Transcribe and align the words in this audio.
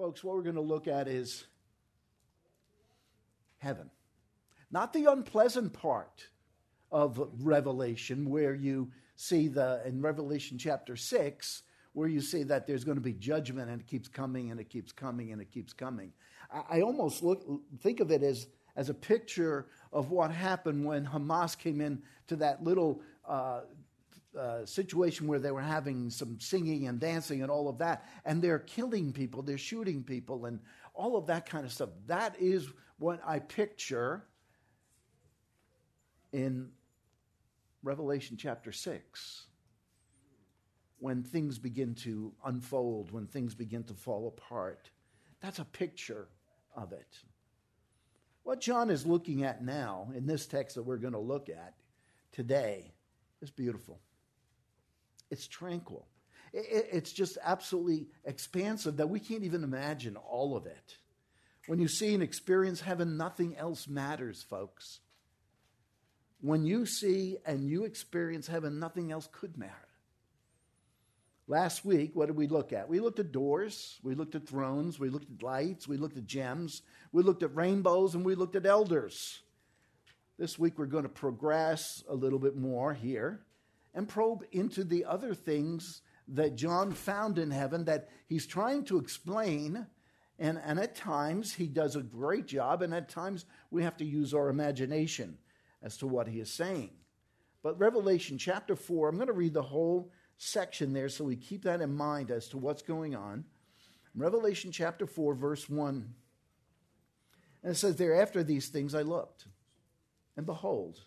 Folks, 0.00 0.24
what 0.24 0.34
we're 0.34 0.42
going 0.42 0.54
to 0.54 0.62
look 0.62 0.88
at 0.88 1.08
is 1.08 1.44
heaven. 3.58 3.90
Not 4.70 4.94
the 4.94 5.04
unpleasant 5.04 5.74
part 5.74 6.26
of 6.90 7.20
Revelation, 7.38 8.30
where 8.30 8.54
you 8.54 8.92
see 9.16 9.48
the, 9.48 9.82
in 9.84 10.00
Revelation 10.00 10.56
chapter 10.56 10.96
6, 10.96 11.62
where 11.92 12.08
you 12.08 12.22
see 12.22 12.44
that 12.44 12.66
there's 12.66 12.82
going 12.82 12.96
to 12.96 13.02
be 13.02 13.12
judgment 13.12 13.68
and 13.68 13.78
it 13.78 13.86
keeps 13.86 14.08
coming 14.08 14.50
and 14.50 14.58
it 14.58 14.70
keeps 14.70 14.90
coming 14.90 15.32
and 15.32 15.42
it 15.42 15.50
keeps 15.50 15.74
coming. 15.74 16.14
I, 16.50 16.78
I 16.78 16.80
almost 16.80 17.22
look, 17.22 17.44
think 17.82 18.00
of 18.00 18.10
it 18.10 18.22
as, 18.22 18.46
as 18.76 18.88
a 18.88 18.94
picture 18.94 19.66
of 19.92 20.10
what 20.10 20.30
happened 20.30 20.82
when 20.82 21.04
Hamas 21.04 21.58
came 21.58 21.82
in 21.82 22.00
to 22.28 22.36
that 22.36 22.64
little 22.64 23.02
uh, 23.28 23.60
uh, 24.38 24.64
situation 24.64 25.26
where 25.26 25.38
they 25.38 25.50
were 25.50 25.60
having 25.60 26.10
some 26.10 26.38
singing 26.38 26.86
and 26.86 27.00
dancing 27.00 27.42
and 27.42 27.50
all 27.50 27.68
of 27.68 27.78
that, 27.78 28.06
and 28.24 28.40
they're 28.40 28.60
killing 28.60 29.12
people, 29.12 29.42
they're 29.42 29.58
shooting 29.58 30.02
people, 30.02 30.46
and 30.46 30.60
all 30.94 31.16
of 31.16 31.26
that 31.26 31.46
kind 31.46 31.64
of 31.64 31.72
stuff. 31.72 31.90
That 32.06 32.36
is 32.38 32.68
what 32.98 33.20
I 33.26 33.38
picture 33.40 34.24
in 36.32 36.68
Revelation 37.82 38.36
chapter 38.36 38.72
6 38.72 39.46
when 40.98 41.22
things 41.22 41.58
begin 41.58 41.94
to 41.94 42.32
unfold, 42.44 43.10
when 43.10 43.26
things 43.26 43.54
begin 43.54 43.82
to 43.84 43.94
fall 43.94 44.28
apart. 44.28 44.90
That's 45.40 45.58
a 45.58 45.64
picture 45.64 46.28
of 46.76 46.92
it. 46.92 47.18
What 48.42 48.60
John 48.60 48.90
is 48.90 49.06
looking 49.06 49.42
at 49.44 49.64
now 49.64 50.10
in 50.14 50.26
this 50.26 50.46
text 50.46 50.76
that 50.76 50.82
we're 50.82 50.98
going 50.98 51.14
to 51.14 51.18
look 51.18 51.48
at 51.48 51.74
today 52.32 52.92
is 53.40 53.50
beautiful. 53.50 53.98
It's 55.30 55.46
tranquil. 55.46 56.06
It's 56.52 57.12
just 57.12 57.38
absolutely 57.42 58.08
expansive 58.24 58.96
that 58.96 59.08
we 59.08 59.20
can't 59.20 59.44
even 59.44 59.62
imagine 59.62 60.16
all 60.16 60.56
of 60.56 60.66
it. 60.66 60.96
When 61.68 61.78
you 61.78 61.86
see 61.86 62.12
and 62.14 62.22
experience 62.22 62.80
heaven, 62.80 63.16
nothing 63.16 63.56
else 63.56 63.86
matters, 63.86 64.42
folks. 64.42 64.98
When 66.40 66.64
you 66.64 66.86
see 66.86 67.36
and 67.46 67.68
you 67.68 67.84
experience 67.84 68.48
heaven, 68.48 68.80
nothing 68.80 69.12
else 69.12 69.28
could 69.30 69.56
matter. 69.56 69.74
Last 71.46 71.84
week, 71.84 72.12
what 72.14 72.26
did 72.26 72.36
we 72.36 72.48
look 72.48 72.72
at? 72.72 72.88
We 72.88 73.00
looked 73.00 73.18
at 73.18 73.32
doors, 73.32 73.98
we 74.02 74.14
looked 74.14 74.34
at 74.34 74.48
thrones, 74.48 74.98
we 74.98 75.08
looked 75.08 75.30
at 75.30 75.42
lights, 75.42 75.86
we 75.86 75.96
looked 75.96 76.16
at 76.16 76.26
gems, 76.26 76.82
we 77.12 77.22
looked 77.22 77.42
at 77.42 77.54
rainbows, 77.54 78.14
and 78.14 78.24
we 78.24 78.34
looked 78.34 78.56
at 78.56 78.66
elders. 78.66 79.40
This 80.38 80.58
week, 80.58 80.78
we're 80.78 80.86
going 80.86 81.02
to 81.02 81.08
progress 81.08 82.02
a 82.08 82.14
little 82.14 82.38
bit 82.38 82.56
more 82.56 82.94
here 82.94 83.40
and 83.94 84.08
probe 84.08 84.44
into 84.52 84.84
the 84.84 85.04
other 85.04 85.34
things 85.34 86.02
that 86.28 86.54
John 86.54 86.92
found 86.92 87.38
in 87.38 87.50
heaven 87.50 87.84
that 87.86 88.08
he's 88.26 88.46
trying 88.46 88.84
to 88.84 88.98
explain. 88.98 89.86
And, 90.38 90.60
and 90.64 90.78
at 90.78 90.94
times 90.94 91.54
he 91.54 91.66
does 91.66 91.96
a 91.96 92.02
great 92.02 92.46
job, 92.46 92.82
and 92.82 92.94
at 92.94 93.08
times 93.08 93.44
we 93.70 93.82
have 93.82 93.96
to 93.98 94.04
use 94.04 94.32
our 94.32 94.48
imagination 94.48 95.38
as 95.82 95.96
to 95.98 96.06
what 96.06 96.28
he 96.28 96.40
is 96.40 96.52
saying. 96.52 96.90
But 97.62 97.78
Revelation 97.78 98.38
chapter 98.38 98.74
4, 98.74 99.08
I'm 99.08 99.16
going 99.16 99.26
to 99.26 99.32
read 99.32 99.52
the 99.52 99.62
whole 99.62 100.12
section 100.38 100.92
there 100.92 101.10
so 101.10 101.24
we 101.24 101.36
keep 101.36 101.64
that 101.64 101.82
in 101.82 101.94
mind 101.94 102.30
as 102.30 102.48
to 102.48 102.58
what's 102.58 102.82
going 102.82 103.14
on. 103.14 103.44
Revelation 104.14 104.72
chapter 104.72 105.06
4, 105.06 105.34
verse 105.34 105.68
1. 105.68 106.14
And 107.62 107.72
it 107.72 107.76
says, 107.76 107.96
There 107.96 108.20
after 108.20 108.42
these 108.42 108.68
things 108.68 108.94
I 108.94 109.02
looked, 109.02 109.46
and 110.36 110.46
behold, 110.46 111.00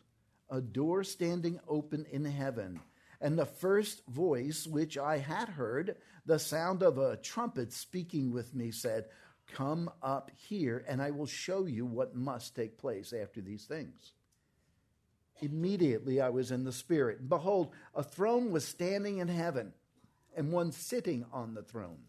a 0.54 0.62
door 0.62 1.04
standing 1.04 1.60
open 1.68 2.06
in 2.12 2.24
heaven. 2.24 2.80
And 3.20 3.38
the 3.38 3.46
first 3.46 4.06
voice 4.08 4.68
which 4.68 5.00
I 5.00 5.18
had 5.18 5.50
heard, 5.50 5.96
the 6.28 6.38
sound 6.38 6.84
of 6.84 7.00
a 7.00 7.18
trumpet 7.18 7.74
speaking 7.74 8.32
with 8.32 8.54
me, 8.54 8.70
said, 8.70 9.06
Come 9.52 9.90
up 10.04 10.30
here, 10.36 10.86
and 10.88 11.02
I 11.02 11.10
will 11.10 11.26
show 11.26 11.66
you 11.66 11.86
what 11.86 12.16
must 12.16 12.56
take 12.56 12.78
place 12.78 13.14
after 13.14 13.42
these 13.42 13.66
things. 13.66 14.14
Immediately 15.42 16.22
I 16.22 16.30
was 16.30 16.52
in 16.52 16.64
the 16.64 16.72
Spirit. 16.72 17.20
And 17.20 17.30
behold, 17.30 17.72
a 17.96 18.04
throne 18.04 18.52
was 18.52 18.66
standing 18.66 19.18
in 19.18 19.30
heaven, 19.30 19.74
and 20.38 20.52
one 20.52 20.72
sitting 20.72 21.26
on 21.34 21.56
the 21.56 21.64
throne. 21.64 22.04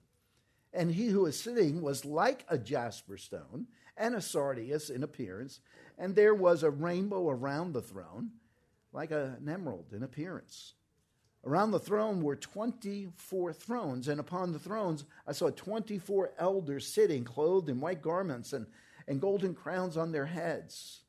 And 0.75 0.91
he 0.93 1.07
who 1.07 1.23
was 1.23 1.41
sitting 1.41 1.81
was 1.81 2.05
like 2.05 2.45
a 2.49 2.59
jasper 2.59 3.17
stone 3.17 3.69
and 3.97 4.15
a 4.15 4.21
sardius 4.21 4.91
in 4.91 5.03
appearance, 5.03 5.61
and 5.99 6.15
there 6.15 6.35
was 6.35 6.63
a 6.63 6.71
rainbow 6.71 7.29
around 7.31 7.73
the 7.73 7.83
throne, 7.83 8.31
like 8.93 9.11
an 9.11 9.49
emerald 9.49 9.93
in 9.93 10.03
appearance. 10.03 10.75
Around 11.47 11.73
the 11.73 11.79
throne 11.79 12.23
were 12.23 12.37
24 12.37 13.53
thrones, 13.53 14.09
and 14.09 14.19
upon 14.19 14.53
the 14.53 14.59
thrones 14.59 15.05
I 15.27 15.33
saw 15.33 15.51
24 15.51 16.33
elders 16.39 16.87
sitting, 16.87 17.23
clothed 17.25 17.69
in 17.69 17.81
white 17.81 18.01
garments 18.01 18.53
and, 18.53 18.67
and 19.07 19.21
golden 19.21 19.55
crowns 19.55 19.97
on 19.97 20.11
their 20.11 20.27
heads. 20.27 21.03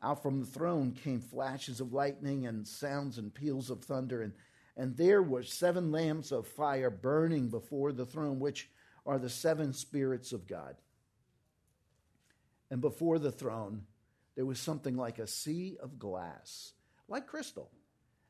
Out 0.00 0.22
from 0.22 0.40
the 0.40 0.46
throne 0.46 0.92
came 0.92 1.20
flashes 1.20 1.80
of 1.80 1.92
lightning 1.92 2.46
and 2.46 2.66
sounds 2.66 3.18
and 3.18 3.34
peals 3.34 3.68
of 3.68 3.82
thunder, 3.82 4.22
and, 4.22 4.32
and 4.76 4.96
there 4.96 5.22
were 5.22 5.42
seven 5.42 5.90
lamps 5.90 6.30
of 6.30 6.46
fire 6.46 6.90
burning 6.90 7.48
before 7.48 7.92
the 7.92 8.06
throne, 8.06 8.38
which 8.38 8.70
are 9.04 9.18
the 9.18 9.28
seven 9.28 9.72
spirits 9.72 10.32
of 10.32 10.46
God. 10.46 10.76
And 12.72 12.80
before 12.80 13.18
the 13.18 13.30
throne, 13.30 13.82
there 14.34 14.46
was 14.46 14.58
something 14.58 14.96
like 14.96 15.18
a 15.18 15.26
sea 15.26 15.76
of 15.82 15.98
glass, 15.98 16.72
like 17.06 17.26
crystal. 17.26 17.70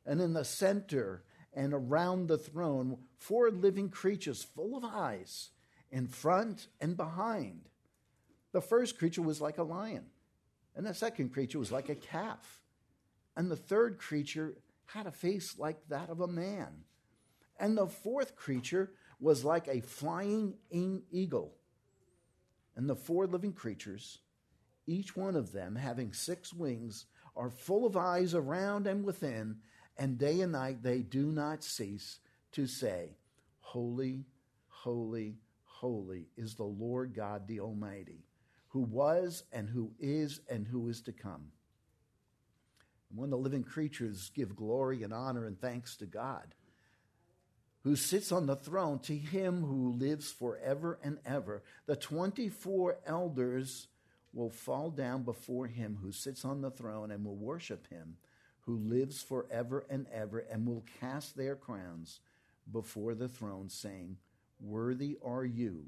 And 0.04 0.20
in 0.20 0.32
the 0.32 0.44
center 0.44 1.22
and 1.54 1.72
around 1.72 2.26
the 2.26 2.38
throne, 2.38 2.98
four 3.19 3.53
living 3.53 3.88
creatures 3.88 4.42
full 4.42 4.76
of 4.76 4.84
eyes 4.84 5.50
in 5.92 6.08
front 6.08 6.66
and 6.80 6.97
behind. 6.97 7.69
The 8.50 8.60
first 8.60 8.98
creature 8.98 9.22
was 9.22 9.41
like 9.41 9.58
a 9.58 9.62
lion, 9.62 10.06
and 10.74 10.84
the 10.84 10.92
second 10.92 11.32
creature 11.32 11.60
was 11.60 11.70
like 11.70 11.88
a 11.88 11.94
calf, 11.94 12.62
and 13.36 13.48
the 13.48 13.54
third 13.54 13.98
creature 13.98 14.56
had 14.86 15.06
a 15.06 15.12
face 15.12 15.56
like 15.56 15.78
that 15.88 16.10
of 16.10 16.20
a 16.20 16.26
man, 16.26 16.82
and 17.60 17.78
the 17.78 17.86
fourth 17.86 18.34
creature 18.34 18.91
was 19.20 19.44
like 19.44 19.69
a 19.69 19.82
flying 19.82 20.54
eagle. 20.72 21.54
And 22.74 22.91
the 22.91 22.97
four 22.97 23.28
living 23.28 23.53
creatures 23.53 24.19
each 24.87 25.16
one 25.16 25.37
of 25.37 25.53
them 25.53 25.76
having 25.76 26.12
six 26.12 26.53
wings, 26.53 27.06
are 27.37 27.50
full 27.50 27.87
of 27.87 27.97
eyes 27.97 28.34
around 28.34 28.87
and 28.87 29.04
within, 29.04 29.56
and 29.97 30.19
day 30.19 30.41
and 30.41 30.53
night 30.53 30.82
they 30.82 30.98
do 31.00 31.26
not 31.26 31.65
cease 31.65 32.19
to 32.53 32.66
say, 32.66 33.16
Holy, 33.60 34.25
holy, 34.69 35.37
holy 35.65 36.26
is 36.37 36.54
the 36.54 36.65
Lord 36.65 37.15
God 37.15 37.47
the 37.47 37.60
Almighty, 37.60 38.25
who 38.69 38.81
was 38.81 39.44
and 39.53 39.69
who 39.69 39.92
is 39.98 40.41
and 40.50 40.66
who 40.66 40.88
is 40.88 41.00
to 41.03 41.12
come. 41.12 41.53
And 43.10 43.19
when 43.19 43.31
the 43.31 43.38
living 43.38 43.65
creatures 43.65 44.31
give 44.34 44.56
glory 44.56 45.03
and 45.03 45.12
honor 45.12 45.47
and 45.47 45.59
thanks 45.60 45.97
to 45.97 46.06
God, 46.06 46.54
who 47.82 47.97
sits 47.97 48.31
on 48.31 48.47
the 48.47 48.56
throne, 48.56 49.00
to 49.00 49.16
him 49.16 49.62
who 49.62 49.92
lives 49.92 50.31
forever 50.31 50.98
and 51.03 51.19
ever, 51.26 51.62
the 51.87 51.97
24 51.97 52.98
elders 53.06 53.88
will 54.32 54.50
fall 54.50 54.91
down 54.91 55.22
before 55.22 55.66
him 55.66 55.98
who 56.03 56.12
sits 56.12 56.44
on 56.44 56.60
the 56.60 56.70
throne 56.70 57.10
and 57.10 57.25
will 57.25 57.37
worship 57.37 57.88
him 57.88 58.16
who 58.62 58.76
lives 58.76 59.22
forever 59.22 59.84
and 59.91 60.06
ever 60.12 60.41
and 60.50 60.66
will 60.66 60.84
cast 61.00 61.37
their 61.37 61.56
crowns 61.56 62.20
before 62.71 63.15
the 63.15 63.28
throne, 63.28 63.69
saying, 63.69 64.16
Worthy 64.60 65.16
are 65.25 65.44
you, 65.44 65.87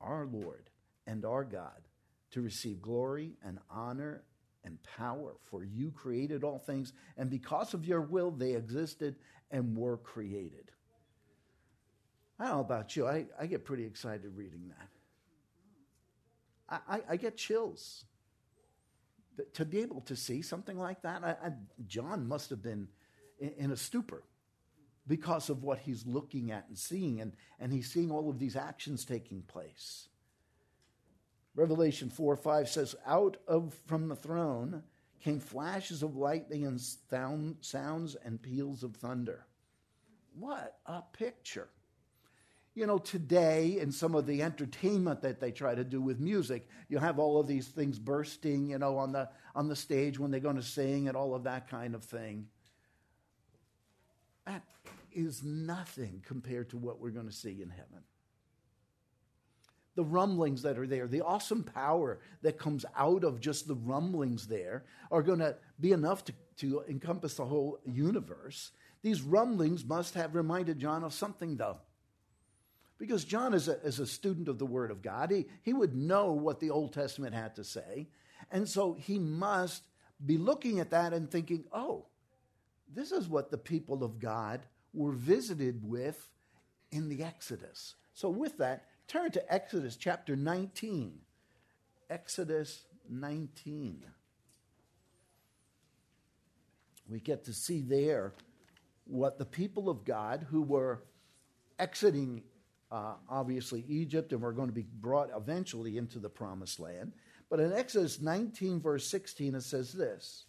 our 0.00 0.26
Lord 0.26 0.70
and 1.06 1.24
our 1.24 1.44
God, 1.44 1.88
to 2.30 2.40
receive 2.40 2.80
glory 2.80 3.32
and 3.44 3.58
honor 3.70 4.22
and 4.64 4.78
power, 4.82 5.34
for 5.44 5.64
you 5.64 5.90
created 5.90 6.42
all 6.42 6.58
things, 6.58 6.92
and 7.16 7.28
because 7.28 7.74
of 7.74 7.84
your 7.84 8.00
will 8.00 8.30
they 8.30 8.54
existed 8.54 9.16
and 9.50 9.76
were 9.76 9.98
created. 9.98 10.70
I 12.38 12.46
don't 12.46 12.54
know 12.54 12.60
about 12.60 12.96
you, 12.96 13.06
I, 13.06 13.26
I 13.38 13.46
get 13.46 13.66
pretty 13.66 13.84
excited 13.84 14.32
reading 14.34 14.68
that. 14.68 14.88
I, 16.70 17.00
I 17.10 17.16
get 17.16 17.36
chills. 17.36 18.04
To 19.54 19.64
be 19.64 19.80
able 19.80 20.02
to 20.02 20.16
see 20.16 20.42
something 20.42 20.78
like 20.78 21.02
that, 21.02 21.24
I, 21.24 21.30
I, 21.30 21.52
John 21.86 22.28
must 22.28 22.50
have 22.50 22.62
been 22.62 22.88
in, 23.38 23.52
in, 23.56 23.70
a 23.70 23.76
stupor 23.76 24.22
because 25.06 25.48
of 25.48 25.62
what 25.62 25.78
he's 25.78 26.06
looking 26.06 26.52
at 26.52 26.66
and 26.68 26.76
seeing, 26.76 27.20
and, 27.20 27.32
and 27.58 27.72
he's 27.72 27.90
seeing 27.90 28.10
all 28.10 28.28
of 28.28 28.38
these 28.38 28.54
actions 28.54 29.04
taking 29.04 29.42
place. 29.42 30.08
Revelation 31.54 32.10
4 32.10 32.36
5 32.36 32.68
says, 32.68 32.94
Out 33.06 33.38
of 33.48 33.74
from 33.86 34.08
the 34.08 34.16
throne 34.16 34.82
came 35.20 35.40
flashes 35.40 36.02
of 36.02 36.16
lightning 36.16 36.66
and 36.66 36.80
sound, 36.80 37.56
sounds 37.60 38.16
and 38.24 38.40
peals 38.40 38.82
of 38.82 38.96
thunder. 38.96 39.46
What 40.38 40.78
a 40.86 41.02
picture 41.12 41.68
you 42.74 42.86
know, 42.86 42.98
today 42.98 43.78
in 43.80 43.90
some 43.92 44.14
of 44.14 44.26
the 44.26 44.42
entertainment 44.42 45.22
that 45.22 45.40
they 45.40 45.50
try 45.50 45.74
to 45.74 45.84
do 45.84 46.00
with 46.00 46.20
music, 46.20 46.68
you 46.88 46.98
have 46.98 47.18
all 47.18 47.40
of 47.40 47.46
these 47.46 47.68
things 47.68 47.98
bursting, 47.98 48.70
you 48.70 48.78
know, 48.78 48.96
on 48.96 49.12
the, 49.12 49.28
on 49.54 49.68
the 49.68 49.76
stage 49.76 50.18
when 50.18 50.30
they're 50.30 50.40
going 50.40 50.56
to 50.56 50.62
sing 50.62 51.08
and 51.08 51.16
all 51.16 51.34
of 51.34 51.44
that 51.44 51.68
kind 51.68 51.94
of 51.94 52.04
thing. 52.04 52.46
That 54.46 54.62
is 55.12 55.42
nothing 55.42 56.22
compared 56.26 56.70
to 56.70 56.78
what 56.78 57.00
we're 57.00 57.10
going 57.10 57.26
to 57.26 57.32
see 57.32 57.60
in 57.60 57.70
heaven. 57.70 58.04
the 59.96 60.04
rumblings 60.04 60.62
that 60.62 60.78
are 60.78 60.86
there, 60.86 61.06
the 61.06 61.20
awesome 61.20 61.62
power 61.62 62.20
that 62.42 62.58
comes 62.58 62.86
out 62.96 63.24
of 63.24 63.40
just 63.40 63.66
the 63.68 63.74
rumblings 63.74 64.46
there 64.46 64.84
are 65.10 65.22
going 65.22 65.40
to 65.40 65.56
be 65.78 65.92
enough 65.92 66.24
to, 66.24 66.32
to 66.56 66.82
encompass 66.88 67.34
the 67.34 67.44
whole 67.44 67.78
universe. 67.84 68.70
These 69.02 69.22
rumblings 69.22 69.84
must 69.84 70.14
have 70.14 70.34
reminded 70.34 70.78
John 70.78 71.04
of 71.04 71.12
something, 71.12 71.56
though. 71.56 71.78
Because 73.00 73.24
John 73.24 73.54
is 73.54 73.66
a, 73.66 73.80
is 73.80 73.98
a 73.98 74.06
student 74.06 74.46
of 74.46 74.58
the 74.58 74.66
Word 74.66 74.90
of 74.90 75.00
God. 75.00 75.30
He, 75.30 75.46
he 75.62 75.72
would 75.72 75.96
know 75.96 76.32
what 76.32 76.60
the 76.60 76.68
Old 76.68 76.92
Testament 76.92 77.34
had 77.34 77.56
to 77.56 77.64
say. 77.64 78.08
And 78.52 78.68
so 78.68 78.92
he 78.92 79.18
must 79.18 79.82
be 80.24 80.36
looking 80.36 80.80
at 80.80 80.90
that 80.90 81.14
and 81.14 81.30
thinking, 81.30 81.64
oh, 81.72 82.04
this 82.94 83.10
is 83.10 83.26
what 83.26 83.50
the 83.50 83.56
people 83.56 84.04
of 84.04 84.20
God 84.20 84.66
were 84.92 85.12
visited 85.12 85.82
with 85.82 86.28
in 86.92 87.08
the 87.08 87.24
Exodus. 87.24 87.94
So, 88.12 88.28
with 88.28 88.58
that, 88.58 88.84
turn 89.08 89.30
to 89.30 89.52
Exodus 89.52 89.96
chapter 89.96 90.36
19. 90.36 91.20
Exodus 92.10 92.84
19. 93.08 94.04
We 97.08 97.20
get 97.20 97.44
to 97.44 97.54
see 97.54 97.80
there 97.80 98.34
what 99.04 99.38
the 99.38 99.46
people 99.46 99.88
of 99.88 100.04
God 100.04 100.46
who 100.50 100.60
were 100.60 101.02
exiting, 101.78 102.42
uh, 102.90 103.14
obviously, 103.28 103.84
Egypt 103.88 104.32
and 104.32 104.42
we're 104.42 104.52
going 104.52 104.68
to 104.68 104.74
be 104.74 104.86
brought 105.00 105.30
eventually 105.36 105.96
into 105.96 106.18
the 106.18 106.28
promised 106.28 106.80
land. 106.80 107.12
But 107.48 107.60
in 107.60 107.72
Exodus 107.72 108.20
19, 108.20 108.80
verse 108.80 109.06
16, 109.06 109.54
it 109.54 109.62
says 109.62 109.92
this 109.92 110.46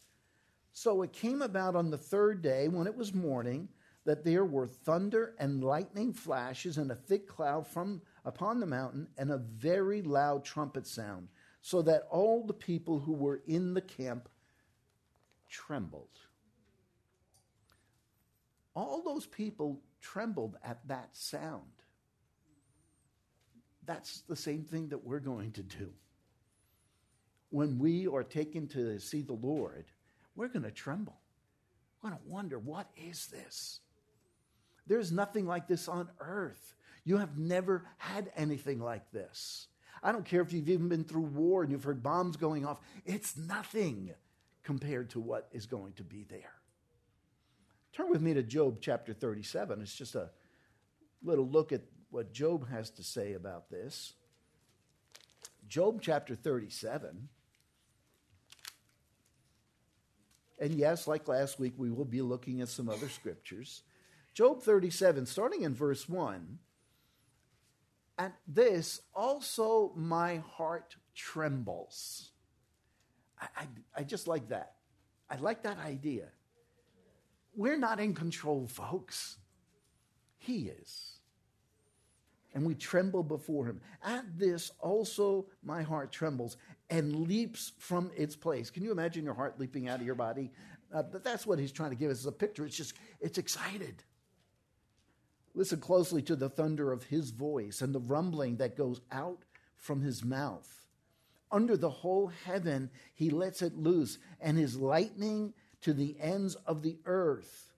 So 0.74 1.04
it 1.04 1.14
came 1.14 1.42
about 1.42 1.76
on 1.76 1.92
the 1.92 1.98
third 1.98 2.42
day, 2.42 2.68
when 2.68 2.88
it 2.88 2.96
was 2.96 3.14
morning, 3.14 3.70
that 4.06 4.24
there 4.24 4.46
were 4.46 4.66
thunder 4.66 5.36
and 5.40 5.64
lightning 5.64 6.14
flashes 6.14 6.78
and 6.78 6.92
a 6.92 6.96
thick 6.96 7.28
cloud 7.28 7.68
from 7.68 8.02
upon 8.26 8.60
the 8.60 8.66
mountain 8.66 9.08
and 9.18 9.32
a 9.32 9.38
very 9.38 10.02
loud 10.02 10.44
trumpet 10.44 10.88
sound, 10.88 11.28
so 11.62 11.84
that 11.84 12.08
all 12.10 12.44
the 12.46 12.54
people 12.54 13.00
who 13.00 13.14
were 13.14 13.44
in 13.46 13.76
the 13.76 13.82
camp 13.82 14.28
trembled. 15.48 16.08
All 18.74 19.04
those 19.04 19.28
people 19.28 19.82
trembled 20.00 20.56
at 20.64 20.88
that 20.88 21.10
sound. 21.14 21.81
That's 23.86 24.22
the 24.22 24.36
same 24.36 24.64
thing 24.64 24.90
that 24.90 25.04
we're 25.04 25.20
going 25.20 25.52
to 25.54 25.64
do. 25.64 25.92
When 27.50 27.80
we 27.80 28.08
are 28.08 28.24
taken 28.24 28.68
to 28.70 29.00
see 29.00 29.22
the 29.22 29.34
Lord, 29.34 29.86
we're 30.36 30.48
going 30.48 30.64
to 30.64 30.72
tremble. 30.72 31.20
We're 32.02 32.12
going 32.12 32.22
to 32.22 32.30
wonder, 32.30 32.60
what 32.60 32.88
is 32.96 33.28
this? 33.28 33.80
There's 34.88 35.12
nothing 35.12 35.46
like 35.46 35.68
this 35.68 35.88
on 35.88 36.10
earth. 36.20 36.76
You 37.04 37.18
have 37.18 37.38
never 37.38 37.86
had 37.98 38.32
anything 38.36 38.80
like 38.80 39.12
this. 39.12 39.68
I 40.04 40.12
don't 40.12 40.26
care 40.26 40.42
if 40.42 40.54
you've 40.54 40.70
even 40.70 40.90
been 40.90 41.04
through 41.04 41.22
war 41.22 41.64
and 41.64 41.72
you've 41.72 41.84
heard 41.84 42.02
bombs 42.02 42.38
going 42.38 42.66
off, 42.66 42.80
it's 43.06 43.38
nothing 43.38 44.12
compared 44.64 45.10
to 45.12 45.20
what 45.20 45.48
is 45.52 45.66
going 45.66 45.94
to 45.94 46.04
be 46.04 46.26
there. 46.30 46.54
Turn 47.94 48.10
with 48.10 48.22
me 48.22 48.34
to 48.34 48.44
Job 48.44 48.78
chapter 48.80 49.14
37. 49.14 49.82
It's 49.82 49.94
just 49.94 50.16
a 50.16 50.30
little 51.24 51.48
look 51.48 51.72
at 51.72 51.82
what 52.12 52.34
Job 52.34 52.70
has 52.70 52.90
to 52.92 53.04
say 53.04 53.34
about 53.34 53.70
this. 53.70 54.14
Job 55.68 56.02
chapter 56.02 56.36
37. 56.36 57.30
And 60.60 60.76
yes, 60.76 61.08
like 61.08 61.28
last 61.28 61.60
week, 61.60 61.74
we 61.78 61.90
will 61.90 62.06
be 62.06 62.22
looking 62.22 62.62
at 62.62 62.70
some 62.70 62.90
other 62.90 63.10
scriptures. 63.10 63.82
Job 64.34 64.62
37, 64.62 65.26
starting 65.26 65.64
in 65.64 65.74
verse 65.74 66.08
1. 66.08 66.60
At 68.18 68.36
this 68.48 69.02
also 69.16 69.94
my 69.96 70.38
heart 70.38 70.96
trembles. 71.16 72.32
I, 73.40 73.48
I, 73.58 73.68
I 73.98 74.04
just 74.04 74.28
like 74.28 74.50
that. 74.50 74.74
I 75.30 75.38
like 75.38 75.64
that 75.64 75.80
idea. 75.80 76.28
We're 77.56 77.78
not 77.78 78.00
in 78.00 78.14
control, 78.14 78.68
folks. 78.68 79.38
He 80.38 80.68
is. 80.68 81.21
And 82.54 82.66
we 82.66 82.76
tremble 82.76 83.24
before 83.24 83.66
him. 83.66 83.82
At 84.04 84.26
this 84.38 84.72
also 84.80 85.48
my 85.64 85.84
heart 85.84 86.12
trembles 86.12 86.58
and 86.90 87.28
leaps 87.28 87.72
from 87.78 88.12
its 88.16 88.36
place. 88.36 88.70
Can 88.70 88.84
you 88.84 88.92
imagine 88.92 89.24
your 89.24 89.34
heart 89.34 89.60
leaping 89.60 89.88
out 89.88 90.00
of 90.00 90.06
your 90.06 90.16
body? 90.16 90.52
Uh, 90.94 91.04
but 91.04 91.24
that's 91.24 91.48
what 91.48 91.60
he's 91.60 91.72
trying 91.72 91.92
to 91.92 91.96
give 91.96 92.12
us 92.12 92.26
a 92.26 92.32
picture. 92.32 92.66
It's 92.66 92.76
just, 92.76 92.94
it's 93.22 93.38
excited. 93.38 94.04
Listen 95.54 95.80
closely 95.80 96.22
to 96.24 96.36
the 96.36 96.50
thunder 96.50 96.92
of 96.92 97.04
his 97.06 97.32
voice 97.32 97.82
and 97.82 97.96
the 97.96 98.00
rumbling 98.00 98.58
that 98.58 98.78
goes 98.78 99.02
out 99.12 99.44
from 99.78 100.02
his 100.02 100.24
mouth. 100.24 100.86
Under 101.52 101.76
the 101.76 101.90
whole 101.90 102.28
heaven, 102.46 102.90
he 103.14 103.30
lets 103.30 103.62
it 103.62 103.78
loose, 103.78 104.18
and 104.40 104.58
his 104.58 104.78
lightning 104.78 105.54
to 105.82 105.94
the 105.94 106.16
ends 106.20 106.56
of 106.66 106.82
the 106.82 106.98
earth. 107.06 107.71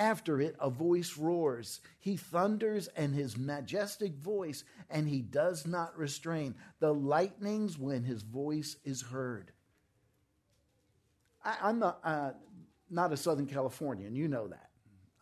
After 0.00 0.40
it, 0.40 0.56
a 0.58 0.70
voice 0.70 1.18
roars. 1.18 1.80
He 1.98 2.16
thunders 2.16 2.88
and 2.96 3.14
his 3.14 3.36
majestic 3.36 4.14
voice, 4.16 4.64
and 4.88 5.06
he 5.06 5.20
does 5.20 5.66
not 5.66 5.96
restrain 5.98 6.54
the 6.78 6.94
lightnings 6.94 7.78
when 7.78 8.02
his 8.02 8.22
voice 8.22 8.76
is 8.82 9.02
heard. 9.02 9.52
I, 11.44 11.68
am 11.68 11.80
not, 11.80 12.00
uh, 12.02 12.30
not 12.88 13.12
a 13.12 13.16
Southern 13.16 13.46
Californian, 13.46 14.16
you 14.16 14.26
know 14.26 14.48
that. 14.48 14.70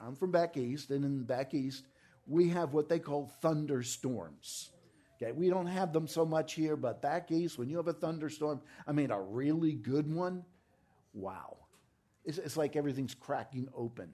I'm 0.00 0.14
from 0.14 0.30
back 0.30 0.56
east, 0.56 0.90
and 0.90 1.04
in 1.04 1.24
back 1.24 1.54
east, 1.54 1.88
we 2.24 2.48
have 2.50 2.72
what 2.72 2.88
they 2.88 3.00
call 3.00 3.32
thunderstorms. 3.42 4.70
Okay, 5.20 5.32
we 5.32 5.50
don't 5.50 5.66
have 5.66 5.92
them 5.92 6.06
so 6.06 6.24
much 6.24 6.54
here, 6.54 6.76
but 6.76 7.02
back 7.02 7.32
east, 7.32 7.58
when 7.58 7.68
you 7.68 7.78
have 7.78 7.88
a 7.88 7.92
thunderstorm, 7.92 8.60
I 8.86 8.92
mean 8.92 9.10
a 9.10 9.20
really 9.20 9.72
good 9.72 10.08
one, 10.08 10.44
wow. 11.14 11.56
It's, 12.24 12.38
it's 12.38 12.56
like 12.56 12.76
everything's 12.76 13.16
cracking 13.16 13.66
open. 13.74 14.12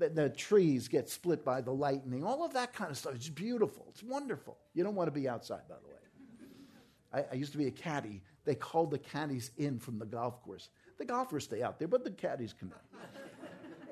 The, 0.00 0.08
the 0.08 0.30
trees 0.30 0.88
get 0.88 1.10
split 1.10 1.44
by 1.44 1.60
the 1.60 1.72
lightning, 1.72 2.24
all 2.24 2.42
of 2.42 2.54
that 2.54 2.72
kind 2.72 2.90
of 2.90 2.96
stuff. 2.96 3.14
It's 3.14 3.28
beautiful, 3.28 3.86
it's 3.90 4.02
wonderful. 4.02 4.56
You 4.72 4.82
don't 4.82 4.94
want 4.94 5.08
to 5.08 5.12
be 5.12 5.28
outside, 5.28 5.60
by 5.68 5.76
the 5.82 5.88
way. 5.88 7.22
I, 7.30 7.32
I 7.32 7.34
used 7.34 7.52
to 7.52 7.58
be 7.58 7.66
a 7.66 7.70
caddy. 7.70 8.22
They 8.44 8.54
called 8.54 8.90
the 8.90 8.98
caddies 8.98 9.50
in 9.58 9.78
from 9.78 9.98
the 9.98 10.06
golf 10.06 10.42
course. 10.42 10.70
The 10.96 11.04
golfers 11.04 11.44
stay 11.44 11.62
out 11.62 11.78
there, 11.78 11.86
but 11.86 12.04
the 12.04 12.10
caddies 12.10 12.54
come 12.58 12.72
in. 12.72 13.00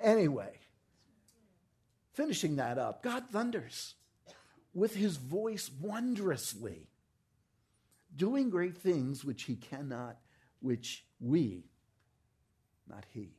Anyway, 0.03 0.53
finishing 2.15 2.57
that 2.57 2.79
up, 2.79 3.03
God 3.03 3.25
thunders 3.31 3.95
with 4.73 4.95
his 4.95 5.17
voice 5.17 5.71
wondrously, 5.81 6.89
doing 8.17 8.49
great 8.49 8.79
things 8.79 9.25
which 9.25 9.43
he 9.43 9.57
cannot, 9.57 10.17
which 10.61 11.05
we, 11.21 11.65
not 12.89 13.05
he, 13.13 13.35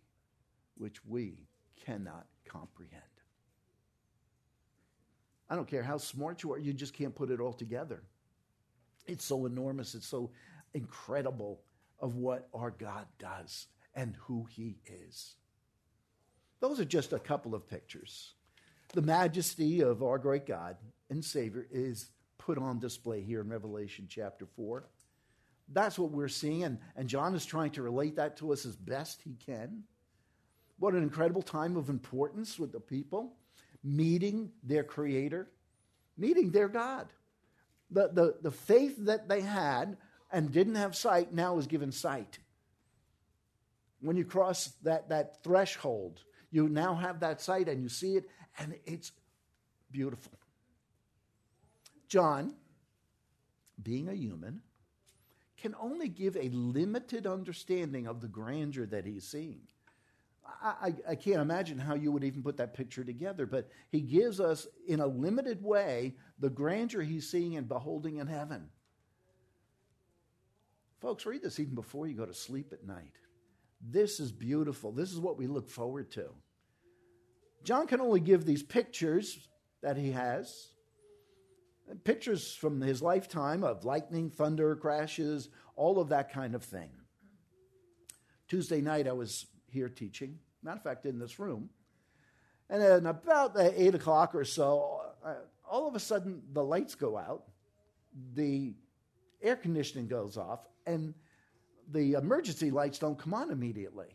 which 0.78 1.04
we 1.06 1.48
cannot 1.86 2.28
comprehend. 2.50 3.04
I 5.50 5.56
don't 5.56 5.68
care 5.68 5.84
how 5.84 5.98
smart 5.98 6.44
you 6.44 6.54
are, 6.54 6.60
you 6.60 6.74
just 6.74 6.94
can't 6.94 7.16
put 7.16 7.32
it 7.32 7.40
all 7.40 7.54
together. 7.54 8.04
It's 9.08 9.26
so 9.26 9.46
enormous, 9.46 9.96
it's 9.96 10.08
so 10.08 10.32
incredible 10.74 11.62
of 12.00 12.16
what 12.16 12.48
our 12.54 12.72
God 12.72 13.06
does 13.18 13.68
and 13.96 14.16
who 14.28 14.46
he 14.50 14.78
is. 14.86 15.36
Those 16.60 16.80
are 16.80 16.86
just 16.86 17.14
a 17.14 17.20
couple 17.20 17.56
of 17.56 17.68
pictures. 17.68 18.34
The 18.94 19.02
majesty 19.02 19.82
of 19.82 20.04
our 20.04 20.18
great 20.18 20.46
God 20.46 20.78
and 21.10 21.24
Savior 21.24 21.66
is 21.72 22.10
put 22.38 22.58
on 22.58 22.80
display 22.80 23.22
here 23.22 23.42
in 23.42 23.50
Revelation 23.50 24.08
chapter 24.10 24.46
4. 24.46 24.88
That's 25.72 26.00
what 26.00 26.12
we're 26.12 26.28
seeing, 26.28 26.64
and, 26.64 26.80
and 26.96 27.08
John 27.08 27.36
is 27.36 27.46
trying 27.46 27.72
to 27.72 27.84
relate 27.84 28.16
that 28.16 28.38
to 28.38 28.52
us 28.52 28.66
as 28.66 28.76
best 28.76 29.22
he 29.22 29.36
can. 29.46 29.84
What 30.80 30.94
an 30.94 31.04
incredible 31.04 31.42
time 31.42 31.76
of 31.76 31.90
importance 31.90 32.58
with 32.58 32.72
the 32.72 32.80
people, 32.80 33.34
meeting 33.84 34.52
their 34.64 34.84
Creator, 34.84 35.50
meeting 36.18 36.52
their 36.52 36.68
God. 36.70 37.08
The, 37.92 38.10
the, 38.12 38.36
the 38.42 38.52
faith 38.52 38.96
that 39.06 39.28
they 39.28 39.42
had 39.42 39.98
and 40.32 40.52
didn't 40.52 40.76
have 40.76 40.96
sight 40.96 41.34
now 41.34 41.58
is 41.58 41.68
given 41.68 41.92
sight. 41.92 42.40
When 44.02 44.16
you 44.16 44.26
cross 44.26 44.68
that, 44.84 45.10
that 45.10 45.44
threshold 45.44 46.22
you 46.52 46.68
now 46.68 46.96
have 46.96 47.20
that 47.20 47.42
sight 47.42 47.68
and 47.68 47.82
you 47.84 47.90
see 47.90 48.16
it, 48.16 48.28
and 48.58 48.76
it's 48.86 49.12
beautiful. 49.92 50.34
John, 52.08 52.56
being 53.82 54.10
a 54.10 54.14
human, 54.14 54.62
can 55.58 55.76
only 55.80 56.08
give 56.08 56.36
a 56.36 56.50
limited 56.50 57.28
understanding 57.28 58.08
of 58.08 58.22
the 58.22 58.28
grandeur 58.28 58.86
that 58.88 59.06
he's 59.06 59.28
seeing. 59.28 59.62
I, 60.62 60.94
I, 61.08 61.16
can't 61.16 61.42
imagine 61.42 61.78
how 61.78 61.96
you 61.96 62.12
would 62.12 62.24
even 62.24 62.44
put 62.44 62.58
that 62.58 62.74
picture 62.74 63.04
together, 63.04 63.46
but 63.46 63.70
he 63.92 64.02
gives 64.02 64.40
us, 64.40 64.68
in 64.88 65.00
a 65.00 65.08
limited 65.08 65.64
way, 65.64 66.16
the 66.40 66.50
grandeur 66.50 67.02
he's 67.02 67.30
seeing 67.30 67.56
and 67.56 67.68
beholding 67.68 68.18
in 68.18 68.28
heaven. 68.28 68.70
Folks, 71.02 71.26
read 71.26 71.42
this 71.42 71.60
even 71.60 71.76
before 71.76 72.08
you 72.08 72.16
go 72.16 72.26
to 72.26 72.34
sleep 72.34 72.74
at 72.74 72.86
night. 72.86 73.14
This 73.82 74.20
is 74.20 74.32
beautiful. 74.32 74.92
This 74.92 75.12
is 75.12 75.20
what 75.20 75.38
we 75.38 75.48
look 75.48 75.70
forward 75.70 76.12
to. 76.12 76.30
John 77.64 77.88
can 77.88 78.02
only 78.02 78.20
give 78.20 78.46
these 78.46 78.64
pictures 78.64 79.48
that 79.82 79.98
he 79.98 80.12
has. 80.12 80.72
Pictures 82.04 82.54
from 82.54 82.82
his 82.82 83.02
lifetime 83.02 83.64
of 83.64 83.86
lightning, 83.86 84.30
thunder, 84.30 84.76
crashes, 84.76 85.50
all 85.76 86.00
of 86.00 86.10
that 86.10 86.32
kind 86.32 86.54
of 86.54 86.64
thing. 86.64 86.92
Tuesday 88.48 88.82
night, 88.82 89.08
I 89.08 89.14
was 89.14 89.46
here 89.72 89.90
teaching, 89.90 90.40
matter 90.64 90.78
of 90.78 90.84
fact, 90.84 91.06
in 91.06 91.20
this 91.20 91.40
room. 91.40 91.70
And 92.70 92.82
then 92.82 93.06
about 93.08 93.58
8 93.58 93.96
o'clock 93.96 94.36
or 94.36 94.46
so, 94.46 95.02
uh, 95.26 95.36
all 95.70 95.88
of 95.88 95.96
a 95.96 96.00
sudden 96.00 96.42
the 96.54 96.64
lights 96.64 96.96
go 96.96 97.18
out, 97.18 97.44
the 98.36 98.74
air 99.42 99.56
conditioning 99.56 100.08
goes 100.08 100.38
off, 100.38 100.60
and 100.86 101.14
the 101.92 102.14
emergency 102.14 102.70
lights 102.72 103.00
don't 103.00 103.18
come 103.18 103.34
on 103.34 103.52
immediately. 103.52 104.08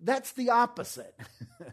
That's 0.00 0.32
the 0.32 0.50
opposite. 0.50 1.18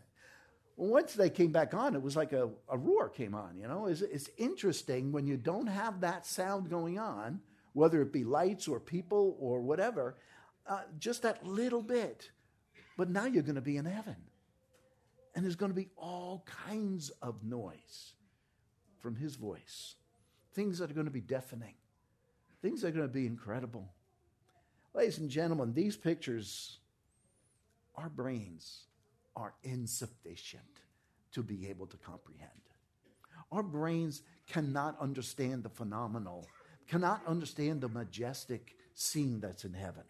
once 0.76 1.14
they 1.14 1.30
came 1.30 1.52
back 1.52 1.74
on, 1.74 1.96
it 1.96 2.02
was 2.02 2.16
like 2.16 2.34
a, 2.34 2.50
a 2.70 2.78
roar 2.78 3.10
came 3.10 3.36
on, 3.36 3.58
you 3.58 3.68
know. 3.68 3.86
It's, 3.86 4.02
it's 4.02 4.30
interesting 4.38 5.12
when 5.12 5.28
you 5.28 5.38
don't 5.38 5.68
have 5.68 6.02
that 6.02 6.26
sound 6.26 6.70
going 6.70 6.98
on, 6.98 7.42
whether 7.74 8.02
it 8.02 8.12
be 8.12 8.24
lights 8.24 8.68
or 8.68 8.80
people 8.80 9.38
or 9.40 9.62
whatever, 9.62 10.16
uh, 10.68 10.82
just 11.00 11.22
that 11.24 11.46
little 11.46 11.82
bit. 11.82 12.32
But 12.98 13.10
now 13.10 13.26
you're 13.26 13.44
going 13.44 13.56
to 13.56 13.62
be 13.62 13.78
in 13.78 13.86
heaven. 13.86 14.16
And 15.36 15.44
there's 15.44 15.56
going 15.56 15.72
to 15.72 15.76
be 15.76 15.90
all 15.98 16.46
kinds 16.68 17.10
of 17.22 17.44
noise 17.44 18.14
from 19.00 19.16
his 19.16 19.36
voice, 19.36 19.96
things 20.54 20.78
that 20.78 20.92
are 20.92 20.94
going 20.94 21.08
to 21.08 21.12
be 21.12 21.22
deafening, 21.22 21.74
things 22.62 22.82
that 22.82 22.90
are 22.90 22.92
going 22.92 23.08
to 23.08 23.14
be 23.14 23.26
incredible. 23.26 23.92
Ladies 24.94 25.18
and 25.18 25.30
gentlemen, 25.30 25.74
these 25.74 25.98
pictures, 25.98 26.78
our 27.96 28.10
brains 28.10 28.84
are 29.36 29.54
insufficient 29.64 30.64
to 31.32 31.42
be 31.42 31.68
able 31.68 31.88
to 31.88 31.98
comprehend. 31.98 32.52
Our 33.52 33.64
brains 33.64 34.22
cannot 34.48 35.00
understand 35.00 35.64
the 35.64 35.70
phenomenal, 35.70 36.48
cannot 36.88 37.22
understand 37.28 37.82
the 37.82 37.90
majestic 37.90 38.76
scene 38.94 39.40
that's 39.40 39.66
in 39.66 39.74
heaven. 39.74 40.04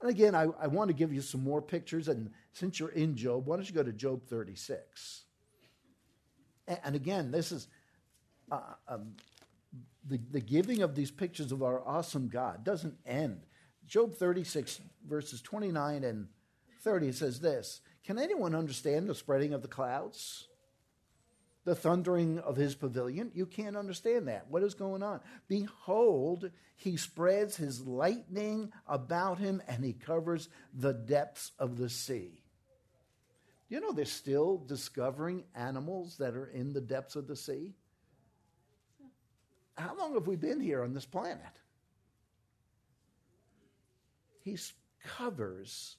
And 0.00 0.10
again, 0.10 0.34
I, 0.34 0.48
I, 0.60 0.66
want 0.66 0.88
to 0.88 0.94
give 0.94 1.12
you 1.12 1.20
some 1.20 1.42
more 1.42 1.62
pictures. 1.62 2.08
And 2.08 2.30
since 2.52 2.78
you're 2.78 2.90
in 2.90 3.16
Job, 3.16 3.46
why 3.46 3.56
don't 3.56 3.68
you 3.68 3.74
go 3.74 3.82
to 3.82 3.92
Job 3.92 4.26
36? 4.26 5.22
And, 6.66 6.94
again, 6.96 7.30
this 7.30 7.52
is 7.52 7.68
uh, 8.50 8.60
um, 8.88 9.14
the, 10.08 10.18
the 10.30 10.40
giving 10.40 10.82
of 10.82 10.94
these 10.94 11.10
pictures 11.10 11.52
of 11.52 11.62
our 11.62 11.86
awesome 11.86 12.28
God 12.28 12.64
doesn't 12.64 12.96
end. 13.06 13.42
Job 13.86 14.14
36, 14.14 14.80
verses 15.06 15.42
29 15.42 16.04
and 16.04 16.28
30 16.82 17.12
says 17.12 17.40
this 17.40 17.80
Can 18.04 18.18
anyone 18.18 18.54
understand 18.54 19.08
the 19.08 19.14
spreading 19.14 19.52
of 19.52 19.62
the 19.62 19.68
clouds? 19.68 20.48
The 21.64 21.74
thundering 21.74 22.38
of 22.40 22.56
his 22.56 22.74
pavilion? 22.74 23.30
You 23.34 23.46
can't 23.46 23.76
understand 23.76 24.28
that. 24.28 24.46
What 24.50 24.62
is 24.62 24.74
going 24.74 25.02
on? 25.02 25.20
Behold, 25.48 26.50
he 26.76 26.96
spreads 26.96 27.56
his 27.56 27.86
lightning 27.86 28.70
about 28.86 29.38
him 29.38 29.62
and 29.66 29.84
he 29.84 29.94
covers 29.94 30.48
the 30.74 30.92
depths 30.92 31.52
of 31.58 31.76
the 31.76 31.88
sea. 31.88 32.42
You 33.68 33.80
know, 33.80 33.92
they're 33.92 34.04
still 34.04 34.58
discovering 34.58 35.44
animals 35.54 36.18
that 36.18 36.34
are 36.34 36.46
in 36.46 36.72
the 36.72 36.80
depths 36.82 37.16
of 37.16 37.26
the 37.26 37.36
sea. 37.36 37.72
How 39.76 39.96
long 39.96 40.14
have 40.14 40.26
we 40.26 40.36
been 40.36 40.60
here 40.60 40.82
on 40.82 40.92
this 40.92 41.06
planet? 41.06 41.40
He 44.42 44.58
covers 45.02 45.96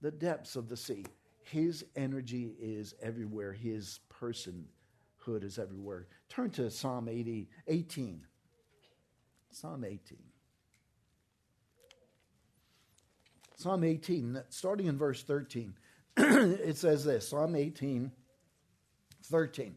the 0.00 0.10
depths 0.10 0.56
of 0.56 0.68
the 0.68 0.76
sea. 0.76 1.06
His 1.42 1.84
energy 1.96 2.54
is 2.60 2.94
everywhere, 3.02 3.52
his 3.52 3.98
personhood 4.20 5.44
is 5.44 5.58
everywhere. 5.58 6.06
Turn 6.28 6.50
to 6.50 6.70
Psalm 6.70 7.08
80, 7.08 7.48
18. 7.66 8.26
Psalm 9.50 9.84
18. 9.84 10.18
Psalm 13.56 13.84
18, 13.84 14.42
starting 14.48 14.86
in 14.86 14.96
verse 14.96 15.22
13, 15.22 15.74
it 16.16 16.78
says 16.78 17.04
this 17.04 17.28
Psalm 17.28 17.54
18, 17.54 18.10
13. 19.24 19.76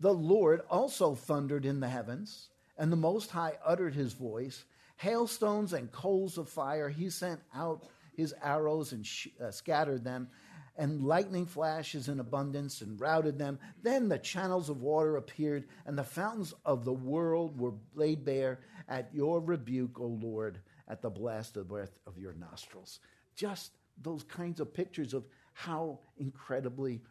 The 0.00 0.12
Lord 0.12 0.60
also 0.70 1.14
thundered 1.14 1.64
in 1.64 1.80
the 1.80 1.88
heavens, 1.88 2.50
and 2.76 2.92
the 2.92 2.96
Most 2.96 3.30
High 3.30 3.54
uttered 3.64 3.94
his 3.94 4.12
voice. 4.12 4.64
Hailstones 4.96 5.72
and 5.72 5.90
coals 5.90 6.36
of 6.36 6.50
fire 6.50 6.90
he 6.90 7.08
sent 7.08 7.40
out 7.54 7.84
his 8.14 8.34
arrows 8.42 8.92
and 8.92 9.06
sh- 9.06 9.28
uh, 9.42 9.50
scattered 9.50 10.04
them, 10.04 10.28
and 10.78 11.02
lightning 11.02 11.44
flashes 11.44 12.08
in 12.08 12.20
abundance 12.20 12.80
and 12.80 13.00
routed 13.00 13.36
them. 13.36 13.58
Then 13.82 14.08
the 14.08 14.18
channels 14.18 14.70
of 14.70 14.80
water 14.80 15.16
appeared, 15.16 15.64
and 15.84 15.98
the 15.98 16.04
fountains 16.04 16.54
of 16.64 16.84
the 16.84 16.92
world 16.92 17.60
were 17.60 17.74
laid 17.94 18.24
bare 18.24 18.60
at 18.88 19.10
your 19.12 19.40
rebuke, 19.40 19.98
O 20.00 20.06
Lord, 20.06 20.60
at 20.86 21.02
the 21.02 21.10
blast 21.10 21.56
of 21.56 21.64
the 21.66 21.74
breath 21.74 21.98
of 22.06 22.16
your 22.16 22.32
nostrils. 22.34 23.00
Just 23.34 23.72
those 24.00 24.22
kinds 24.22 24.60
of 24.60 24.72
pictures 24.72 25.12
of 25.14 25.24
how 25.52 25.98
incredibly 26.16 27.02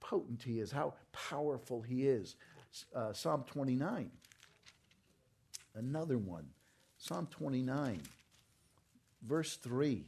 potent 0.00 0.42
he 0.42 0.58
is, 0.58 0.72
how 0.72 0.94
powerful 1.12 1.80
he 1.80 2.08
is. 2.08 2.34
Uh, 2.94 3.12
Psalm 3.12 3.44
29, 3.46 4.10
another 5.76 6.18
one. 6.18 6.46
Psalm 6.98 7.28
29, 7.30 8.00
verse 9.22 9.56
3. 9.56 10.04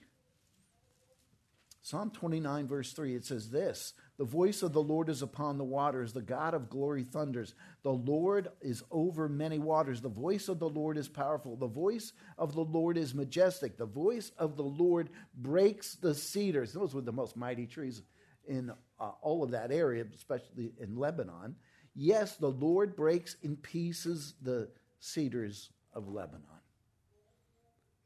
Psalm 1.85 2.11
29, 2.11 2.67
verse 2.67 2.95
3, 2.95 3.15
it 3.15 3.27
says 3.27 3.51
this 3.51 3.93
The 4.17 4.25
voice 4.25 4.63
of 4.63 4.73
the 4.73 4.83
Lord 4.83 5.11
is 5.11 5.21
upon 5.21 5.59
the 5.59 5.65
waters, 5.65 6.15
the 6.15 6.23
God 6.23 6.55
of 6.55 6.71
glory 6.71 7.05
thunders. 7.05 7.55
The 7.83 7.93
Lord 7.93 8.49
is 8.63 8.83
over 8.91 9.29
many 9.29 9.59
waters. 9.59 10.01
The 10.01 10.09
voice 10.09 10.49
of 10.49 10.59
the 10.59 10.69
Lord 10.69 10.97
is 10.97 11.09
powerful. 11.09 11.57
The 11.57 11.67
voice 11.67 12.15
of 12.39 12.55
the 12.55 12.65
Lord 12.65 12.97
is 12.97 13.15
majestic. 13.15 13.77
The 13.77 13.85
voice 13.85 14.33
of 14.39 14.57
the 14.57 14.63
Lord 14.63 15.11
breaks 15.37 15.97
the 15.97 16.15
cedars. 16.15 16.73
Those 16.73 16.95
were 16.95 17.03
the 17.03 17.13
most 17.13 17.37
mighty 17.37 17.67
trees 17.67 18.01
in 18.49 18.73
uh, 18.99 19.11
all 19.21 19.43
of 19.43 19.51
that 19.51 19.71
area, 19.71 20.07
especially 20.15 20.73
in 20.81 20.97
Lebanon. 20.97 21.55
Yes, 21.95 22.37
the 22.37 22.51
Lord 22.51 22.97
breaks 22.97 23.37
in 23.43 23.57
pieces 23.57 24.33
the 24.41 24.71
cedars 25.01 25.69
of 25.93 26.09
Lebanon. 26.09 26.41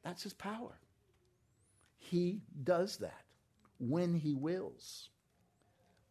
That's 0.02 0.25
his 0.25 0.35
power. 0.35 0.80
He 1.97 2.42
does 2.64 2.97
that 2.97 3.27
when 3.78 4.14
he 4.14 4.35
wills. 4.35 5.11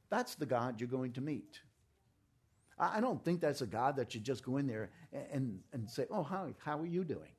That's 0.09 0.35
the 0.35 0.45
God 0.45 0.79
you're 0.79 0.89
going 0.89 1.13
to 1.13 1.21
meet. 1.21 1.59
I 2.79 3.01
don't 3.01 3.23
think 3.25 3.41
that's 3.41 3.61
a 3.61 3.67
God 3.67 3.95
that 3.95 4.13
you 4.13 4.21
just 4.21 4.43
go 4.43 4.57
in 4.57 4.67
there 4.67 4.91
and, 5.31 5.59
and 5.73 5.89
say, 5.89 6.05
Oh, 6.11 6.21
how, 6.21 6.49
how 6.63 6.79
are 6.79 6.85
you 6.85 7.03
doing? 7.03 7.31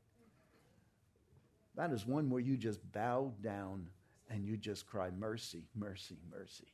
That 1.77 1.93
is 1.93 2.05
one 2.05 2.29
where 2.29 2.41
you 2.41 2.57
just 2.57 2.81
bow 2.93 3.33
down 3.41 3.89
and 4.29 4.45
you 4.45 4.57
just 4.57 4.87
cry, 4.87 5.11
Mercy, 5.17 5.63
mercy, 5.77 6.17
mercy. 6.29 6.67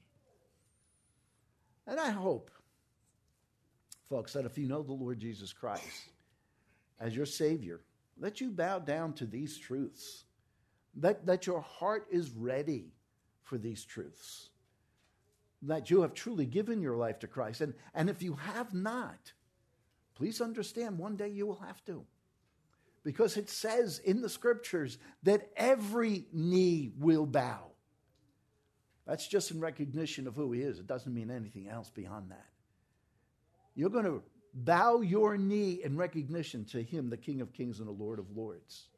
And 1.86 2.00
I 2.00 2.08
hope, 2.08 2.50
folks, 4.08 4.32
that 4.32 4.46
if 4.46 4.56
you 4.56 4.66
know 4.66 4.82
the 4.82 4.94
Lord 4.94 5.20
Jesus 5.20 5.52
Christ 5.52 6.08
as 6.98 7.14
your 7.14 7.26
Savior, 7.26 7.82
that 8.18 8.40
you 8.40 8.50
bow 8.50 8.78
down 8.78 9.12
to 9.14 9.26
these 9.26 9.58
truths, 9.58 10.24
that, 10.96 11.26
that 11.26 11.46
your 11.46 11.60
heart 11.60 12.06
is 12.10 12.30
ready 12.30 12.86
for 13.44 13.58
these 13.58 13.84
truths. 13.84 14.50
That 15.62 15.90
you 15.90 16.02
have 16.02 16.14
truly 16.14 16.46
given 16.46 16.82
your 16.82 16.96
life 16.96 17.20
to 17.20 17.26
Christ. 17.26 17.60
And, 17.60 17.74
and 17.94 18.10
if 18.10 18.22
you 18.22 18.34
have 18.34 18.74
not, 18.74 19.32
please 20.14 20.40
understand 20.40 20.98
one 20.98 21.16
day 21.16 21.28
you 21.28 21.46
will 21.46 21.60
have 21.60 21.84
to. 21.84 22.04
Because 23.04 23.36
it 23.36 23.48
says 23.48 24.00
in 24.04 24.20
the 24.20 24.28
scriptures 24.28 24.98
that 25.22 25.50
every 25.56 26.26
knee 26.32 26.90
will 26.98 27.26
bow. 27.26 27.70
That's 29.06 29.28
just 29.28 29.50
in 29.50 29.60
recognition 29.60 30.26
of 30.26 30.34
who 30.34 30.52
he 30.52 30.62
is. 30.62 30.78
It 30.78 30.86
doesn't 30.86 31.12
mean 31.12 31.30
anything 31.30 31.68
else 31.68 31.90
beyond 31.90 32.30
that. 32.30 32.46
You're 33.74 33.90
going 33.90 34.06
to 34.06 34.22
bow 34.54 35.00
your 35.00 35.36
knee 35.36 35.80
in 35.84 35.96
recognition 35.96 36.64
to 36.66 36.82
him, 36.82 37.10
the 37.10 37.16
King 37.16 37.40
of 37.40 37.52
Kings 37.52 37.80
and 37.80 37.88
the 37.88 37.92
Lord 37.92 38.18
of 38.18 38.34
Lords. 38.34 38.88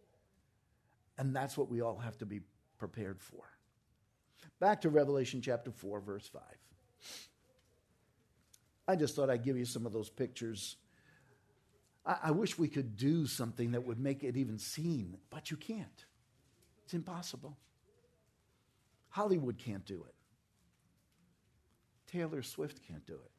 And 1.19 1.35
that's 1.35 1.57
what 1.57 1.71
we 1.71 1.81
all 1.81 1.99
have 1.99 2.19
to 2.19 2.27
be 2.27 2.41
prepared 2.79 3.21
for. 3.21 3.56
Back 4.59 4.81
to 4.83 4.91
Revelation 4.91 5.43
chapter 5.43 5.71
4, 5.71 6.01
verse 6.01 6.29
5. 6.29 6.43
I 8.89 8.97
just 8.97 9.15
thought 9.17 9.29
I'd 9.29 9.45
give 9.45 9.57
you 9.57 9.65
some 9.65 9.85
of 9.85 9.93
those 9.93 10.09
pictures. 10.09 10.77
I, 12.05 12.17
I 12.25 12.31
wish 12.31 12.59
we 12.59 12.69
could 12.69 12.97
do 12.97 13.27
something 13.27 13.73
that 13.73 13.85
would 13.85 13.99
make 13.99 14.23
it 14.23 14.37
even 14.37 14.59
seen, 14.59 15.19
but 15.29 15.51
you 15.51 15.57
can't. 15.57 16.05
It's 16.85 16.95
impossible. 16.95 17.57
Hollywood 19.09 19.59
can't 19.59 19.85
do 19.85 20.05
it. 20.07 20.15
Taylor 22.07 22.43
Swift 22.43 22.81
can't 22.87 23.05
do 23.07 23.15
it. 23.15 23.31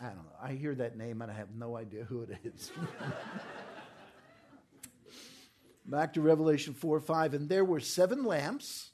I 0.00 0.06
don't 0.06 0.16
know. 0.16 0.36
I 0.42 0.52
hear 0.52 0.74
that 0.74 0.96
name 0.96 1.22
and 1.22 1.30
I 1.30 1.34
have 1.34 1.54
no 1.54 1.76
idea 1.76 2.04
who 2.04 2.22
it 2.22 2.30
is. 2.44 2.72
Back 5.84 6.14
to 6.14 6.20
Revelation 6.20 6.74
4 6.74 7.00
5. 7.00 7.34
And 7.34 7.48
there 7.48 7.64
were 7.64 7.80
seven 7.80 8.24
lamps 8.24 8.90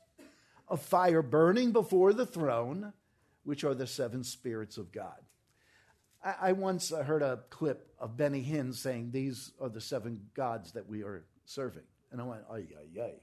of 0.68 0.80
fire 0.82 1.22
burning 1.22 1.72
before 1.72 2.12
the 2.12 2.26
throne, 2.26 2.92
which 3.44 3.64
are 3.64 3.74
the 3.74 3.86
seven 3.86 4.24
spirits 4.24 4.78
of 4.78 4.92
God. 4.92 5.20
I, 6.24 6.34
I 6.40 6.52
once 6.52 6.90
heard 6.90 7.22
a 7.22 7.40
clip 7.50 7.92
of 7.98 8.16
Benny 8.16 8.42
Hinn 8.42 8.74
saying, 8.74 9.10
These 9.10 9.52
are 9.60 9.68
the 9.68 9.80
seven 9.80 10.20
gods 10.34 10.72
that 10.72 10.88
we 10.88 11.02
are 11.02 11.24
serving. 11.44 11.84
And 12.10 12.20
I 12.20 12.24
went, 12.24 12.42
ay, 12.50 12.64
ay, 12.96 13.00
ay. 13.02 13.14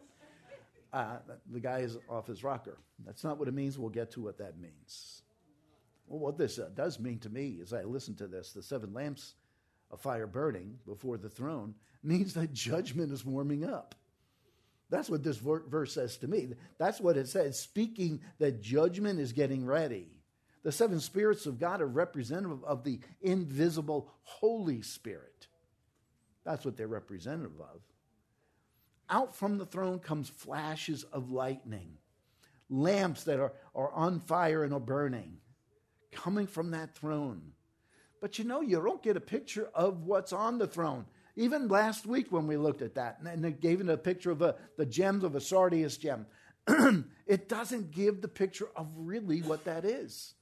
Uh, 0.94 1.18
the 1.52 1.60
guy 1.60 1.80
is 1.80 1.98
off 2.10 2.28
his 2.28 2.44
rocker. 2.44 2.78
That's 3.06 3.24
not 3.24 3.38
what 3.38 3.48
it 3.48 3.54
means. 3.54 3.78
We'll 3.78 3.90
get 3.90 4.12
to 4.12 4.22
what 4.22 4.38
that 4.38 4.58
means. 4.58 5.24
Well, 6.08 6.20
what 6.20 6.38
this 6.38 6.60
uh, 6.60 6.70
does 6.74 7.00
mean 7.00 7.20
to 7.20 7.30
me 7.30 7.60
as 7.62 7.74
I 7.74 7.84
listen 7.84 8.16
to 8.18 8.28
this, 8.28 8.54
the 8.54 8.64
seven 8.64 8.94
lamps 8.94 9.34
of 9.92 10.02
fire 10.02 10.28
burning 10.28 10.80
before 10.86 11.18
the 11.18 11.30
throne, 11.30 11.76
means 12.04 12.34
that 12.34 12.54
judgment 12.54 13.12
is 13.12 13.26
warming 13.26 13.64
up. 13.64 13.96
That's 14.90 15.10
what 15.10 15.24
this 15.24 15.38
verse 15.38 15.94
says 15.94 16.18
to 16.18 16.28
me. 16.28 16.50
That's 16.78 17.02
what 17.02 17.18
it 17.18 17.28
says, 17.28 17.60
speaking 17.60 18.22
that 18.40 18.62
judgment 18.62 19.20
is 19.20 19.34
getting 19.34 19.66
ready. 19.66 20.08
The 20.64 20.72
seven 20.72 21.00
spirits 21.00 21.46
of 21.46 21.60
God 21.60 21.82
are 21.82 21.88
representative 21.88 22.64
of 22.64 22.84
the 22.84 23.00
invisible 23.22 24.12
Holy 24.24 24.82
Spirit. 24.82 25.48
That's 26.44 26.66
what 26.66 26.78
they're 26.78 26.88
representative 26.88 27.60
of. 27.60 27.82
Out 29.10 29.36
from 29.36 29.58
the 29.58 29.66
throne 29.66 30.00
comes 30.00 30.30
flashes 30.30 31.04
of 31.04 31.32
lightning, 31.32 31.98
lamps 32.70 33.24
that 33.24 33.40
are, 33.40 33.54
are 33.76 33.92
on 33.92 34.20
fire 34.20 34.64
and 34.64 34.74
are 34.74 34.80
burning, 34.80 35.38
coming 36.12 36.48
from 36.48 36.72
that 36.72 36.96
throne. 36.96 37.52
But 38.26 38.40
you 38.40 38.46
know, 38.46 38.62
you 38.62 38.82
don't 38.82 39.04
get 39.04 39.18
a 39.18 39.22
picture 39.22 39.70
of 39.76 40.08
what's 40.08 40.34
on 40.34 40.58
the 40.58 40.66
throne. 40.66 41.06
Even 41.36 41.68
last 41.68 42.08
week 42.08 42.32
when 42.32 42.48
we 42.48 42.58
looked 42.58 42.82
at 42.82 42.96
that, 42.96 43.20
and 43.24 43.46
it 43.46 43.62
gave 43.62 43.82
it 43.82 43.88
a 43.88 43.96
picture 43.96 44.32
of 44.32 44.42
a, 44.42 44.56
the 44.78 44.86
gems 44.88 45.24
of 45.24 45.36
a 45.36 45.40
sardius 45.40 45.96
gem, 45.96 46.26
it 47.28 47.48
doesn't 47.48 47.92
give 47.92 48.24
the 48.24 48.28
picture 48.28 48.68
of 48.76 48.88
really 48.96 49.44
what 49.44 49.64
that 49.66 49.86
is 49.86 50.34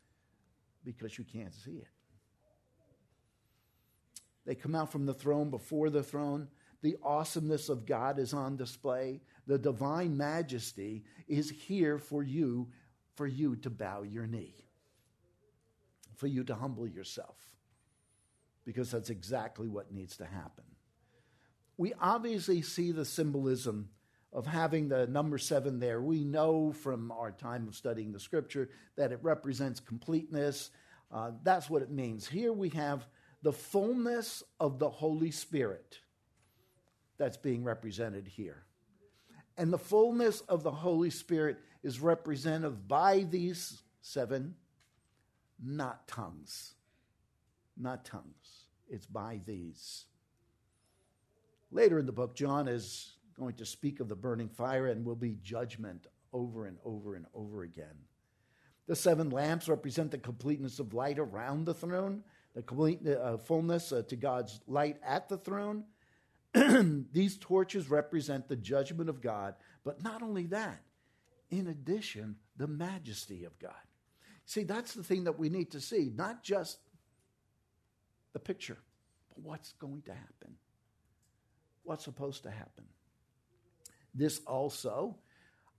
because 0.85 1.17
you 1.17 1.25
can't 1.25 1.53
see 1.53 1.71
it. 1.71 1.89
They 4.45 4.55
come 4.55 4.75
out 4.75 4.89
from 4.89 5.05
the 5.05 5.13
throne 5.13 5.49
before 5.49 5.89
the 5.89 6.03
throne. 6.03 6.47
The 6.83 6.95
awesomeness 7.03 7.67
of 7.67 7.85
God 7.85 8.17
is 8.17 8.33
on 8.33 8.55
display. 8.55 9.19
The 9.45 9.57
divine 9.57 10.15
majesty 10.15 11.03
is 11.27 11.49
here 11.49 11.97
for 11.97 12.23
you, 12.23 12.69
for 13.15 13.27
you 13.27 13.57
to 13.57 13.69
bow 13.69 14.03
your 14.03 14.25
knee, 14.25 14.69
for 16.15 16.27
you 16.27 16.45
to 16.45 16.55
humble 16.55 16.87
yourself, 16.87 17.35
because 18.65 18.91
that's 18.91 19.09
exactly 19.09 19.67
what 19.67 19.91
needs 19.91 20.17
to 20.17 20.25
happen. 20.25 20.63
We 21.77 21.93
obviously 21.99 22.61
see 22.61 22.91
the 22.91 23.05
symbolism 23.05 23.89
of 24.31 24.47
having 24.47 24.89
the 24.89 25.07
number 25.07 25.37
seven 25.37 25.79
there. 25.79 26.01
We 26.01 26.23
know 26.23 26.71
from 26.71 27.11
our 27.11 27.31
time 27.31 27.67
of 27.67 27.75
studying 27.75 28.11
the 28.11 28.19
scripture 28.19 28.69
that 28.95 29.11
it 29.11 29.19
represents 29.21 29.79
completeness. 29.79 30.71
Uh, 31.11 31.31
that's 31.43 31.69
what 31.69 31.81
it 31.81 31.91
means. 31.91 32.27
Here 32.27 32.51
we 32.51 32.69
have 32.69 33.05
the 33.41 33.53
fullness 33.53 34.43
of 34.59 34.79
the 34.79 34.89
Holy 34.89 35.31
Spirit 35.31 35.99
that's 37.17 37.37
being 37.37 37.63
represented 37.63 38.27
here. 38.27 38.63
And 39.57 39.71
the 39.71 39.77
fullness 39.77 40.41
of 40.41 40.63
the 40.63 40.71
Holy 40.71 41.11
Spirit 41.11 41.59
is 41.83 41.99
represented 41.99 42.87
by 42.87 43.19
these 43.29 43.83
seven, 44.01 44.55
not 45.63 46.07
tongues. 46.07 46.73
Not 47.77 48.05
tongues. 48.05 48.67
It's 48.89 49.05
by 49.05 49.39
these. 49.45 50.05
Later 51.71 51.99
in 51.99 52.05
the 52.05 52.11
book, 52.11 52.35
John 52.35 52.67
is 52.67 53.17
going 53.37 53.55
to 53.55 53.65
speak 53.65 53.99
of 53.99 54.09
the 54.09 54.15
burning 54.15 54.49
fire 54.49 54.87
and 54.87 55.03
will 55.03 55.15
be 55.15 55.37
judgment 55.41 56.07
over 56.31 56.67
and 56.67 56.77
over 56.85 57.15
and 57.15 57.25
over 57.33 57.63
again. 57.63 57.97
The 58.87 58.95
seven 58.95 59.29
lamps 59.29 59.69
represent 59.69 60.11
the 60.11 60.17
completeness 60.17 60.79
of 60.79 60.93
light 60.93 61.17
around 61.17 61.65
the 61.65 61.73
throne, 61.73 62.23
the 62.53 62.61
complete 62.61 63.07
uh, 63.07 63.37
fullness 63.37 63.91
uh, 63.91 64.03
to 64.09 64.15
God's 64.15 64.59
light 64.67 64.97
at 65.03 65.29
the 65.29 65.37
throne, 65.37 65.85
These 67.13 67.37
torches 67.37 67.89
represent 67.89 68.47
the 68.47 68.55
judgment 68.55 69.09
of 69.09 69.21
God, 69.21 69.55
but 69.83 70.03
not 70.03 70.21
only 70.21 70.45
that, 70.47 70.81
in 71.49 71.67
addition, 71.67 72.35
the 72.57 72.67
majesty 72.67 73.43
of 73.43 73.57
God. 73.57 73.71
See, 74.45 74.63
that's 74.63 74.93
the 74.93 75.03
thing 75.03 75.23
that 75.23 75.39
we 75.39 75.49
need 75.49 75.71
to 75.71 75.81
see, 75.81 76.11
not 76.15 76.43
just 76.43 76.77
the 78.33 78.39
picture, 78.39 78.77
but 79.29 79.39
what's 79.43 79.73
going 79.73 80.01
to 80.03 80.13
happen. 80.13 80.55
What's 81.83 82.03
supposed 82.03 82.43
to 82.43 82.51
happen. 82.51 82.85
This 84.13 84.39
also 84.45 85.15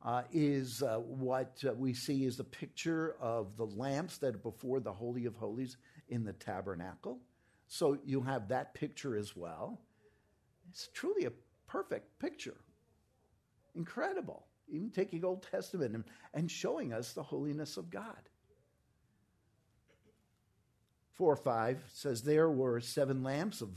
uh, 0.04 0.22
is 0.32 0.82
uh, 0.82 0.98
what 0.98 1.62
uh, 1.66 1.72
we 1.72 1.94
see 1.94 2.24
is 2.24 2.36
the 2.36 2.44
picture 2.44 3.16
of 3.20 3.56
the 3.56 3.66
lamps 3.66 4.18
that 4.18 4.34
are 4.34 4.38
before 4.38 4.80
the 4.80 4.92
Holy 4.92 5.24
of 5.24 5.34
Holies 5.36 5.76
in 6.08 6.24
the 6.24 6.32
tabernacle. 6.34 7.18
So 7.66 7.98
you 8.04 8.20
have 8.20 8.48
that 8.48 8.74
picture 8.74 9.16
as 9.16 9.34
well. 9.34 9.80
It's 10.70 10.88
truly 10.92 11.24
a 11.24 11.32
perfect 11.66 12.18
picture. 12.18 12.56
Incredible. 13.74 14.46
Even 14.68 14.90
taking 14.90 15.24
Old 15.24 15.46
Testament 15.50 15.94
and, 15.94 16.04
and 16.34 16.50
showing 16.50 16.92
us 16.92 17.12
the 17.12 17.22
holiness 17.22 17.76
of 17.76 17.90
God. 17.90 18.28
4 21.14 21.32
or 21.32 21.36
5 21.36 21.84
says, 21.92 22.22
There 22.22 22.50
were 22.50 22.80
seven 22.80 23.22
lamps 23.22 23.60
of 23.60 23.70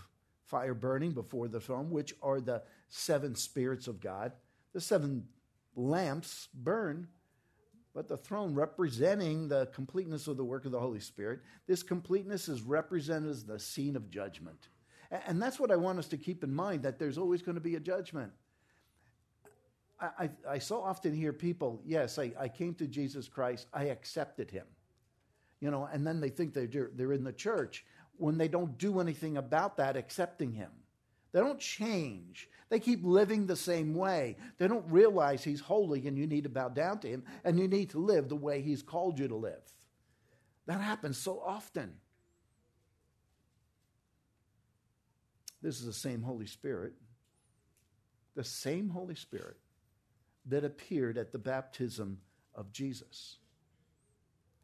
fire 0.46 0.74
burning 0.74 1.12
before 1.12 1.48
the 1.48 1.60
throne, 1.60 1.90
which 1.90 2.14
are 2.22 2.40
the 2.40 2.64
seven 2.90 3.36
spirits 3.36 3.88
of 3.88 4.00
God. 4.00 4.32
The 4.74 4.82
seven 4.82 5.28
lamps 5.76 6.48
burn, 6.54 7.08
but 7.94 8.08
the 8.08 8.18
throne 8.18 8.54
representing 8.54 9.48
the 9.48 9.68
completeness 9.68 10.28
of 10.28 10.38
the 10.38 10.44
work 10.44 10.66
of 10.66 10.72
the 10.72 10.80
Holy 10.80 11.00
Spirit. 11.00 11.42
This 11.68 11.84
completeness 11.84 12.48
is 12.48 12.62
represented 12.62 13.30
as 13.30 13.44
the 13.44 13.60
scene 13.60 13.96
of 13.96 14.10
judgment. 14.10 14.70
And 15.12 15.42
that's 15.42 15.60
what 15.60 15.72
I 15.72 15.76
want 15.76 16.00
us 16.00 16.08
to 16.10 16.18
keep 16.18 16.44
in 16.44 16.54
mind 16.54 16.84
that 16.84 17.00
there's 17.00 17.18
always 17.18 17.42
going 17.42 17.56
to 17.56 17.62
be 17.62 17.76
a 17.76 17.80
judgment. 17.80 18.32
I, 20.00 20.10
I, 20.20 20.30
I 20.50 20.60
so 20.60 20.82
often 20.82 21.14
hear 21.14 21.34
people, 21.34 21.82
yes, 21.86 22.20
I, 22.20 22.32
I 22.38 22.48
came 22.48 22.74
to 22.76 22.88
Jesus 22.88 23.28
Christ, 23.28 23.68
I 23.74 23.86
accepted 23.86 24.52
him. 24.52 24.66
You 25.60 25.72
know, 25.72 25.90
and 25.92 26.06
then 26.06 26.20
they 26.20 26.30
think 26.30 26.54
they're, 26.54 26.92
they're 26.94 27.14
in 27.14 27.24
the 27.24 27.34
church 27.34 27.86
when 28.18 28.38
they 28.38 28.48
don't 28.48 28.78
do 28.78 29.00
anything 29.00 29.38
about 29.38 29.78
that, 29.78 29.98
accepting 29.98 30.52
him. 30.52 30.72
They 31.32 31.40
don't 31.40 31.60
change. 31.60 32.50
They 32.70 32.80
keep 32.80 33.04
living 33.04 33.46
the 33.46 33.56
same 33.56 33.94
way. 33.94 34.38
They 34.58 34.68
don't 34.68 34.90
realize 34.92 35.44
he's 35.44 35.60
holy 35.60 36.08
and 36.08 36.18
you 36.18 36.28
need 36.28 36.44
to 36.44 36.50
bow 36.50 36.70
down 36.70 37.00
to 37.00 37.08
him 37.08 37.24
and 37.44 37.60
you 37.60 37.68
need 37.68 37.92
to 37.92 38.00
live 38.00 38.30
the 38.30 38.36
way 38.36 38.62
he's 38.62 38.82
called 38.82 39.20
you 39.20 39.28
to 39.28 39.36
live. 39.36 39.62
That 40.66 40.82
happens 40.82 41.18
so 41.18 41.42
often. 41.46 41.94
This 45.62 45.80
is 45.80 45.86
the 45.86 45.94
same 45.94 46.22
Holy 46.22 46.46
Spirit, 46.46 46.94
the 48.36 48.44
same 48.44 48.90
Holy 48.90 49.16
Spirit 49.16 49.58
that 50.46 50.64
appeared 50.64 51.18
at 51.18 51.32
the 51.32 51.40
baptism 51.40 52.20
of 52.56 52.72
Jesus. 52.72 53.38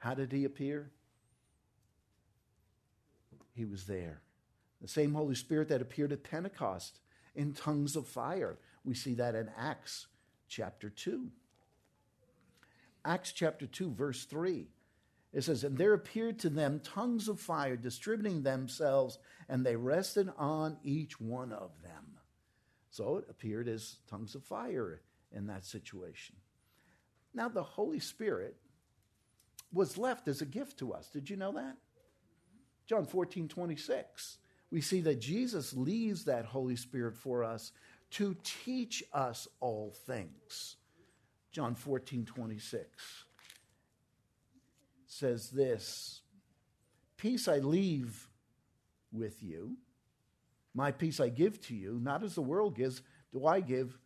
How 0.04 0.14
did 0.14 0.34
he 0.34 0.44
appear? 0.44 0.92
He 3.56 3.64
was 3.64 3.86
there. 3.86 4.20
The 4.82 4.88
same 4.90 5.14
Holy 5.14 5.34
Spirit 5.34 5.70
that 5.70 5.82
appeared 5.82 6.12
at 6.12 6.26
Pentecost 6.26 7.00
in 7.36 7.54
tongues 7.54 7.96
of 7.96 8.06
fire. 8.06 8.58
We 8.84 8.96
see 8.96 9.14
that 9.14 9.34
in 9.34 9.50
Acts 9.58 10.08
chapter 10.50 10.90
2. 10.90 11.30
Acts 13.06 13.32
chapter 13.32 13.66
2, 13.66 13.94
verse 13.94 14.26
3. 14.26 14.68
It 15.32 15.46
says, 15.46 15.64
And 15.64 15.78
there 15.78 15.94
appeared 15.94 16.38
to 16.40 16.50
them 16.50 16.82
tongues 16.84 17.30
of 17.30 17.40
fire 17.40 17.78
distributing 17.78 18.44
themselves, 18.44 19.20
and 19.48 19.66
they 19.66 19.78
rested 19.78 20.28
on 20.38 20.76
each 20.84 21.18
one 21.18 21.54
of 21.54 21.72
them. 21.82 22.18
So 22.90 23.20
it 23.20 23.28
appeared 23.30 23.70
as 23.70 23.96
tongues 24.10 24.36
of 24.36 24.44
fire 24.44 25.00
in 25.32 25.48
that 25.48 25.64
situation. 25.64 26.36
Now, 27.34 27.48
the 27.48 27.64
Holy 27.64 28.00
Spirit 28.00 28.58
was 29.74 29.98
left 29.98 30.28
as 30.28 30.42
a 30.42 30.46
gift 30.46 30.78
to 30.80 30.94
us. 30.94 31.10
Did 31.10 31.30
you 31.30 31.36
know 31.36 31.52
that? 31.54 31.78
John 32.86 33.06
14, 33.06 33.48
26. 33.48 34.38
We 34.72 34.82
see 34.82 35.02
that 35.02 35.20
Jesus 35.20 35.74
leaves 35.74 36.26
that 36.26 36.46
Holy 36.46 36.76
Spirit 36.76 37.16
for 37.16 37.44
us 37.44 37.72
to 38.12 38.36
teach 38.44 39.04
us 39.14 39.48
all 39.60 39.96
things. 40.06 40.78
John 41.52 41.76
14, 41.76 42.26
26 42.26 43.26
says 45.06 45.50
this 45.52 46.22
Peace 47.18 47.48
I 47.48 47.58
leave 47.58 48.28
with 49.12 49.44
you, 49.44 49.78
my 50.74 50.92
peace 50.92 51.20
I 51.20 51.30
give 51.30 51.62
to 51.68 51.76
you, 51.76 52.00
not 52.02 52.24
as 52.24 52.36
the 52.36 52.42
world 52.42 52.76
gives, 52.76 53.02
do 53.32 53.46
I 53.46 53.60
give. 53.60 53.98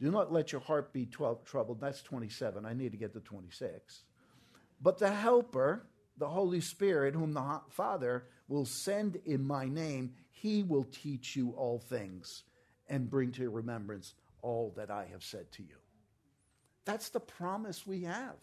Do 0.00 0.10
not 0.10 0.32
let 0.32 0.52
your 0.52 0.60
heart 0.60 0.92
be 0.92 1.06
troubled. 1.06 1.80
That's 1.80 2.02
27. 2.02 2.66
I 2.66 2.72
need 2.72 2.92
to 2.92 2.98
get 2.98 3.12
to 3.14 3.20
26. 3.20 4.02
But 4.84 4.98
the 4.98 5.10
Helper, 5.10 5.86
the 6.18 6.28
Holy 6.28 6.60
Spirit, 6.60 7.14
whom 7.14 7.32
the 7.32 7.60
Father 7.70 8.26
will 8.48 8.66
send 8.66 9.16
in 9.24 9.42
my 9.42 9.66
name, 9.66 10.12
he 10.30 10.62
will 10.62 10.84
teach 10.84 11.34
you 11.34 11.54
all 11.56 11.78
things 11.78 12.44
and 12.90 13.08
bring 13.08 13.32
to 13.32 13.42
your 13.42 13.50
remembrance 13.50 14.12
all 14.42 14.74
that 14.76 14.90
I 14.90 15.06
have 15.10 15.24
said 15.24 15.50
to 15.52 15.62
you. 15.62 15.76
That's 16.84 17.08
the 17.08 17.18
promise 17.18 17.86
we 17.86 18.02
have. 18.02 18.36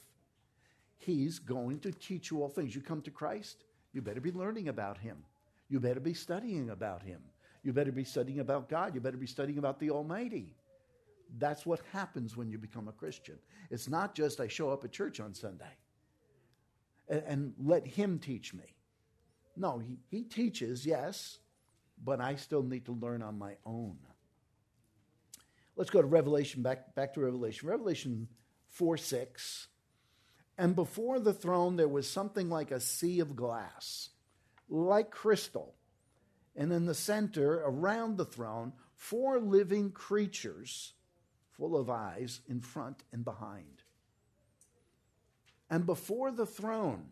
He's 0.98 1.38
going 1.38 1.80
to 1.82 1.92
teach 1.92 2.32
you 2.32 2.42
all 2.42 2.50
things. 2.50 2.74
You 2.74 2.82
come 2.82 3.04
to 3.04 3.12
Christ, 3.12 3.64
you 3.94 4.02
better 4.02 4.20
be 4.20 4.32
learning 4.32 4.68
about 4.68 4.98
Him. 4.98 5.18
You 5.70 5.80
better 5.80 6.00
be 6.00 6.16
studying 6.16 6.72
about 6.72 7.04
Him. 7.04 7.22
You 7.62 7.72
better 7.72 7.92
be 7.92 8.04
studying 8.04 8.40
about 8.40 8.68
God. 8.68 8.96
You 8.96 9.02
better 9.02 9.16
be 9.16 9.28
studying 9.28 9.60
about 9.60 9.80
the 9.80 9.92
Almighty. 9.92 10.56
That's 11.38 11.68
what 11.68 11.82
happens 11.94 12.36
when 12.36 12.50
you 12.50 12.58
become 12.58 12.88
a 12.88 12.94
Christian. 12.94 13.38
It's 13.70 13.88
not 13.88 14.16
just 14.16 14.40
I 14.40 14.48
show 14.48 14.72
up 14.72 14.84
at 14.84 14.92
church 14.92 15.20
on 15.20 15.36
Sunday 15.36 15.78
and, 17.12 17.24
and 17.28 17.54
let 17.60 17.86
Him 17.86 18.18
teach 18.18 18.54
me. 18.54 18.76
No, 19.56 19.80
he, 19.80 20.00
he 20.10 20.24
teaches, 20.24 20.86
yes, 20.86 21.38
but 22.04 22.22
I 22.22 22.36
still 22.36 22.64
need 22.64 22.86
to 22.86 22.94
learn 22.94 23.22
on 23.22 23.38
my 23.38 23.58
own. 23.66 23.98
Let's 25.76 25.90
go 25.90 26.02
to 26.02 26.08
Revelation, 26.08 26.64
back, 26.64 26.96
back 26.96 27.14
to 27.14 27.22
Revelation. 27.22 27.68
Revelation 27.68 28.28
4 28.70 28.98
6. 28.98 29.68
And 30.58 30.76
before 30.76 31.20
the 31.20 31.34
throne 31.34 31.76
there 31.76 31.88
was 31.88 32.10
something 32.10 32.50
like 32.50 32.72
a 32.72 32.80
sea 32.80 33.20
of 33.20 33.36
glass, 33.36 34.10
like 34.70 35.12
crystal. 35.12 35.76
And 36.56 36.72
in 36.72 36.86
the 36.86 36.94
center, 36.94 37.64
around 37.66 38.18
the 38.18 38.26
throne, 38.26 38.74
four 38.96 39.40
living 39.40 39.92
creatures 39.92 40.94
full 41.52 41.78
of 41.78 41.90
eyes 41.90 42.42
in 42.48 42.60
front 42.60 43.04
and 43.14 43.24
behind. 43.24 43.81
And 45.72 45.86
before 45.86 46.32
the 46.32 46.46
throne, 46.46 47.06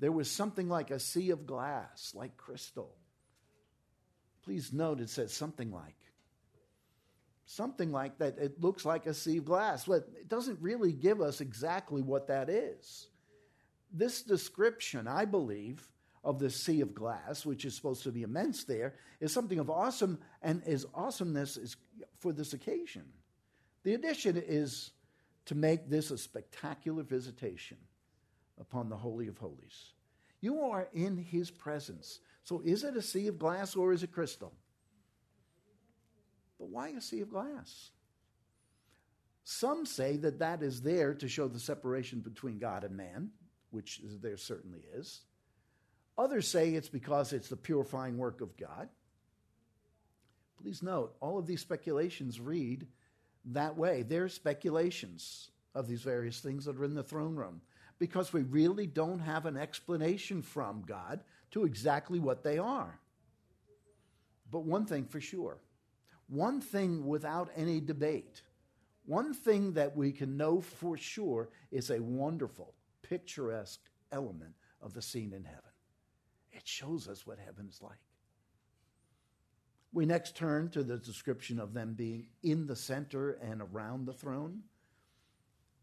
there 0.00 0.10
was 0.10 0.28
something 0.28 0.68
like 0.68 0.90
a 0.90 0.98
sea 0.98 1.30
of 1.30 1.46
glass, 1.46 2.12
like 2.12 2.36
crystal. 2.36 2.94
Please 4.42 4.72
note 4.72 5.00
it 5.00 5.08
says 5.08 5.32
something 5.32 5.70
like. 5.70 5.94
Something 7.46 7.92
like 7.92 8.18
that. 8.18 8.36
It 8.38 8.60
looks 8.60 8.84
like 8.84 9.06
a 9.06 9.14
sea 9.14 9.38
of 9.38 9.44
glass. 9.44 9.86
It 9.86 10.28
doesn't 10.28 10.60
really 10.60 10.92
give 10.92 11.20
us 11.20 11.40
exactly 11.40 12.02
what 12.02 12.26
that 12.26 12.50
is. 12.50 13.06
This 13.92 14.22
description, 14.22 15.06
I 15.06 15.24
believe, 15.24 15.88
of 16.24 16.40
the 16.40 16.50
sea 16.50 16.80
of 16.80 16.94
glass, 16.94 17.46
which 17.46 17.64
is 17.64 17.76
supposed 17.76 18.02
to 18.02 18.12
be 18.12 18.22
immense 18.22 18.64
there, 18.64 18.96
is 19.20 19.32
something 19.32 19.60
of 19.60 19.70
awesome, 19.70 20.18
and 20.42 20.62
is 20.66 20.84
awesomeness 20.94 21.56
is 21.56 21.76
for 22.18 22.32
this 22.32 22.52
occasion. 22.52 23.04
The 23.84 23.94
addition 23.94 24.36
is 24.36 24.90
to 25.48 25.54
make 25.54 25.88
this 25.88 26.10
a 26.10 26.18
spectacular 26.18 27.02
visitation 27.02 27.78
upon 28.60 28.90
the 28.90 28.96
Holy 28.96 29.28
of 29.28 29.38
Holies. 29.38 29.94
You 30.42 30.60
are 30.60 30.88
in 30.92 31.16
His 31.16 31.50
presence. 31.50 32.20
So 32.44 32.60
is 32.66 32.84
it 32.84 32.98
a 32.98 33.02
sea 33.02 33.28
of 33.28 33.38
glass 33.38 33.74
or 33.74 33.94
is 33.94 34.02
it 34.02 34.12
crystal? 34.12 34.52
But 36.58 36.68
why 36.68 36.88
a 36.88 37.00
sea 37.00 37.22
of 37.22 37.30
glass? 37.30 37.90
Some 39.44 39.86
say 39.86 40.18
that 40.18 40.40
that 40.40 40.62
is 40.62 40.82
there 40.82 41.14
to 41.14 41.28
show 41.28 41.48
the 41.48 41.58
separation 41.58 42.20
between 42.20 42.58
God 42.58 42.84
and 42.84 42.94
man, 42.94 43.30
which 43.70 44.02
there 44.20 44.36
certainly 44.36 44.84
is. 44.94 45.22
Others 46.18 46.46
say 46.46 46.74
it's 46.74 46.90
because 46.90 47.32
it's 47.32 47.48
the 47.48 47.56
purifying 47.56 48.18
work 48.18 48.42
of 48.42 48.54
God. 48.58 48.90
Please 50.60 50.82
note, 50.82 51.16
all 51.20 51.38
of 51.38 51.46
these 51.46 51.62
speculations 51.62 52.38
read 52.38 52.86
that 53.46 53.76
way. 53.76 54.02
They're 54.02 54.28
speculations 54.28 55.50
of 55.74 55.88
these 55.88 56.02
various 56.02 56.40
things 56.40 56.64
that 56.64 56.76
are 56.76 56.84
in 56.84 56.94
the 56.94 57.02
throne 57.02 57.36
room 57.36 57.60
because 57.98 58.32
we 58.32 58.42
really 58.42 58.86
don't 58.86 59.20
have 59.20 59.46
an 59.46 59.56
explanation 59.56 60.42
from 60.42 60.82
God 60.86 61.20
to 61.50 61.64
exactly 61.64 62.20
what 62.20 62.42
they 62.42 62.58
are. 62.58 62.98
But 64.50 64.64
one 64.64 64.86
thing 64.86 65.04
for 65.04 65.20
sure, 65.20 65.58
one 66.28 66.60
thing 66.60 67.06
without 67.06 67.50
any 67.56 67.80
debate, 67.80 68.42
one 69.04 69.34
thing 69.34 69.72
that 69.74 69.96
we 69.96 70.12
can 70.12 70.36
know 70.36 70.60
for 70.60 70.96
sure 70.96 71.48
is 71.70 71.90
a 71.90 72.00
wonderful, 72.00 72.74
picturesque 73.02 73.80
element 74.12 74.54
of 74.82 74.94
the 74.94 75.02
scene 75.02 75.32
in 75.32 75.44
heaven. 75.44 75.62
It 76.52 76.66
shows 76.66 77.08
us 77.08 77.26
what 77.26 77.38
heaven 77.38 77.68
is 77.68 77.80
like. 77.82 77.98
We 79.92 80.06
next 80.06 80.36
turn 80.36 80.70
to 80.70 80.82
the 80.82 80.98
description 80.98 81.58
of 81.58 81.72
them 81.72 81.94
being 81.94 82.26
in 82.42 82.66
the 82.66 82.76
center 82.76 83.32
and 83.32 83.62
around 83.62 84.06
the 84.06 84.12
throne. 84.12 84.62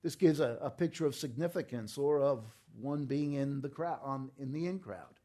This 0.03 0.15
gives 0.15 0.39
a, 0.39 0.59
a 0.61 0.69
picture 0.69 1.05
of 1.07 1.15
significance 1.15 1.97
or 1.97 2.21
of 2.21 2.45
one 2.79 3.05
being 3.05 3.33
in 3.33 3.61
the 3.61 3.69
crowd, 3.69 3.99
um, 4.03 4.31
in 4.37 4.51
the 4.51 4.67
in 4.67 4.79
crowd. 4.79 5.15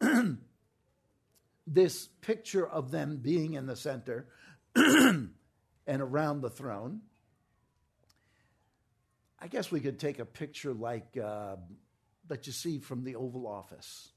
this 1.66 2.08
picture 2.20 2.68
of 2.68 2.90
them 2.90 3.18
being 3.22 3.54
in 3.54 3.66
the 3.66 3.76
center 3.76 4.26
and 4.74 5.30
around 5.88 6.40
the 6.40 6.50
throne. 6.50 7.00
I 9.38 9.46
guess 9.46 9.72
we 9.72 9.80
could 9.80 9.98
take 9.98 10.18
a 10.18 10.26
picture 10.26 10.74
like 10.74 11.16
uh, 11.16 11.56
that 12.28 12.46
you 12.46 12.52
see 12.52 12.78
from 12.78 13.04
the 13.04 13.16
Oval 13.16 13.46
Office. 13.46 14.12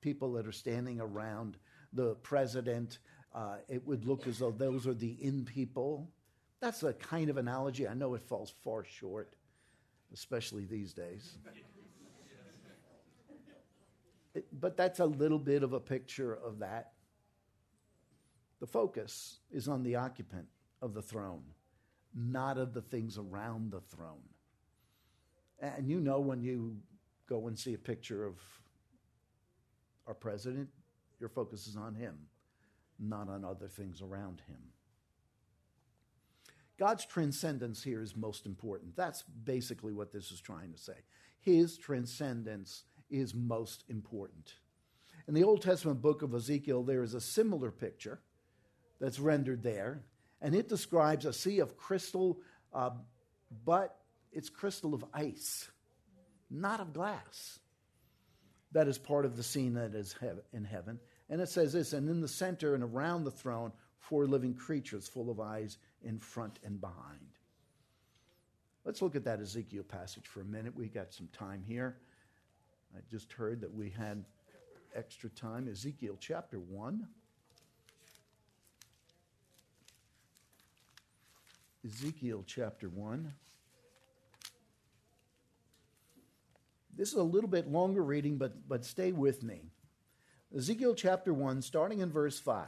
People 0.00 0.34
that 0.34 0.46
are 0.46 0.52
standing 0.52 1.00
around 1.00 1.56
the 1.92 2.14
president. 2.16 2.98
Uh, 3.38 3.56
it 3.68 3.86
would 3.86 4.04
look 4.04 4.26
as 4.26 4.38
though 4.38 4.50
those 4.50 4.86
are 4.86 4.94
the 4.94 5.16
in 5.22 5.44
people. 5.44 6.10
That's 6.60 6.82
a 6.82 6.92
kind 6.92 7.30
of 7.30 7.36
analogy. 7.36 7.86
I 7.86 7.94
know 7.94 8.14
it 8.14 8.22
falls 8.22 8.52
far 8.64 8.84
short 8.84 9.34
especially 10.12 10.64
these 10.64 10.92
days. 10.92 11.38
It, 14.34 14.46
but 14.60 14.76
that's 14.76 15.00
a 15.00 15.04
little 15.06 15.38
bit 15.38 15.62
of 15.62 15.72
a 15.72 15.80
picture 15.80 16.34
of 16.34 16.58
that. 16.60 16.92
The 18.60 18.66
focus 18.66 19.38
is 19.50 19.68
on 19.68 19.82
the 19.82 19.96
occupant 19.96 20.46
of 20.82 20.94
the 20.94 21.02
throne, 21.02 21.42
not 22.14 22.58
of 22.58 22.74
the 22.74 22.82
things 22.82 23.18
around 23.18 23.70
the 23.70 23.80
throne. 23.80 24.22
And 25.60 25.88
you 25.88 26.00
know 26.00 26.20
when 26.20 26.42
you 26.42 26.76
go 27.28 27.48
and 27.48 27.58
see 27.58 27.74
a 27.74 27.78
picture 27.78 28.24
of 28.24 28.36
our 30.06 30.14
president, 30.14 30.68
your 31.20 31.28
focus 31.28 31.66
is 31.66 31.76
on 31.76 31.94
him, 31.94 32.16
not 32.98 33.28
on 33.28 33.44
other 33.44 33.68
things 33.68 34.02
around 34.02 34.42
him. 34.48 34.58
God's 36.78 37.04
transcendence 37.04 37.82
here 37.82 38.00
is 38.02 38.16
most 38.16 38.46
important. 38.46 38.96
That's 38.96 39.22
basically 39.22 39.92
what 39.92 40.12
this 40.12 40.30
is 40.30 40.40
trying 40.40 40.72
to 40.72 40.78
say. 40.78 40.94
His 41.40 41.76
transcendence 41.76 42.84
is 43.10 43.34
most 43.34 43.84
important. 43.88 44.54
In 45.26 45.34
the 45.34 45.44
Old 45.44 45.60
Testament 45.60 46.00
book 46.00 46.22
of 46.22 46.34
Ezekiel, 46.34 46.84
there 46.84 47.02
is 47.02 47.14
a 47.14 47.20
similar 47.20 47.70
picture 47.70 48.20
that's 49.00 49.18
rendered 49.18 49.62
there, 49.62 50.02
and 50.40 50.54
it 50.54 50.68
describes 50.68 51.26
a 51.26 51.32
sea 51.32 51.58
of 51.58 51.76
crystal, 51.76 52.40
uh, 52.72 52.90
but 53.64 53.96
it's 54.32 54.48
crystal 54.48 54.94
of 54.94 55.04
ice, 55.12 55.68
not 56.50 56.80
of 56.80 56.92
glass. 56.92 57.58
That 58.72 58.86
is 58.86 58.98
part 58.98 59.24
of 59.24 59.36
the 59.36 59.42
scene 59.42 59.74
that 59.74 59.94
is 59.94 60.14
in 60.52 60.64
heaven. 60.64 61.00
And 61.30 61.40
it 61.40 61.48
says 61.48 61.72
this, 61.72 61.92
and 61.92 62.08
in 62.08 62.20
the 62.20 62.28
center 62.28 62.74
and 62.74 62.82
around 62.82 63.24
the 63.24 63.30
throne, 63.30 63.72
four 63.98 64.26
living 64.26 64.54
creatures 64.54 65.06
full 65.06 65.30
of 65.30 65.40
eyes 65.40 65.78
in 66.02 66.18
front 66.18 66.58
and 66.64 66.80
behind. 66.80 67.28
Let's 68.84 69.02
look 69.02 69.16
at 69.16 69.24
that 69.24 69.40
Ezekiel 69.40 69.82
passage 69.82 70.26
for 70.26 70.40
a 70.40 70.44
minute. 70.44 70.74
We 70.74 70.86
got 70.86 71.12
some 71.12 71.28
time 71.32 71.62
here. 71.66 71.96
I 72.96 73.00
just 73.10 73.32
heard 73.32 73.60
that 73.60 73.74
we 73.74 73.90
had 73.90 74.24
extra 74.94 75.28
time. 75.28 75.68
Ezekiel 75.68 76.16
chapter 76.18 76.58
1. 76.58 77.06
Ezekiel 81.84 82.44
chapter 82.46 82.88
1. 82.88 83.32
This 86.96 87.10
is 87.10 87.18
a 87.18 87.22
little 87.22 87.50
bit 87.50 87.70
longer 87.70 88.02
reading, 88.02 88.38
but, 88.38 88.68
but 88.68 88.84
stay 88.84 89.12
with 89.12 89.42
me. 89.42 89.60
Ezekiel 90.56 90.94
chapter 90.94 91.34
1, 91.34 91.60
starting 91.60 92.00
in 92.00 92.10
verse 92.10 92.38
5. 92.38 92.66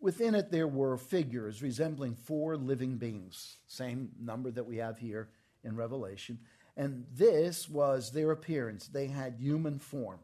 Within 0.00 0.34
it, 0.34 0.50
there 0.50 0.68
were 0.68 0.96
figures 0.96 1.62
resembling 1.62 2.14
four 2.14 2.56
living 2.56 2.98
beings, 2.98 3.56
same 3.66 4.10
number 4.20 4.50
that 4.50 4.66
we 4.66 4.76
have 4.76 4.98
here 4.98 5.30
in 5.64 5.74
Revelation. 5.74 6.38
And 6.76 7.04
this 7.12 7.68
was 7.68 8.12
their 8.12 8.30
appearance. 8.30 8.86
They 8.86 9.08
had 9.08 9.36
human 9.38 9.78
form. 9.78 10.20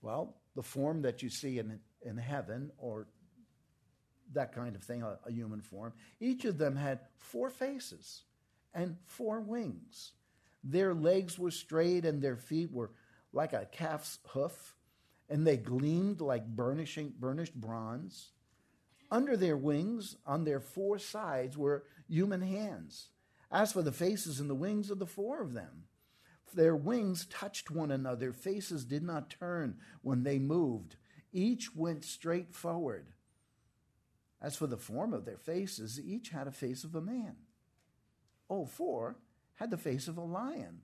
Well, 0.00 0.34
the 0.56 0.62
form 0.62 1.02
that 1.02 1.22
you 1.22 1.28
see 1.28 1.58
in, 1.58 1.78
in 2.02 2.16
heaven, 2.16 2.72
or 2.78 3.06
that 4.32 4.52
kind 4.52 4.74
of 4.74 4.82
thing, 4.82 5.02
a, 5.02 5.18
a 5.26 5.30
human 5.30 5.60
form, 5.60 5.92
each 6.18 6.44
of 6.44 6.58
them 6.58 6.74
had 6.74 7.00
four 7.18 7.50
faces 7.50 8.22
and 8.74 8.96
four 9.04 9.40
wings. 9.40 10.12
Their 10.64 10.94
legs 10.94 11.38
were 11.38 11.50
straight 11.50 12.04
and 12.04 12.20
their 12.20 12.36
feet 12.36 12.72
were 12.72 12.90
like 13.32 13.52
a 13.52 13.68
calf's 13.70 14.18
hoof, 14.28 14.74
and 15.28 15.46
they 15.46 15.56
gleamed 15.56 16.20
like 16.20 16.46
burnishing, 16.46 17.14
burnished 17.18 17.54
bronze. 17.54 18.32
Under 19.10 19.36
their 19.36 19.56
wings, 19.56 20.16
on 20.26 20.44
their 20.44 20.60
four 20.60 20.98
sides, 20.98 21.56
were 21.56 21.84
human 22.08 22.42
hands. 22.42 23.08
As 23.50 23.72
for 23.72 23.82
the 23.82 23.92
faces 23.92 24.40
and 24.40 24.48
the 24.48 24.54
wings 24.54 24.90
of 24.90 24.98
the 24.98 25.06
four 25.06 25.42
of 25.42 25.52
them, 25.52 25.84
their 26.54 26.76
wings 26.76 27.26
touched 27.26 27.70
one 27.70 27.90
another. 27.90 28.20
Their 28.20 28.32
faces 28.32 28.84
did 28.84 29.02
not 29.02 29.30
turn 29.30 29.78
when 30.02 30.22
they 30.22 30.38
moved. 30.38 30.96
Each 31.32 31.74
went 31.74 32.04
straight 32.04 32.54
forward. 32.54 33.08
As 34.40 34.56
for 34.56 34.66
the 34.66 34.76
form 34.76 35.14
of 35.14 35.24
their 35.24 35.38
faces, 35.38 36.00
each 36.00 36.30
had 36.30 36.46
a 36.46 36.52
face 36.52 36.84
of 36.84 36.94
a 36.94 37.00
man. 37.00 37.36
All 38.48 38.66
four 38.66 39.16
had 39.54 39.70
the 39.70 39.78
face 39.78 40.08
of 40.08 40.18
a 40.18 40.22
lion. 40.22 40.82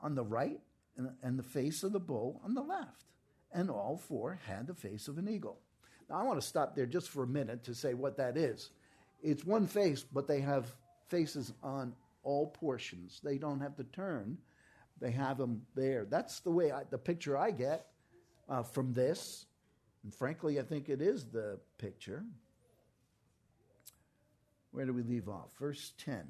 on 0.00 0.14
the 0.14 0.24
right 0.24 0.60
and, 0.96 1.10
and 1.22 1.38
the 1.38 1.42
face 1.42 1.82
of 1.82 1.92
the 1.92 2.00
bull 2.00 2.40
on 2.44 2.54
the 2.54 2.62
left. 2.62 3.04
And 3.52 3.70
all 3.70 3.96
four 3.96 4.38
had 4.46 4.66
the 4.66 4.74
face 4.74 5.08
of 5.08 5.18
an 5.18 5.28
eagle. 5.28 5.60
Now, 6.08 6.16
I 6.16 6.22
want 6.24 6.40
to 6.40 6.46
stop 6.46 6.74
there 6.74 6.86
just 6.86 7.10
for 7.10 7.22
a 7.22 7.26
minute 7.26 7.64
to 7.64 7.74
say 7.74 7.94
what 7.94 8.16
that 8.16 8.36
is. 8.36 8.70
It's 9.22 9.44
one 9.44 9.66
face, 9.66 10.02
but 10.02 10.26
they 10.26 10.40
have 10.40 10.66
faces 11.08 11.52
on 11.62 11.94
all 12.22 12.48
portions. 12.48 13.20
They 13.22 13.38
don't 13.38 13.60
have 13.60 13.76
to 13.76 13.84
turn, 13.84 14.38
they 15.00 15.10
have 15.12 15.38
them 15.38 15.62
there. 15.74 16.04
That's 16.04 16.40
the 16.40 16.50
way 16.50 16.72
I, 16.72 16.82
the 16.90 16.98
picture 16.98 17.36
I 17.36 17.50
get 17.50 17.86
uh, 18.48 18.62
from 18.62 18.92
this. 18.92 19.46
And 20.02 20.14
frankly, 20.14 20.58
I 20.58 20.62
think 20.62 20.88
it 20.88 21.00
is 21.00 21.24
the 21.24 21.58
picture. 21.78 22.24
Where 24.70 24.86
do 24.86 24.92
we 24.92 25.02
leave 25.02 25.28
off? 25.28 25.50
Verse 25.58 25.92
10. 25.98 26.26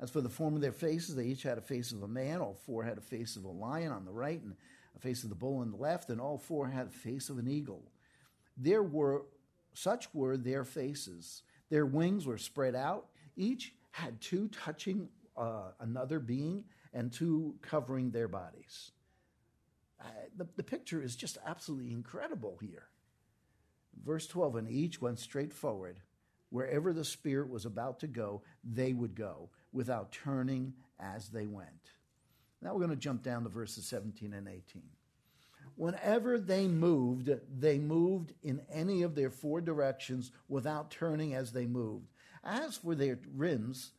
As 0.00 0.10
for 0.10 0.20
the 0.20 0.28
form 0.28 0.54
of 0.54 0.60
their 0.60 0.72
faces, 0.72 1.14
they 1.14 1.26
each 1.26 1.44
had 1.44 1.58
a 1.58 1.62
face 1.62 1.92
of 1.92 2.02
a 2.02 2.08
man. 2.08 2.40
All 2.40 2.54
four 2.54 2.82
had 2.82 2.98
a 2.98 3.02
face 3.02 3.36
of 3.36 3.44
a 3.44 3.50
lion 3.50 3.92
on 3.92 4.04
the 4.04 4.12
right 4.12 4.40
and 4.40 4.54
a 4.96 4.98
face 4.98 5.22
of 5.22 5.28
the 5.28 5.36
bull 5.36 5.58
on 5.58 5.70
the 5.70 5.76
left, 5.76 6.10
and 6.10 6.20
all 6.20 6.38
four 6.38 6.68
had 6.68 6.88
a 6.88 6.90
face 6.90 7.30
of 7.30 7.38
an 7.38 7.48
eagle. 7.48 7.82
There 8.56 8.82
were 8.82 9.22
such 9.72 10.12
were 10.14 10.36
their 10.36 10.64
faces. 10.64 11.42
Their 11.70 11.86
wings 11.86 12.26
were 12.26 12.38
spread 12.38 12.74
out. 12.74 13.06
Each 13.36 13.72
had 13.90 14.20
two 14.20 14.48
touching 14.48 15.08
uh, 15.36 15.70
another 15.80 16.18
being 16.18 16.64
and 16.92 17.12
two 17.12 17.56
covering 17.62 18.10
their 18.10 18.28
bodies. 18.28 18.92
Uh, 20.00 20.04
the, 20.36 20.46
the 20.56 20.62
picture 20.62 21.02
is 21.02 21.16
just 21.16 21.38
absolutely 21.46 21.92
incredible 21.92 22.58
here. 22.60 22.88
Verse 24.04 24.26
12, 24.26 24.56
and 24.56 24.68
each 24.68 25.00
went 25.00 25.18
straight 25.18 25.52
forward. 25.52 26.00
Wherever 26.50 26.92
the 26.92 27.04
Spirit 27.04 27.48
was 27.48 27.64
about 27.64 28.00
to 28.00 28.06
go, 28.06 28.42
they 28.62 28.92
would 28.92 29.14
go 29.14 29.50
without 29.74 30.12
turning 30.12 30.72
as 30.98 31.28
they 31.28 31.46
went. 31.46 31.68
Now 32.62 32.72
we're 32.72 32.86
going 32.86 32.90
to 32.90 32.96
jump 32.96 33.22
down 33.22 33.42
to 33.42 33.50
verses 33.50 33.84
17 33.86 34.32
and 34.32 34.48
18. 34.48 34.82
Whenever 35.76 36.38
they 36.38 36.66
moved, 36.66 37.28
they 37.58 37.78
moved 37.78 38.32
in 38.42 38.62
any 38.72 39.02
of 39.02 39.14
their 39.14 39.30
four 39.30 39.60
directions 39.60 40.30
without 40.48 40.90
turning 40.90 41.34
as 41.34 41.52
they 41.52 41.66
moved. 41.66 42.06
As 42.44 42.76
for 42.76 42.94
their 42.94 43.18
rims, 43.34 43.90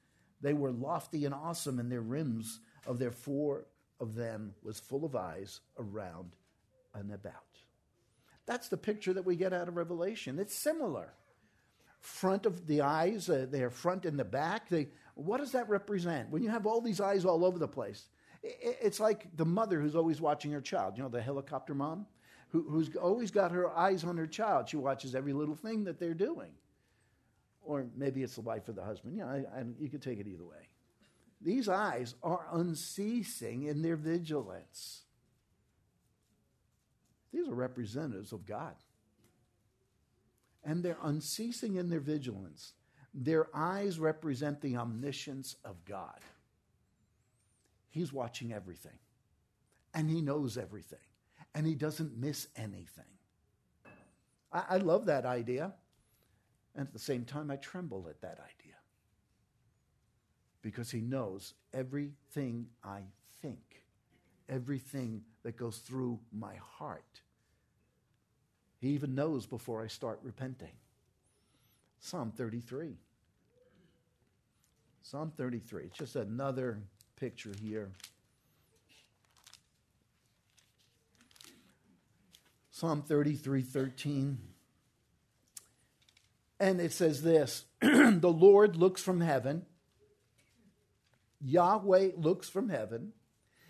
they 0.41 0.53
were 0.53 0.71
lofty 0.71 1.25
and 1.25 1.33
awesome, 1.33 1.79
and 1.79 1.91
their 1.91 2.01
rims 2.01 2.59
of 2.87 2.97
their 2.97 3.11
four 3.11 3.65
of 3.99 4.15
them 4.15 4.53
was 4.63 4.79
full 4.79 5.03
of 5.03 5.15
eyes 5.15 5.59
around 5.77 6.35
and 6.93 7.11
about. 7.11 7.33
That's 8.45 8.69
the 8.69 8.77
picture 8.77 9.13
that 9.13 9.25
we 9.25 9.35
get 9.35 9.53
out 9.53 9.67
of 9.67 9.75
Revelation. 9.75 10.39
It's 10.39 10.55
similar. 10.55 11.13
Front 11.99 12.45
of 12.45 12.67
the 12.67 12.81
eyes, 12.81 13.29
uh, 13.29 13.47
they're 13.49 13.71
front 13.71 14.05
and 14.05 14.19
the 14.19 14.23
back. 14.25 14.69
They, 14.69 14.89
what 15.15 15.39
does 15.39 15.53
that 15.53 15.67
represent? 15.69 16.29
When 16.29 16.43
you 16.43 16.49
have 16.49 16.65
all 16.65 16.81
these 16.81 17.01
eyes 17.01 17.25
all 17.25 17.43
over 17.43 17.57
the 17.57 17.67
place, 17.67 18.07
it's 18.43 18.99
like 18.99 19.35
the 19.35 19.45
mother 19.45 19.81
who's 19.81 19.95
always 19.95 20.21
watching 20.21 20.51
her 20.51 20.61
child. 20.61 20.97
You 20.97 21.03
know, 21.03 21.09
the 21.09 21.21
helicopter 21.21 21.73
mom 21.73 22.05
who, 22.49 22.63
who's 22.69 22.95
always 22.95 23.31
got 23.31 23.51
her 23.51 23.69
eyes 23.69 24.03
on 24.03 24.17
her 24.17 24.27
child. 24.27 24.69
She 24.69 24.77
watches 24.77 25.15
every 25.15 25.33
little 25.33 25.55
thing 25.55 25.85
that 25.85 25.99
they're 25.99 26.13
doing. 26.13 26.51
Or 27.61 27.87
maybe 27.95 28.23
it's 28.23 28.35
the 28.35 28.41
wife 28.41 28.69
or 28.69 28.73
the 28.73 28.83
husband. 28.83 29.17
You 29.17 29.23
know, 29.23 29.29
I, 29.29 29.63
you 29.79 29.89
could 29.89 30.01
take 30.01 30.19
it 30.19 30.27
either 30.27 30.45
way. 30.45 30.69
These 31.41 31.67
eyes 31.67 32.15
are 32.23 32.45
unceasing 32.53 33.63
in 33.63 33.81
their 33.81 33.95
vigilance. 33.95 35.01
These 37.33 37.47
are 37.47 37.53
representatives 37.53 38.31
of 38.31 38.45
God. 38.45 38.75
And 40.63 40.83
they're 40.83 40.97
unceasing 41.03 41.75
in 41.75 41.89
their 41.89 41.99
vigilance. 41.99 42.73
Their 43.17 43.47
eyes 43.55 43.97
represent 43.97 44.59
the 44.59 44.75
omniscience 44.75 45.55
of 45.63 45.83
God. 45.85 46.19
He's 47.89 48.11
watching 48.11 48.51
everything, 48.51 48.99
and 49.93 50.09
He 50.09 50.19
knows 50.19 50.57
everything, 50.57 50.99
and 51.53 51.65
He 51.65 51.75
doesn't 51.75 52.17
miss 52.17 52.49
anything. 52.57 53.05
I, 54.51 54.63
I 54.71 54.77
love 54.77 55.05
that 55.05 55.25
idea, 55.25 55.73
and 56.75 56.85
at 56.85 56.91
the 56.91 56.99
same 56.99 57.23
time, 57.23 57.49
I 57.49 57.55
tremble 57.55 58.07
at 58.09 58.19
that 58.19 58.37
idea 58.39 58.75
because 60.61 60.91
He 60.91 60.99
knows 60.99 61.53
everything 61.73 62.67
I 62.83 63.03
think, 63.41 63.85
everything 64.49 65.21
that 65.43 65.55
goes 65.55 65.77
through 65.77 66.19
my 66.33 66.55
heart. 66.55 67.21
He 68.79 68.89
even 68.89 69.15
knows 69.15 69.45
before 69.45 69.81
I 69.81 69.87
start 69.87 70.19
repenting. 70.21 70.73
Psalm 72.05 72.31
33. 72.37 72.93
Psalm 75.01 75.33
33. 75.35 75.85
It's 75.85 75.97
just 75.97 76.15
another 76.15 76.77
picture 77.15 77.51
here. 77.59 77.89
Psalm 82.69 83.01
33 83.01 83.63
13. 83.63 84.37
And 86.59 86.79
it 86.79 86.93
says 86.93 87.23
this 87.23 87.65
The 87.81 88.19
Lord 88.31 88.75
looks 88.75 89.01
from 89.01 89.21
heaven, 89.21 89.65
Yahweh 91.41 92.09
looks 92.17 92.47
from 92.47 92.69
heaven, 92.69 93.13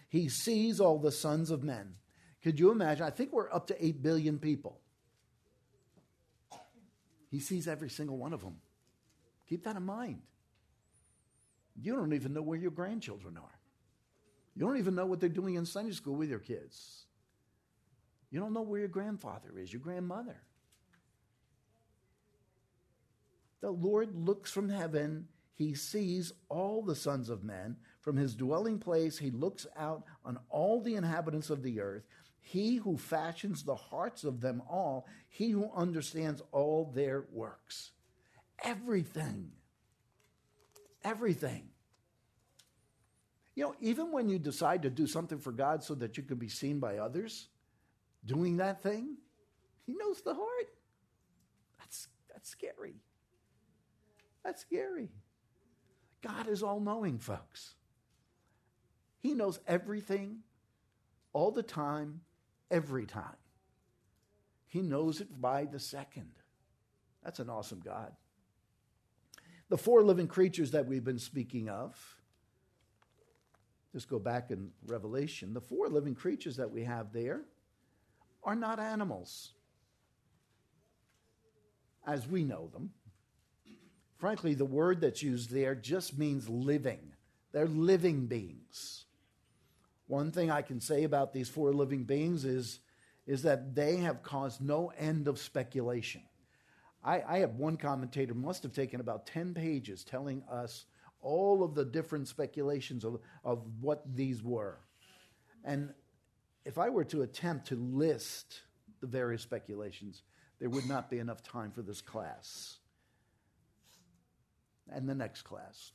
He 0.10 0.28
sees 0.28 0.82
all 0.82 1.00
the 1.00 1.14
sons 1.14 1.52
of 1.52 1.64
men. 1.64 1.96
Could 2.44 2.60
you 2.60 2.70
imagine? 2.70 3.06
I 3.06 3.12
think 3.12 3.32
we're 3.32 3.52
up 3.54 3.68
to 3.68 3.86
8 3.86 4.04
billion 4.04 4.40
people. 4.40 4.82
He 7.36 7.42
sees 7.42 7.68
every 7.68 7.90
single 7.90 8.16
one 8.16 8.32
of 8.32 8.40
them. 8.40 8.56
Keep 9.50 9.66
that 9.66 9.76
in 9.76 9.84
mind. 9.84 10.22
You 11.82 11.94
don't 11.94 12.14
even 12.14 12.34
know 12.34 12.42
where 12.42 12.58
your 12.58 12.72
grandchildren 12.72 13.36
are. 13.36 13.60
You 14.56 14.66
don't 14.66 14.78
even 14.78 14.96
know 14.96 15.06
what 15.06 15.20
they're 15.20 15.28
doing 15.28 15.56
in 15.56 15.66
Sunday 15.66 15.92
school 15.92 16.16
with 16.16 16.30
your 16.30 16.40
kids. 16.40 17.08
You 18.32 18.40
don't 18.40 18.54
know 18.54 18.62
where 18.62 18.80
your 18.80 18.88
grandfather 18.88 19.50
is, 19.58 19.74
your 19.74 19.82
grandmother. 19.82 20.38
The 23.60 23.72
Lord 23.72 24.16
looks 24.16 24.50
from 24.50 24.70
heaven. 24.70 25.28
He 25.56 25.74
sees 25.74 26.32
all 26.48 26.84
the 26.84 26.96
sons 26.96 27.30
of 27.30 27.44
men. 27.44 27.76
From 28.00 28.16
his 28.16 28.34
dwelling 28.34 28.80
place, 28.80 29.18
he 29.18 29.32
looks 29.32 29.68
out 29.76 30.06
on 30.24 30.40
all 30.50 30.80
the 30.80 30.96
inhabitants 30.96 31.50
of 31.50 31.64
the 31.64 31.82
earth. 31.82 32.04
He 32.48 32.76
who 32.76 32.98
fashions 32.98 33.64
the 33.64 33.76
hearts 33.76 34.24
of 34.24 34.40
them 34.40 34.62
all, 34.70 35.08
he 35.30 35.50
who 35.50 35.70
understands 35.76 36.42
all 36.52 36.92
their 36.94 37.26
works. 37.32 37.92
Everything 38.64 39.52
everything. 41.06 41.70
You 43.56 43.64
know, 43.64 43.76
even 43.80 44.12
when 44.12 44.28
you 44.28 44.38
decide 44.38 44.82
to 44.82 44.90
do 44.90 45.08
something 45.08 45.38
for 45.38 45.54
God 45.54 45.84
so 45.84 45.96
that 45.96 46.18
you 46.18 46.24
can 46.24 46.38
be 46.38 46.50
seen 46.50 46.80
by 46.80 46.98
others 46.98 47.48
doing 48.26 48.58
that 48.58 48.84
thing, 48.84 49.16
He 49.86 49.94
knows 49.94 50.22
the 50.22 50.34
heart. 50.34 50.74
That's, 51.80 52.08
that's 52.34 52.50
scary. 52.50 52.96
That's 54.44 54.62
scary. 54.62 55.10
God 56.22 56.50
is 56.50 56.64
all 56.64 56.80
knowing, 56.80 57.20
folks. 57.20 57.76
He 59.22 59.34
knows 59.34 59.60
everything, 59.68 60.40
all 61.32 61.52
the 61.52 61.64
time, 61.64 62.22
every 62.76 63.06
time. 63.06 63.38
He 64.68 64.82
knows 64.82 65.22
it 65.22 65.30
by 65.42 65.64
the 65.66 65.80
second. 65.80 66.32
That's 67.24 67.40
an 67.40 67.50
awesome 67.50 67.82
God. 67.84 68.12
The 69.70 69.78
four 69.78 70.04
living 70.04 70.28
creatures 70.28 70.72
that 70.72 70.86
we've 70.86 71.04
been 71.04 71.18
speaking 71.18 71.70
of, 71.70 71.98
just 73.94 74.10
go 74.10 74.20
back 74.20 74.52
in 74.52 74.72
Revelation, 74.86 75.54
the 75.54 75.62
four 75.62 75.88
living 75.88 76.16
creatures 76.16 76.58
that 76.58 76.70
we 76.70 76.84
have 76.84 77.14
there 77.14 77.42
are 78.44 78.56
not 78.56 78.78
animals 78.78 79.54
as 82.06 82.28
we 82.28 82.44
know 82.44 82.70
them. 82.74 82.92
Frankly, 84.18 84.54
the 84.54 84.66
word 84.66 85.00
that's 85.00 85.24
used 85.24 85.50
there 85.50 85.76
just 85.76 86.18
means 86.18 86.50
living. 86.50 87.14
They're 87.54 87.68
living 87.68 88.28
beings. 88.28 89.06
One 90.08 90.32
thing 90.32 90.52
I 90.52 90.62
can 90.62 90.80
say 90.80 91.04
about 91.04 91.34
these 91.34 91.50
four 91.50 91.74
living 91.74 92.04
beings 92.04 92.46
is, 92.46 92.80
is 93.26 93.42
that 93.44 93.74
they 93.76 93.98
have 93.98 94.22
caused 94.22 94.62
no 94.62 94.92
end 94.98 95.28
of 95.28 95.40
speculation. 95.40 96.22
I, 97.04 97.24
I 97.28 97.40
have 97.40 97.56
one 97.56 97.78
commentator 97.78 98.34
must 98.34 98.64
have 98.64 98.74
taken 98.74 99.00
about 99.00 99.28
10 99.28 99.54
pages 99.54 100.04
telling 100.04 100.44
us 100.50 100.86
all 101.22 101.64
of 101.64 101.74
the 101.74 101.86
different 101.86 102.28
speculations 102.28 103.04
of, 103.04 103.20
of 103.44 103.64
what 103.82 104.04
these 104.16 104.44
were. 104.44 104.78
And 105.64 105.94
if 106.66 106.78
I 106.78 106.90
were 106.90 107.04
to 107.06 107.24
attempt 107.24 107.68
to 107.68 107.76
list 107.76 108.62
the 109.02 109.08
various 109.08 109.42
speculations, 109.42 110.24
there 110.60 110.70
would 110.70 110.88
not 110.88 111.10
be 111.10 111.20
enough 111.20 111.44
time 111.44 111.72
for 111.72 111.82
this 111.82 112.02
class 112.02 112.78
and 114.92 115.10
the 115.10 115.16
next 115.16 115.42
class. 115.42 115.92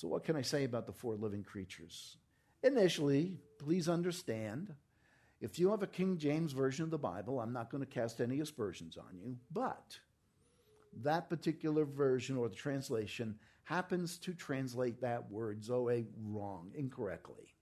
So, 0.00 0.08
what 0.08 0.24
can 0.24 0.34
I 0.34 0.40
say 0.40 0.64
about 0.64 0.86
the 0.86 0.94
four 0.94 1.14
living 1.14 1.42
creatures? 1.44 2.16
Initially, 2.62 3.36
please 3.58 3.86
understand 3.86 4.74
if 5.42 5.58
you 5.58 5.72
have 5.72 5.82
a 5.82 5.86
King 5.86 6.16
James 6.16 6.52
version 6.52 6.84
of 6.84 6.90
the 6.90 6.96
Bible, 6.96 7.38
I'm 7.38 7.52
not 7.52 7.70
going 7.70 7.84
to 7.84 7.90
cast 7.90 8.18
any 8.22 8.40
aspersions 8.40 8.96
on 8.96 9.18
you, 9.22 9.36
but 9.52 9.98
that 11.02 11.28
particular 11.28 11.84
version 11.84 12.38
or 12.38 12.48
the 12.48 12.54
translation 12.54 13.34
happens 13.64 14.16
to 14.20 14.32
translate 14.32 15.02
that 15.02 15.30
word 15.30 15.62
Zoe 15.62 16.06
wrong, 16.24 16.72
incorrectly. 16.74 17.54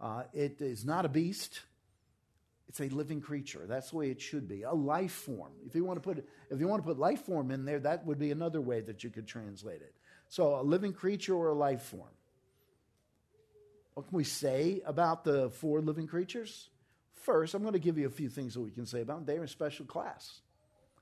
Uh, 0.00 0.22
it 0.32 0.62
is 0.62 0.86
not 0.86 1.04
a 1.04 1.10
beast. 1.10 1.60
It's 2.70 2.80
a 2.80 2.88
living 2.88 3.20
creature. 3.20 3.66
That's 3.68 3.90
the 3.90 3.96
way 3.96 4.10
it 4.10 4.22
should 4.22 4.48
be. 4.48 4.62
A 4.62 4.72
life 4.72 5.12
form. 5.12 5.52
If 5.66 5.74
you 5.74 5.84
want 5.84 6.02
to 6.02 6.08
put 6.08 6.26
if 6.50 6.58
you 6.58 6.68
want 6.68 6.82
to 6.82 6.88
put 6.88 6.98
life 6.98 7.20
form 7.26 7.50
in 7.50 7.66
there, 7.66 7.80
that 7.80 8.06
would 8.06 8.18
be 8.18 8.30
another 8.30 8.62
way 8.62 8.80
that 8.80 9.04
you 9.04 9.10
could 9.10 9.26
translate 9.26 9.82
it. 9.82 9.94
So 10.30 10.60
a 10.60 10.62
living 10.62 10.92
creature 10.92 11.34
or 11.34 11.48
a 11.48 11.54
life 11.54 11.82
form. 11.82 12.08
What 13.94 14.08
can 14.08 14.16
we 14.16 14.24
say 14.24 14.80
about 14.86 15.24
the 15.24 15.50
four 15.50 15.80
living 15.80 16.06
creatures? 16.06 16.70
First, 17.12 17.52
I'm 17.52 17.62
going 17.62 17.74
to 17.74 17.80
give 17.80 17.98
you 17.98 18.06
a 18.06 18.10
few 18.10 18.28
things 18.28 18.54
that 18.54 18.60
we 18.60 18.70
can 18.70 18.86
say 18.86 19.02
about 19.02 19.26
them. 19.26 19.26
They're 19.26 19.44
a 19.44 19.48
special 19.48 19.84
class. 19.84 20.40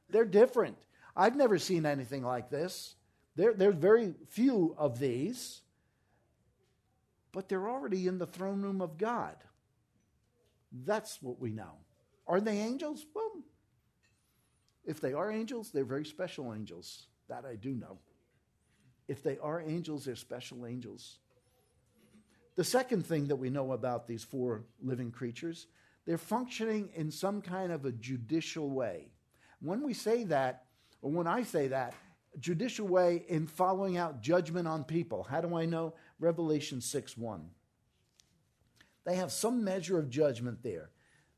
They're 0.09 0.25
different. 0.25 0.79
I've 1.15 1.37
never 1.37 1.59
seen 1.59 1.85
anything 1.85 2.25
like 2.25 2.49
this. 2.49 2.97
There, 3.37 3.53
there's 3.53 3.77
very 3.77 4.15
few 4.31 4.75
of 4.79 4.99
these, 4.99 5.61
but 7.31 7.49
they're 7.49 7.69
already 7.69 8.07
in 8.07 8.19
the 8.19 8.27
throne 8.27 8.63
room 8.63 8.81
of 8.81 8.97
God. 8.97 9.37
That's 10.73 11.23
what 11.23 11.39
we 11.39 11.51
know. 11.51 11.75
Are 12.27 12.41
they 12.41 12.59
angels? 12.59 13.05
Well, 13.15 13.31
if 14.87 15.03
they 15.03 15.13
are 15.13 15.31
angels, 15.31 15.71
they're 15.71 15.85
very 15.85 16.07
special 16.07 16.55
angels. 16.55 17.07
That 17.29 17.45
I 17.45 17.57
do 17.57 17.75
know. 17.75 17.99
If 19.09 19.23
they 19.23 19.39
are 19.39 19.61
angels, 19.61 20.05
they're 20.05 20.17
special 20.17 20.67
angels. 20.67 21.19
The 22.57 22.65
second 22.65 23.07
thing 23.07 23.29
that 23.29 23.37
we 23.37 23.51
know 23.51 23.73
about 23.73 24.07
these 24.07 24.23
four 24.23 24.65
living 24.83 25.11
creatures, 25.11 25.67
they're 26.07 26.19
functioning 26.19 26.91
in 26.95 27.11
some 27.11 27.41
kind 27.41 27.73
of 27.73 27.85
a 27.85 27.93
judicial 27.93 28.71
way. 28.71 29.11
When 29.61 29.83
we 29.83 29.95
say 29.95 30.25
that, 30.25 30.65
or 31.01 31.11
when 31.11 31.27
I 31.27 31.43
say 31.43 31.69
that, 31.69 31.95
judicial 32.39 32.87
way 32.87 33.25
in 33.29 33.47
following 33.47 33.97
out 33.97 34.21
judgment 34.21 34.69
on 34.69 34.85
people. 34.85 35.25
How 35.25 35.41
do 35.41 35.57
I 35.57 35.65
know? 35.65 35.95
Revelation 36.21 36.81
6 36.81 37.17
1. 37.17 37.49
They 39.05 39.17
have 39.17 39.33
some 39.33 39.65
measure 39.65 39.99
of 39.99 40.11
judgment 40.11 40.63
there. 40.63 40.91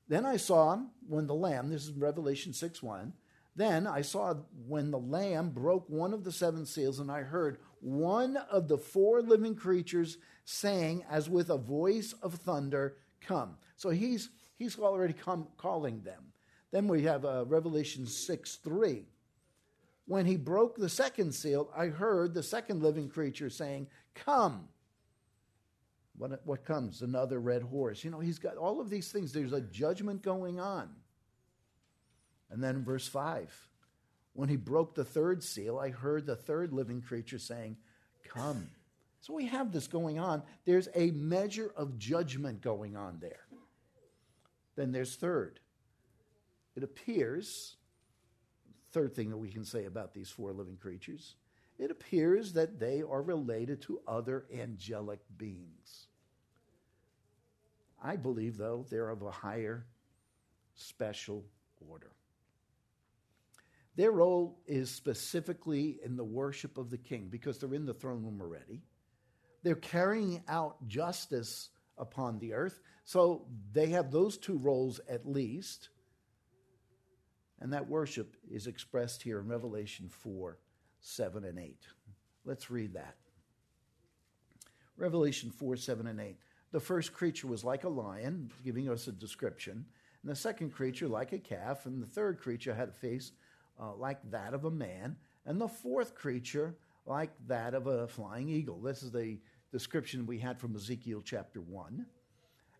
Then 0.08 0.26
I 0.26 0.38
saw 0.38 0.80
when 1.06 1.26
the 1.26 1.34
Lamb, 1.34 1.68
this 1.68 1.84
is 1.84 1.92
Revelation 1.92 2.52
6 2.52 2.82
1, 2.82 3.12
then 3.60 3.86
I 3.86 4.02
saw 4.02 4.34
when 4.66 4.90
the 4.90 4.98
Lamb 4.98 5.50
broke 5.50 5.88
one 5.88 6.14
of 6.14 6.24
the 6.24 6.32
seven 6.32 6.64
seals, 6.64 6.98
and 6.98 7.10
I 7.10 7.22
heard 7.22 7.58
one 7.80 8.36
of 8.50 8.68
the 8.68 8.78
four 8.78 9.22
living 9.22 9.54
creatures 9.54 10.18
saying, 10.44 11.04
as 11.10 11.28
with 11.28 11.50
a 11.50 11.58
voice 11.58 12.14
of 12.22 12.34
thunder, 12.34 12.96
Come. 13.20 13.56
So 13.76 13.90
he's, 13.90 14.30
he's 14.56 14.78
already 14.78 15.12
come, 15.12 15.46
calling 15.58 16.00
them. 16.00 16.32
Then 16.70 16.88
we 16.88 17.02
have 17.02 17.24
uh, 17.24 17.44
Revelation 17.46 18.06
6 18.06 18.56
3. 18.56 19.04
When 20.06 20.26
he 20.26 20.36
broke 20.36 20.76
the 20.76 20.88
second 20.88 21.32
seal, 21.32 21.70
I 21.76 21.86
heard 21.86 22.32
the 22.34 22.42
second 22.42 22.82
living 22.82 23.08
creature 23.08 23.50
saying, 23.50 23.88
Come. 24.14 24.68
What, 26.16 26.40
what 26.44 26.64
comes? 26.64 27.02
Another 27.02 27.40
red 27.40 27.62
horse. 27.62 28.04
You 28.04 28.10
know, 28.10 28.20
he's 28.20 28.38
got 28.38 28.56
all 28.56 28.80
of 28.80 28.90
these 28.90 29.12
things. 29.12 29.32
There's 29.32 29.52
a 29.52 29.60
judgment 29.60 30.22
going 30.22 30.60
on. 30.60 30.90
And 32.50 32.62
then 32.62 32.84
verse 32.84 33.06
5 33.06 33.68
when 34.32 34.48
he 34.48 34.56
broke 34.56 34.94
the 34.94 35.04
third 35.04 35.42
seal, 35.42 35.78
I 35.78 35.90
heard 35.90 36.24
the 36.24 36.36
third 36.36 36.72
living 36.72 37.02
creature 37.02 37.38
saying, 37.38 37.76
Come. 38.24 38.70
So 39.20 39.34
we 39.34 39.46
have 39.46 39.72
this 39.72 39.86
going 39.86 40.18
on. 40.18 40.42
There's 40.64 40.88
a 40.94 41.10
measure 41.10 41.70
of 41.76 41.98
judgment 41.98 42.62
going 42.62 42.96
on 42.96 43.18
there. 43.20 43.44
Then 44.76 44.92
there's 44.92 45.16
third. 45.16 45.60
It 46.76 46.84
appears 46.84 47.76
third 48.92 49.14
thing 49.14 49.30
that 49.30 49.36
we 49.36 49.50
can 49.50 49.64
say 49.64 49.84
about 49.84 50.14
these 50.14 50.30
four 50.30 50.52
living 50.52 50.76
creatures 50.76 51.34
it 51.80 51.90
appears 51.90 52.52
that 52.52 52.78
they 52.78 53.00
are 53.00 53.22
related 53.22 53.80
to 53.82 54.02
other 54.06 54.44
angelic 54.54 55.20
beings. 55.38 56.08
I 58.02 58.16
believe, 58.16 58.58
though, 58.58 58.84
they're 58.90 59.08
of 59.08 59.22
a 59.22 59.30
higher 59.30 59.86
special 60.74 61.46
order. 61.88 62.10
Their 63.96 64.12
role 64.12 64.60
is 64.66 64.90
specifically 64.90 65.98
in 66.04 66.16
the 66.16 66.24
worship 66.24 66.78
of 66.78 66.90
the 66.90 66.98
king 66.98 67.28
because 67.30 67.58
they're 67.58 67.74
in 67.74 67.86
the 67.86 67.94
throne 67.94 68.22
room 68.22 68.40
already. 68.40 68.82
They're 69.62 69.74
carrying 69.74 70.42
out 70.48 70.76
justice 70.86 71.70
upon 71.98 72.38
the 72.38 72.54
earth. 72.54 72.80
So 73.04 73.46
they 73.72 73.88
have 73.88 74.10
those 74.10 74.38
two 74.38 74.58
roles 74.58 75.00
at 75.08 75.26
least. 75.26 75.90
And 77.60 77.72
that 77.72 77.88
worship 77.88 78.36
is 78.50 78.66
expressed 78.66 79.22
here 79.22 79.38
in 79.40 79.48
Revelation 79.48 80.08
4 80.08 80.58
7 81.02 81.44
and 81.44 81.58
8. 81.58 81.76
Let's 82.44 82.70
read 82.70 82.94
that. 82.94 83.16
Revelation 84.96 85.50
4 85.50 85.76
7 85.76 86.06
and 86.06 86.20
8. 86.20 86.36
The 86.72 86.80
first 86.80 87.12
creature 87.12 87.48
was 87.48 87.64
like 87.64 87.84
a 87.84 87.88
lion, 87.88 88.50
giving 88.64 88.88
us 88.88 89.08
a 89.08 89.12
description, 89.12 89.84
and 90.22 90.30
the 90.30 90.36
second 90.36 90.70
creature 90.70 91.08
like 91.08 91.32
a 91.32 91.38
calf, 91.38 91.86
and 91.86 92.02
the 92.02 92.06
third 92.06 92.38
creature 92.38 92.74
had 92.74 92.90
a 92.90 92.92
face 92.92 93.32
uh, 93.80 93.94
like 93.94 94.18
that 94.30 94.54
of 94.54 94.64
a 94.64 94.70
man, 94.70 95.16
and 95.46 95.60
the 95.60 95.68
fourth 95.68 96.14
creature 96.14 96.76
like 97.06 97.30
that 97.46 97.74
of 97.74 97.86
a 97.86 98.06
flying 98.06 98.48
eagle. 98.48 98.78
This 98.80 99.02
is 99.02 99.10
the 99.10 99.38
description 99.72 100.26
we 100.26 100.38
had 100.38 100.58
from 100.58 100.76
Ezekiel 100.76 101.22
chapter 101.24 101.60
1. 101.60 102.06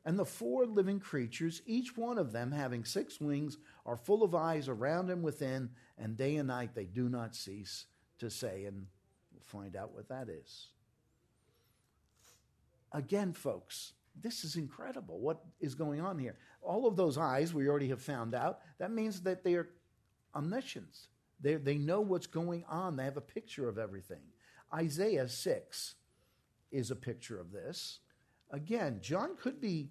And 0.05 0.19
the 0.19 0.25
four 0.25 0.67
living 0.67 0.99
creatures, 0.99 1.61
each 1.67 1.97
one 1.97 2.17
of 2.17 2.33
them 2.33 2.53
having 2.53 2.85
six 2.85 3.21
wings, 3.21 3.59
are 3.85 3.97
full 3.97 4.23
of 4.23 4.35
eyes 4.35 4.69
around 4.69 5.11
and 5.11 5.23
within, 5.23 5.71
and 5.99 6.17
day 6.17 6.37
and 6.37 6.49
night 6.49 6.75
they 6.75 6.87
do 6.87 7.09
not 7.09 7.35
cease 7.35 7.87
to 8.19 8.31
say, 8.31 8.65
and 8.65 8.87
we'll 9.33 9.63
find 9.63 9.77
out 9.77 9.93
what 9.93 10.09
that 10.09 10.29
is. 10.29 10.69
Again, 12.93 13.33
folks, 13.33 13.93
this 14.21 14.43
is 14.43 14.57
incredible 14.57 15.21
what 15.21 15.45
is 15.61 15.75
going 15.75 16.01
on 16.01 16.19
here. 16.19 16.37
All 16.63 16.87
of 16.87 16.97
those 16.97 17.19
eyes, 17.19 17.55
we 17.55 17.69
already 17.69 17.89
have 17.89 18.03
found 18.03 18.35
out, 18.35 18.61
that 18.79 18.91
means 18.91 19.21
that 19.23 19.45
they 19.45 19.55
are 19.55 19.69
omniscience. 20.35 21.09
They, 21.41 21.55
they 21.55 21.79
know 21.79 22.01
what's 22.01 22.27
going 22.27 22.65
on, 22.69 22.97
they 22.97 23.05
have 23.05 23.17
a 23.17 23.23
picture 23.23 23.69
of 23.69 23.79
everything. 23.79 24.23
Isaiah 24.73 25.29
6 25.29 25.95
is 26.71 26.91
a 26.91 26.97
picture 26.97 27.41
of 27.41 27.51
this. 27.51 28.01
Again, 28.51 28.99
John 29.01 29.37
could 29.41 29.61
be 29.61 29.91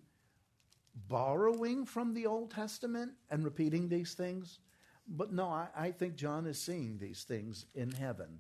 borrowing 1.08 1.86
from 1.86 2.14
the 2.14 2.26
Old 2.26 2.52
Testament 2.52 3.14
and 3.30 3.44
repeating 3.44 3.88
these 3.88 4.14
things, 4.14 4.60
but 5.08 5.34
no, 5.34 5.48
I, 5.48 5.68
I 5.76 5.92
think 5.92 6.16
John 6.16 6.46
is 6.46 6.62
seeing 6.62 6.98
these 6.98 7.24
things 7.24 7.66
in 7.74 7.92
heaven. 7.92 8.40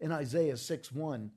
In 0.00 0.10
Isaiah 0.10 0.56
6 0.56 0.92
1, 0.92 1.30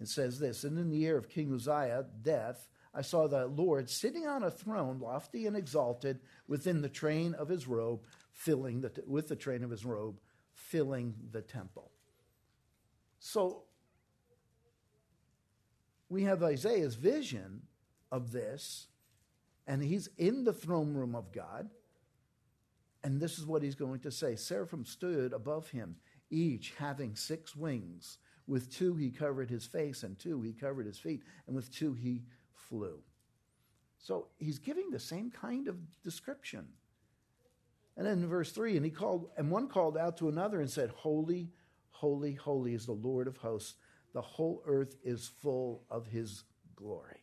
it 0.00 0.08
says 0.08 0.38
this 0.38 0.64
And 0.64 0.78
in 0.78 0.90
the 0.90 0.96
year 0.96 1.16
of 1.16 1.28
King 1.28 1.52
Uzziah, 1.52 2.06
death, 2.22 2.68
I 2.94 3.02
saw 3.02 3.28
the 3.28 3.46
Lord 3.46 3.90
sitting 3.90 4.26
on 4.26 4.42
a 4.42 4.50
throne, 4.50 5.00
lofty 5.00 5.46
and 5.46 5.56
exalted, 5.56 6.20
within 6.48 6.80
the 6.80 6.88
train 6.88 7.34
of 7.34 7.48
his 7.48 7.66
robe, 7.66 8.00
filling 8.36 8.82
the, 8.82 8.92
with 9.06 9.28
the 9.28 9.34
train 9.34 9.64
of 9.64 9.70
his 9.70 9.84
robe, 9.84 10.20
filling 10.52 11.14
the 11.32 11.40
temple. 11.40 11.90
So 13.18 13.62
we 16.10 16.24
have 16.24 16.42
Isaiah's 16.42 16.94
vision 16.94 17.62
of 18.12 18.32
this, 18.32 18.88
and 19.66 19.82
he's 19.82 20.08
in 20.18 20.44
the 20.44 20.52
throne 20.52 20.94
room 20.94 21.16
of 21.16 21.32
God. 21.32 21.70
And 23.02 23.20
this 23.20 23.38
is 23.38 23.46
what 23.46 23.62
he's 23.62 23.74
going 23.74 24.00
to 24.00 24.10
say 24.10 24.36
Seraphim 24.36 24.84
stood 24.84 25.32
above 25.32 25.70
him, 25.70 25.96
each 26.30 26.74
having 26.78 27.16
six 27.16 27.56
wings. 27.56 28.18
With 28.46 28.70
two 28.70 28.94
he 28.96 29.10
covered 29.10 29.48
his 29.48 29.64
face, 29.64 30.02
and 30.02 30.18
two 30.18 30.42
he 30.42 30.52
covered 30.52 30.86
his 30.86 30.98
feet, 30.98 31.22
and 31.46 31.56
with 31.56 31.72
two 31.72 31.94
he 31.94 32.22
flew. 32.52 33.00
So 33.98 34.28
he's 34.36 34.58
giving 34.58 34.90
the 34.90 35.00
same 35.00 35.30
kind 35.30 35.68
of 35.68 35.76
description. 36.02 36.66
And 37.96 38.06
then 38.06 38.18
in 38.22 38.28
verse 38.28 38.52
3, 38.52 38.76
and 38.76 38.84
he 38.84 38.90
called, 38.90 39.30
and 39.38 39.50
one 39.50 39.68
called 39.68 39.96
out 39.96 40.18
to 40.18 40.28
another 40.28 40.60
and 40.60 40.70
said, 40.70 40.90
Holy, 40.90 41.48
holy, 41.90 42.34
holy 42.34 42.74
is 42.74 42.86
the 42.86 42.92
Lord 42.92 43.26
of 43.26 43.38
hosts 43.38 43.74
the 44.16 44.22
whole 44.22 44.62
earth 44.64 44.96
is 45.04 45.30
full 45.42 45.82
of 45.90 46.06
his 46.06 46.44
glory. 46.74 47.20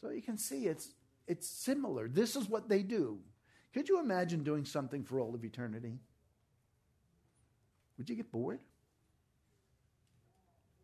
So 0.00 0.10
you 0.10 0.22
can 0.22 0.36
see 0.36 0.66
it's, 0.66 0.88
it's 1.28 1.46
similar. 1.46 2.08
This 2.08 2.34
is 2.34 2.48
what 2.48 2.68
they 2.68 2.82
do. 2.82 3.20
Could 3.72 3.88
you 3.88 4.00
imagine 4.00 4.42
doing 4.42 4.64
something 4.64 5.04
for 5.04 5.20
all 5.20 5.32
of 5.36 5.44
eternity? 5.44 6.00
Would 7.96 8.10
you 8.10 8.16
get 8.16 8.32
bored? 8.32 8.58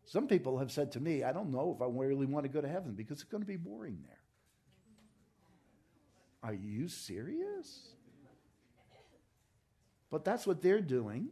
Some 0.05 0.29
people 0.29 0.57
have 0.59 0.71
said 0.71 0.93
to 0.93 1.01
me, 1.01 1.25
I 1.25 1.33
don't 1.33 1.51
know 1.51 1.75
if 1.75 1.81
I 1.81 1.87
really 1.87 2.25
want 2.25 2.45
to 2.45 2.49
go 2.49 2.61
to 2.61 2.69
heaven 2.69 2.93
because 2.93 3.19
it's 3.19 3.29
going 3.29 3.43
to 3.43 3.47
be 3.47 3.57
boring 3.57 3.99
there. 4.07 4.21
Are 6.41 6.53
you 6.53 6.87
serious? 6.87 7.89
But 10.09 10.23
that's 10.23 10.47
what 10.47 10.61
they're 10.61 10.81
doing. 10.81 11.29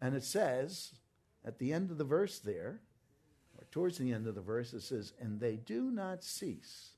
And 0.00 0.14
it 0.14 0.24
says, 0.24 0.92
at 1.44 1.58
the 1.58 1.72
end 1.72 1.90
of 1.90 1.98
the 1.98 2.04
verse 2.04 2.38
there, 2.38 2.80
or 3.56 3.64
towards 3.70 3.98
the 3.98 4.12
end 4.12 4.26
of 4.26 4.34
the 4.34 4.40
verse, 4.40 4.72
it 4.72 4.82
says, 4.82 5.12
and 5.20 5.40
they 5.40 5.56
do 5.56 5.90
not 5.90 6.22
cease. 6.22 6.90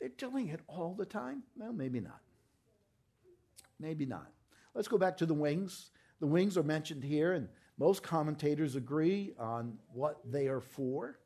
They're 0.00 0.10
doing 0.10 0.48
it 0.48 0.60
all 0.66 0.94
the 0.94 1.06
time? 1.06 1.42
Well, 1.56 1.72
maybe 1.72 2.00
not. 2.00 2.20
Maybe 3.80 4.06
not. 4.06 4.30
Let's 4.74 4.88
go 4.88 4.98
back 4.98 5.16
to 5.18 5.26
the 5.26 5.34
wings. 5.34 5.90
The 6.20 6.26
wings 6.26 6.56
are 6.56 6.62
mentioned 6.62 7.04
here, 7.04 7.32
and 7.32 7.48
most 7.78 8.02
commentators 8.02 8.76
agree 8.76 9.34
on 9.38 9.78
what 9.92 10.20
they 10.30 10.46
are 10.48 10.60
for. 10.60 11.18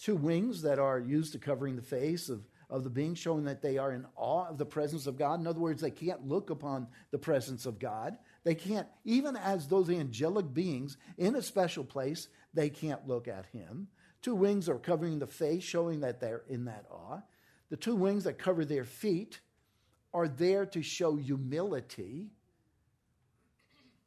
Two 0.00 0.16
wings 0.16 0.62
that 0.62 0.78
are 0.78 0.98
used 0.98 1.32
to 1.32 1.38
covering 1.38 1.76
the 1.76 1.82
face 1.82 2.28
of, 2.28 2.46
of 2.70 2.84
the 2.84 2.90
being, 2.90 3.14
showing 3.14 3.44
that 3.44 3.62
they 3.62 3.78
are 3.78 3.92
in 3.92 4.06
awe 4.16 4.46
of 4.48 4.58
the 4.58 4.66
presence 4.66 5.06
of 5.06 5.16
God. 5.16 5.40
In 5.40 5.46
other 5.46 5.60
words, 5.60 5.80
they 5.80 5.90
can't 5.90 6.26
look 6.26 6.50
upon 6.50 6.86
the 7.10 7.18
presence 7.18 7.66
of 7.66 7.78
God. 7.78 8.18
They 8.44 8.54
can't, 8.54 8.86
even 9.04 9.36
as 9.36 9.66
those 9.66 9.90
angelic 9.90 10.52
beings 10.52 10.96
in 11.16 11.34
a 11.34 11.42
special 11.42 11.84
place, 11.84 12.28
they 12.54 12.68
can't 12.70 13.06
look 13.06 13.28
at 13.28 13.46
Him. 13.46 13.88
Two 14.20 14.34
wings 14.34 14.68
are 14.68 14.78
covering 14.78 15.18
the 15.18 15.26
face, 15.26 15.62
showing 15.62 16.00
that 16.00 16.20
they're 16.20 16.42
in 16.48 16.66
that 16.66 16.84
awe. 16.90 17.20
The 17.70 17.76
two 17.76 17.96
wings 17.96 18.24
that 18.24 18.38
cover 18.38 18.64
their 18.64 18.84
feet 18.84 19.40
are 20.12 20.28
there 20.28 20.66
to 20.66 20.82
show 20.82 21.16
humility 21.16 22.30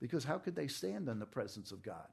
because 0.01 0.23
how 0.23 0.39
could 0.39 0.55
they 0.55 0.67
stand 0.67 1.07
in 1.07 1.19
the 1.19 1.25
presence 1.25 1.71
of 1.71 1.83
God? 1.83 2.07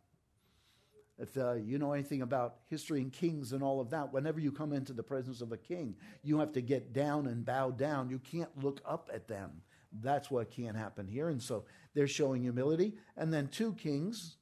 If 1.19 1.37
uh, 1.37 1.55
you 1.55 1.79
know 1.79 1.93
anything 1.93 2.23
about 2.23 2.59
history 2.67 3.01
and 3.01 3.13
kings 3.13 3.53
and 3.53 3.63
all 3.63 3.81
of 3.81 3.91
that, 3.91 4.13
whenever 4.13 4.39
you 4.39 4.53
come 4.53 4.73
into 4.73 4.93
the 4.93 5.03
presence 5.03 5.41
of 5.41 5.51
a 5.51 5.57
king, 5.57 5.97
you 6.23 6.39
have 6.39 6.53
to 6.53 6.61
get 6.61 6.93
down 6.93 7.27
and 7.27 7.45
bow 7.45 7.71
down. 7.71 8.09
You 8.09 8.21
can't 8.21 8.51
look 8.63 8.81
up 8.85 9.11
at 9.13 9.27
them. 9.27 9.63
That's 9.93 10.31
what 10.31 10.51
can't 10.51 10.77
happen 10.77 11.09
here. 11.09 11.29
And 11.29 11.43
so 11.43 11.65
they're 11.95 12.07
showing 12.07 12.43
humility. 12.43 12.95
And 13.17 13.33
then 13.33 13.49
two 13.49 13.73
kings, 13.75 14.37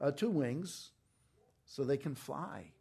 uh, 0.00 0.10
two 0.10 0.30
wings, 0.30 0.90
so 1.64 1.84
they 1.84 1.96
can 1.96 2.14
fly. 2.14 2.72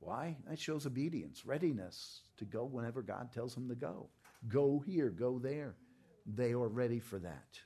Why? 0.00 0.36
That 0.48 0.58
shows 0.58 0.86
obedience, 0.86 1.44
readiness 1.44 2.22
to 2.38 2.44
go 2.44 2.64
whenever 2.64 3.02
God 3.02 3.32
tells 3.32 3.54
them 3.54 3.68
to 3.68 3.74
go. 3.74 4.08
Go 4.46 4.82
here, 4.86 5.10
go 5.10 5.38
there. 5.38 5.74
They 6.24 6.52
are 6.52 6.68
ready 6.68 7.00
for 7.00 7.18
that. 7.18 7.60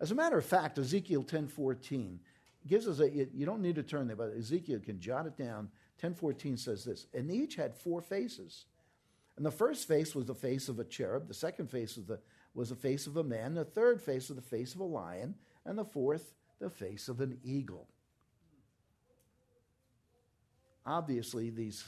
As 0.00 0.10
a 0.10 0.14
matter 0.14 0.38
of 0.38 0.44
fact, 0.44 0.78
Ezekiel 0.78 1.22
10:14 1.24 2.20
gives 2.66 2.86
us 2.88 3.00
a 3.00 3.08
you 3.10 3.46
don't 3.46 3.62
need 3.62 3.76
to 3.76 3.82
turn 3.82 4.06
there, 4.06 4.16
but 4.16 4.32
Ezekiel 4.36 4.80
can 4.80 5.00
jot 5.00 5.26
it 5.26 5.36
down. 5.36 5.70
10:14 6.00 6.58
says 6.58 6.84
this, 6.84 7.06
and 7.14 7.30
each 7.30 7.54
had 7.54 7.74
four 7.74 8.00
faces. 8.00 8.66
And 9.36 9.46
the 9.46 9.50
first 9.50 9.88
face 9.88 10.14
was 10.14 10.26
the 10.26 10.34
face 10.34 10.68
of 10.68 10.78
a 10.78 10.84
cherub, 10.84 11.28
the 11.28 11.34
second 11.34 11.70
face 11.70 11.96
was 11.96 12.06
the, 12.06 12.20
was 12.54 12.68
the 12.68 12.76
face 12.76 13.06
of 13.06 13.16
a 13.16 13.24
man, 13.24 13.54
the 13.54 13.64
third 13.64 14.00
face 14.00 14.28
was 14.28 14.36
the 14.36 14.42
face 14.42 14.74
of 14.74 14.80
a 14.80 14.84
lion, 14.84 15.34
and 15.64 15.78
the 15.78 15.84
fourth, 15.84 16.34
the 16.58 16.68
face 16.68 17.08
of 17.08 17.20
an 17.20 17.38
eagle. 17.42 17.88
Obviously, 20.84 21.50
these 21.50 21.84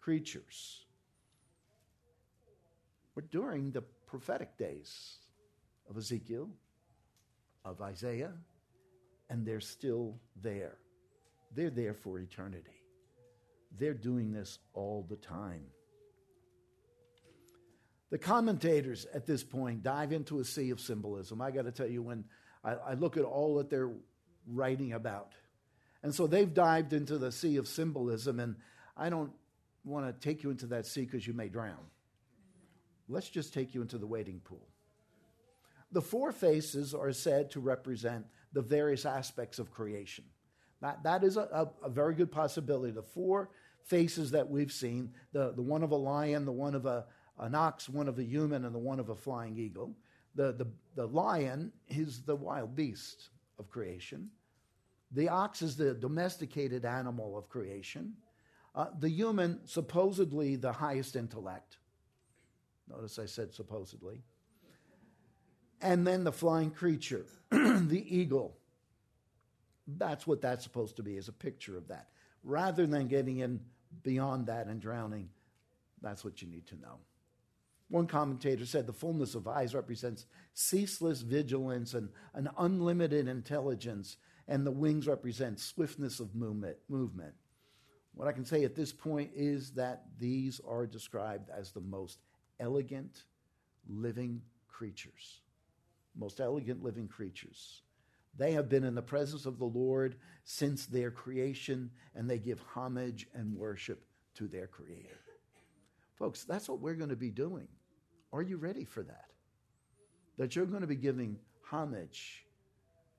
creatures 0.00 0.84
were 3.14 3.22
during 3.22 3.70
the 3.70 3.82
prophetic 4.06 4.58
days 4.58 5.16
of 5.88 5.96
Ezekiel, 5.96 6.50
of 7.64 7.80
Isaiah, 7.80 8.32
and 9.28 9.46
they're 9.46 9.60
still 9.60 10.18
there. 10.42 10.76
They're 11.54 11.70
there 11.70 11.94
for 11.94 12.18
eternity. 12.18 12.82
They're 13.78 13.94
doing 13.94 14.32
this 14.32 14.58
all 14.72 15.06
the 15.08 15.16
time. 15.16 15.62
The 18.10 18.18
commentators 18.18 19.06
at 19.12 19.26
this 19.26 19.42
point 19.42 19.82
dive 19.82 20.12
into 20.12 20.38
a 20.38 20.44
sea 20.44 20.70
of 20.70 20.80
symbolism. 20.80 21.40
I 21.42 21.50
got 21.50 21.64
to 21.64 21.72
tell 21.72 21.88
you, 21.88 22.02
when 22.02 22.24
I, 22.64 22.74
I, 22.74 22.94
look 22.94 23.16
at 23.16 23.24
all 23.24 23.56
that 23.56 23.68
they're 23.68 23.90
writing 24.46 24.92
about, 24.92 25.32
and 26.02 26.14
so 26.14 26.26
they've 26.26 26.52
dived 26.52 26.92
into 26.92 27.18
the 27.18 27.32
sea 27.32 27.56
of 27.56 27.66
symbolism, 27.66 28.38
and 28.38 28.54
I 28.96 29.10
don't 29.10 29.32
want 29.84 30.06
to 30.06 30.12
take 30.12 30.44
you 30.44 30.50
into 30.50 30.66
that 30.68 30.86
sea 30.86 31.04
because 31.04 31.26
you 31.26 31.32
may 31.32 31.48
drown. 31.48 31.90
Let's 33.08 33.28
just 33.28 33.52
take 33.52 33.74
you 33.74 33.82
into 33.82 33.98
the 33.98 34.06
wading 34.06 34.40
pool. 34.40 34.66
The 35.92 36.02
four 36.02 36.32
faces 36.32 36.94
are 36.94 37.12
said 37.12 37.50
to 37.52 37.60
represent 37.60 38.26
the 38.56 38.62
various 38.62 39.04
aspects 39.04 39.58
of 39.58 39.70
creation. 39.70 40.24
That, 40.80 41.02
that 41.02 41.22
is 41.22 41.36
a, 41.36 41.42
a, 41.52 41.68
a 41.84 41.90
very 41.90 42.14
good 42.14 42.32
possibility. 42.32 42.90
The 42.90 43.02
four 43.02 43.50
faces 43.84 44.30
that 44.30 44.48
we've 44.48 44.72
seen 44.72 45.10
the, 45.34 45.52
the 45.52 45.60
one 45.60 45.82
of 45.82 45.90
a 45.90 45.96
lion, 45.96 46.46
the 46.46 46.52
one 46.52 46.74
of 46.74 46.86
a, 46.86 47.04
an 47.38 47.54
ox, 47.54 47.86
one 47.86 48.08
of 48.08 48.18
a 48.18 48.24
human, 48.24 48.64
and 48.64 48.74
the 48.74 48.78
one 48.78 48.98
of 48.98 49.10
a 49.10 49.14
flying 49.14 49.58
eagle. 49.58 49.94
The, 50.36 50.52
the, 50.52 50.66
the 50.94 51.06
lion 51.06 51.70
is 51.88 52.22
the 52.22 52.34
wild 52.34 52.74
beast 52.74 53.28
of 53.58 53.68
creation. 53.68 54.30
The 55.12 55.28
ox 55.28 55.60
is 55.60 55.76
the 55.76 55.92
domesticated 55.92 56.86
animal 56.86 57.36
of 57.36 57.50
creation. 57.50 58.14
Uh, 58.74 58.86
the 58.98 59.10
human, 59.10 59.60
supposedly 59.66 60.56
the 60.56 60.72
highest 60.72 61.14
intellect. 61.14 61.76
Notice 62.88 63.18
I 63.18 63.26
said 63.26 63.52
supposedly. 63.52 64.22
And 65.80 66.06
then 66.06 66.24
the 66.24 66.32
flying 66.32 66.70
creature, 66.70 67.26
the 67.50 68.04
eagle. 68.08 68.56
That's 69.86 70.26
what 70.26 70.40
that's 70.40 70.64
supposed 70.64 70.96
to 70.96 71.02
be, 71.02 71.16
is 71.16 71.28
a 71.28 71.32
picture 71.32 71.76
of 71.76 71.88
that. 71.88 72.08
Rather 72.42 72.86
than 72.86 73.08
getting 73.08 73.38
in 73.38 73.60
beyond 74.02 74.46
that 74.46 74.66
and 74.66 74.80
drowning, 74.80 75.28
that's 76.00 76.24
what 76.24 76.42
you 76.42 76.48
need 76.48 76.66
to 76.68 76.76
know. 76.76 76.98
One 77.88 78.06
commentator 78.06 78.66
said 78.66 78.86
the 78.86 78.92
fullness 78.92 79.34
of 79.34 79.46
eyes 79.46 79.74
represents 79.74 80.26
ceaseless 80.54 81.20
vigilance 81.20 81.94
and 81.94 82.08
an 82.34 82.50
unlimited 82.58 83.28
intelligence, 83.28 84.16
and 84.48 84.66
the 84.66 84.72
wings 84.72 85.06
represent 85.06 85.60
swiftness 85.60 86.18
of 86.18 86.34
movement. 86.34 86.76
movement. 86.88 87.34
What 88.14 88.28
I 88.28 88.32
can 88.32 88.44
say 88.44 88.64
at 88.64 88.74
this 88.74 88.92
point 88.92 89.30
is 89.34 89.72
that 89.72 90.04
these 90.18 90.60
are 90.66 90.86
described 90.86 91.50
as 91.50 91.70
the 91.70 91.80
most 91.80 92.18
elegant 92.58 93.24
living 93.88 94.40
creatures. 94.68 95.42
Most 96.16 96.40
elegant 96.40 96.82
living 96.82 97.08
creatures. 97.08 97.82
They 98.38 98.52
have 98.52 98.68
been 98.68 98.84
in 98.84 98.94
the 98.94 99.02
presence 99.02 99.46
of 99.46 99.58
the 99.58 99.64
Lord 99.64 100.16
since 100.44 100.86
their 100.86 101.10
creation, 101.10 101.90
and 102.14 102.28
they 102.28 102.38
give 102.38 102.60
homage 102.74 103.26
and 103.34 103.56
worship 103.56 104.04
to 104.34 104.46
their 104.46 104.66
Creator. 104.66 105.20
Folks, 106.14 106.44
that's 106.44 106.68
what 106.68 106.80
we're 106.80 106.94
going 106.94 107.10
to 107.10 107.16
be 107.16 107.30
doing. 107.30 107.68
Are 108.32 108.42
you 108.42 108.56
ready 108.56 108.84
for 108.84 109.02
that? 109.02 109.26
That 110.38 110.56
you're 110.56 110.66
going 110.66 110.82
to 110.82 110.86
be 110.86 110.96
giving 110.96 111.38
homage 111.62 112.44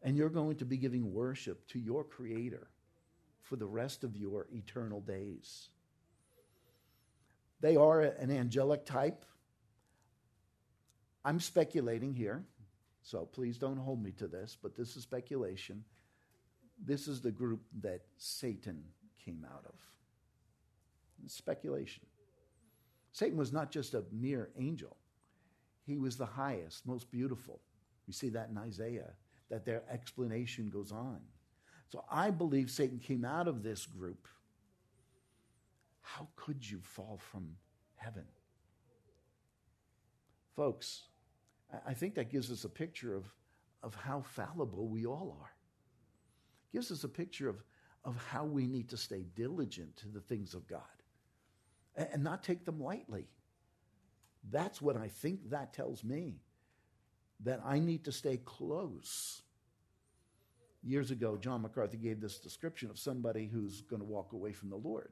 and 0.04 0.16
you're 0.16 0.30
going 0.30 0.56
to 0.58 0.66
be 0.66 0.78
giving 0.78 1.14
worship 1.14 1.68
to 1.68 1.80
your 1.80 2.04
Creator 2.04 2.68
for 3.42 3.56
the 3.56 3.66
rest 3.66 4.04
of 4.04 4.16
your 4.16 4.48
eternal 4.52 5.02
days. 5.02 5.70
They 7.62 7.76
are 7.76 8.02
an 8.02 8.30
angelic 8.30 8.86
type. 8.86 9.26
I'm 11.26 11.40
speculating 11.40 12.14
here, 12.14 12.44
so 13.08 13.26
please 13.26 13.58
don't 13.58 13.78
hold 13.78 14.04
me 14.04 14.12
to 14.18 14.28
this, 14.28 14.58
but 14.62 14.76
this 14.76 14.98
is 14.98 15.04
speculation. 15.04 15.82
This 16.84 17.08
is 17.08 17.22
the 17.22 17.32
group 17.32 17.62
that 17.80 18.02
Satan 18.18 18.84
came 19.24 19.46
out 19.50 19.64
of. 19.66 19.76
It's 21.24 21.34
speculation. 21.34 22.04
Satan 23.14 23.38
was 23.38 23.54
not 23.54 23.72
just 23.72 23.94
a 23.94 24.04
mere 24.12 24.50
angel, 24.60 24.98
he 25.86 25.98
was 25.98 26.18
the 26.18 26.26
highest, 26.26 26.86
most 26.86 27.10
beautiful. 27.10 27.62
We 28.08 28.14
see 28.14 28.28
that 28.28 28.50
in 28.50 28.58
Isaiah, 28.58 29.14
that 29.50 29.66
their 29.66 29.84
explanation 29.90 30.70
goes 30.70 30.92
on. 30.92 31.22
So 31.88 32.04
I 32.12 32.30
believe 32.30 32.70
Satan 32.70 33.00
came 33.00 33.24
out 33.24 33.48
of 33.48 33.64
this 33.64 33.86
group 33.86 34.28
how 36.02 36.28
could 36.36 36.70
you 36.70 36.80
fall 36.82 37.20
from 37.32 37.56
heaven? 37.96 38.26
Folks, 40.58 41.04
I 41.86 41.94
think 41.94 42.16
that 42.16 42.30
gives 42.30 42.52
us 42.52 42.64
a 42.64 42.70
picture 42.70 43.16
of, 43.16 43.26
of 43.84 43.96
how 43.96 44.22
fallible 44.22 44.88
we 44.88 45.06
all 45.06 45.38
are. 45.40 45.52
It 46.70 46.78
gives 46.78 46.92
us 46.92 47.04
a 47.04 47.10
picture 47.10 47.50
of, 47.50 47.64
of 48.06 48.16
how 48.30 48.46
we 48.46 48.68
need 48.68 48.90
to 48.90 48.98
stay 48.98 49.26
diligent 49.36 49.98
to 49.98 50.08
the 50.08 50.22
things 50.22 50.54
of 50.54 50.68
God 50.68 50.82
and, 51.96 52.08
and 52.14 52.24
not 52.24 52.44
take 52.44 52.66
them 52.66 52.80
lightly. 52.80 53.28
That's 54.50 54.82
what 54.82 54.96
I 54.96 55.10
think 55.10 55.50
that 55.50 55.74
tells 55.74 56.04
me 56.04 56.40
that 57.44 57.62
I 57.66 57.80
need 57.80 58.06
to 58.06 58.12
stay 58.12 58.38
close. 58.38 59.42
Years 60.84 61.12
ago, 61.12 61.38
John 61.38 61.64
MacArthur 61.64 61.98
gave 61.98 62.22
this 62.22 62.40
description 62.40 62.90
of 62.90 62.98
somebody 62.98 63.48
who's 63.48 63.82
going 63.82 64.02
to 64.02 64.08
walk 64.08 64.34
away 64.34 64.54
from 64.54 64.70
the 64.70 64.78
Lord. 64.78 65.12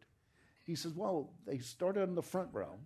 He 0.64 0.76
says, 0.76 0.94
Well, 0.94 1.34
they 1.46 1.58
started 1.60 2.04
in 2.04 2.16
the 2.16 2.22
front 2.22 2.50
row. 2.54 2.80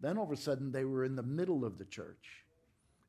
Then 0.00 0.18
all 0.18 0.24
of 0.24 0.32
a 0.32 0.36
sudden 0.36 0.70
they 0.70 0.84
were 0.84 1.04
in 1.04 1.16
the 1.16 1.22
middle 1.22 1.64
of 1.64 1.78
the 1.78 1.84
church. 1.84 2.43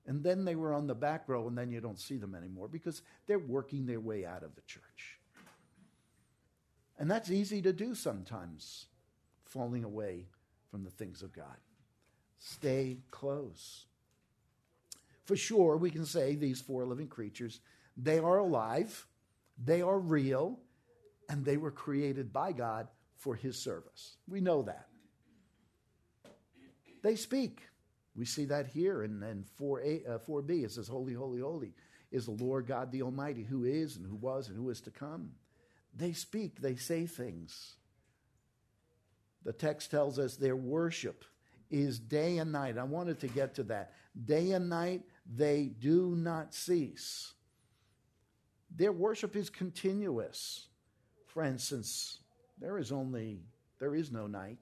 And 0.07 0.23
then 0.23 0.45
they 0.45 0.55
were 0.55 0.73
on 0.73 0.87
the 0.87 0.95
back 0.95 1.27
row, 1.27 1.47
and 1.47 1.57
then 1.57 1.71
you 1.71 1.81
don't 1.81 1.99
see 1.99 2.17
them 2.17 2.35
anymore 2.35 2.67
because 2.67 3.01
they're 3.25 3.39
working 3.39 3.85
their 3.85 3.99
way 3.99 4.25
out 4.25 4.43
of 4.43 4.55
the 4.55 4.61
church. 4.61 5.19
And 6.97 7.09
that's 7.09 7.31
easy 7.31 7.61
to 7.63 7.73
do 7.73 7.95
sometimes, 7.95 8.85
falling 9.45 9.83
away 9.83 10.27
from 10.69 10.83
the 10.83 10.91
things 10.91 11.23
of 11.23 11.33
God. 11.33 11.57
Stay 12.37 12.97
close. 13.09 13.85
For 15.23 15.35
sure, 15.35 15.77
we 15.77 15.89
can 15.89 16.05
say 16.05 16.35
these 16.35 16.61
four 16.61 16.85
living 16.85 17.07
creatures, 17.07 17.59
they 17.97 18.19
are 18.19 18.37
alive, 18.37 19.07
they 19.63 19.81
are 19.81 19.97
real, 19.97 20.59
and 21.29 21.43
they 21.43 21.57
were 21.57 21.71
created 21.71 22.31
by 22.31 22.51
God 22.51 22.87
for 23.17 23.33
his 23.33 23.57
service. 23.57 24.17
We 24.27 24.39
know 24.41 24.61
that. 24.63 24.87
They 27.01 27.15
speak. 27.15 27.61
We 28.15 28.25
see 28.25 28.45
that 28.45 28.67
here 28.67 29.03
in, 29.03 29.21
in 29.23 29.45
4A, 29.59 30.09
uh, 30.09 30.19
4b. 30.19 30.63
It 30.63 30.71
says, 30.71 30.87
Holy, 30.87 31.13
holy, 31.13 31.41
holy 31.41 31.73
is 32.11 32.25
the 32.25 32.31
Lord 32.31 32.65
God 32.65 32.91
the 32.91 33.01
Almighty, 33.01 33.43
who 33.43 33.65
is 33.65 33.97
and 33.97 34.05
who 34.05 34.15
was 34.15 34.47
and 34.47 34.57
who 34.57 34.69
is 34.69 34.79
to 34.81 34.91
come. 34.91 35.31
They 35.95 36.13
speak, 36.13 36.61
they 36.61 36.75
say 36.75 37.05
things. 37.05 37.75
The 39.43 39.53
text 39.53 39.91
tells 39.91 40.17
us 40.17 40.35
their 40.35 40.55
worship 40.55 41.25
is 41.69 41.99
day 41.99 42.37
and 42.37 42.51
night. 42.51 42.77
I 42.77 42.83
wanted 42.83 43.19
to 43.19 43.27
get 43.27 43.55
to 43.55 43.63
that. 43.63 43.93
Day 44.25 44.51
and 44.51 44.69
night, 44.69 45.03
they 45.25 45.65
do 45.65 46.15
not 46.15 46.53
cease. 46.53 47.33
Their 48.75 48.91
worship 48.91 49.35
is 49.35 49.49
continuous. 49.49 50.67
For 51.27 51.43
instance, 51.43 52.19
there 52.59 52.77
is 52.77 52.91
only, 52.91 53.41
there 53.79 53.95
is 53.95 54.11
no 54.11 54.27
night 54.27 54.59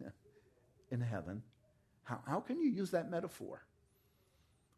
in 0.90 1.00
heaven. 1.00 1.42
How, 2.04 2.20
how 2.26 2.40
can 2.40 2.60
you 2.60 2.68
use 2.68 2.90
that 2.90 3.10
metaphor? 3.10 3.64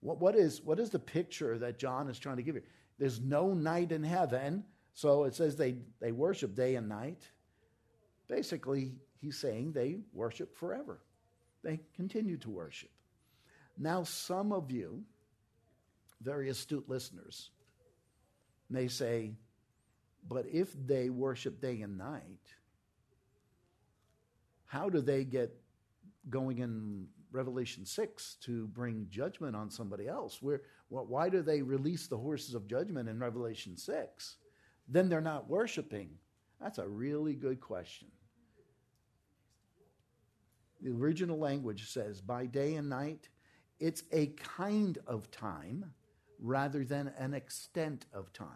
What, 0.00 0.20
what, 0.20 0.36
is, 0.36 0.60
what 0.60 0.78
is 0.78 0.90
the 0.90 0.98
picture 0.98 1.58
that 1.58 1.78
John 1.78 2.08
is 2.08 2.18
trying 2.18 2.36
to 2.36 2.42
give 2.42 2.56
you? 2.56 2.62
There's 2.98 3.20
no 3.20 3.54
night 3.54 3.90
in 3.90 4.04
heaven, 4.04 4.64
so 4.92 5.24
it 5.24 5.34
says 5.34 5.56
they, 5.56 5.76
they 6.00 6.12
worship 6.12 6.54
day 6.54 6.76
and 6.76 6.88
night. 6.88 7.22
Basically, 8.28 8.92
he's 9.20 9.38
saying 9.38 9.72
they 9.72 9.98
worship 10.12 10.56
forever. 10.56 11.00
They 11.62 11.80
continue 11.96 12.36
to 12.38 12.50
worship. 12.50 12.90
Now, 13.78 14.04
some 14.04 14.52
of 14.52 14.70
you, 14.70 15.02
very 16.20 16.50
astute 16.50 16.88
listeners, 16.88 17.50
may 18.70 18.88
say, 18.88 19.32
but 20.28 20.46
if 20.46 20.72
they 20.86 21.10
worship 21.10 21.60
day 21.60 21.80
and 21.82 21.98
night, 21.98 22.40
how 24.66 24.88
do 24.88 25.00
they 25.00 25.24
get 25.24 25.56
going 26.30 26.58
in 26.58 27.06
Revelation 27.32 27.84
6 27.84 28.36
to 28.42 28.66
bring 28.68 29.06
judgment 29.10 29.56
on 29.56 29.70
somebody 29.70 30.08
else? 30.08 30.40
Where, 30.40 30.62
why 30.88 31.28
do 31.28 31.42
they 31.42 31.62
release 31.62 32.06
the 32.06 32.16
horses 32.16 32.54
of 32.54 32.66
judgment 32.66 33.08
in 33.08 33.18
Revelation 33.18 33.76
6? 33.76 34.36
Then 34.88 35.08
they're 35.08 35.20
not 35.20 35.48
worshiping. 35.48 36.10
That's 36.60 36.78
a 36.78 36.88
really 36.88 37.34
good 37.34 37.60
question. 37.60 38.08
The 40.80 40.90
original 40.90 41.38
language 41.38 41.90
says 41.90 42.20
by 42.20 42.46
day 42.46 42.74
and 42.74 42.88
night, 42.88 43.28
it's 43.80 44.04
a 44.12 44.26
kind 44.26 44.98
of 45.06 45.30
time 45.30 45.92
rather 46.40 46.84
than 46.84 47.12
an 47.18 47.34
extent 47.34 48.06
of 48.12 48.32
time. 48.32 48.48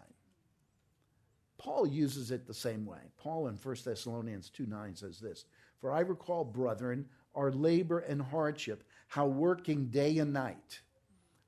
Paul 1.58 1.86
uses 1.86 2.30
it 2.30 2.46
the 2.46 2.54
same 2.54 2.86
way. 2.86 3.10
Paul 3.16 3.48
in 3.48 3.56
1 3.56 3.76
Thessalonians 3.84 4.48
2 4.50 4.66
9 4.66 4.94
says 4.94 5.18
this 5.18 5.44
For 5.80 5.90
I 5.90 6.00
recall, 6.00 6.44
brethren, 6.44 7.06
our 7.38 7.52
labor 7.52 8.00
and 8.00 8.20
hardship, 8.20 8.82
how 9.06 9.26
working 9.26 9.86
day 9.86 10.18
and 10.18 10.32
night. 10.32 10.80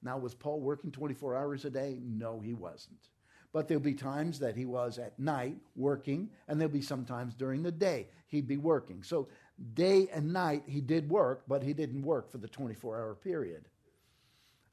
Now, 0.02 0.16
was 0.16 0.34
Paul 0.34 0.60
working 0.60 0.92
24 0.92 1.36
hours 1.36 1.64
a 1.64 1.70
day? 1.70 1.98
No, 2.02 2.40
he 2.40 2.54
wasn't. 2.54 3.08
But 3.52 3.66
there'll 3.66 3.82
be 3.82 3.94
times 3.94 4.38
that 4.38 4.56
he 4.56 4.64
was 4.64 4.98
at 4.98 5.18
night 5.18 5.56
working, 5.74 6.30
and 6.46 6.60
there'll 6.60 6.72
be 6.72 6.80
sometimes 6.80 7.34
during 7.34 7.62
the 7.62 7.72
day 7.72 8.06
he'd 8.28 8.46
be 8.46 8.56
working. 8.56 9.02
So, 9.02 9.28
day 9.74 10.08
and 10.14 10.32
night 10.32 10.62
he 10.66 10.80
did 10.80 11.10
work, 11.10 11.42
but 11.48 11.62
he 11.62 11.74
didn't 11.74 12.02
work 12.02 12.30
for 12.30 12.38
the 12.38 12.48
24 12.48 12.96
hour 12.96 13.14
period. 13.16 13.64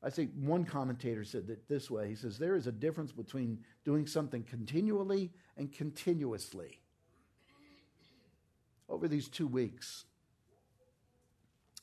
I 0.03 0.11
think 0.11 0.31
one 0.39 0.63
commentator 0.63 1.23
said 1.23 1.49
it 1.49 1.67
this 1.67 1.89
way. 1.89 2.07
He 2.07 2.15
says, 2.15 2.37
There 2.37 2.55
is 2.55 2.67
a 2.67 2.71
difference 2.71 3.11
between 3.11 3.59
doing 3.83 4.05
something 4.05 4.43
continually 4.43 5.31
and 5.57 5.73
continuously. 5.73 6.79
Over 8.87 9.07
these 9.07 9.27
two 9.27 9.47
weeks, 9.47 10.05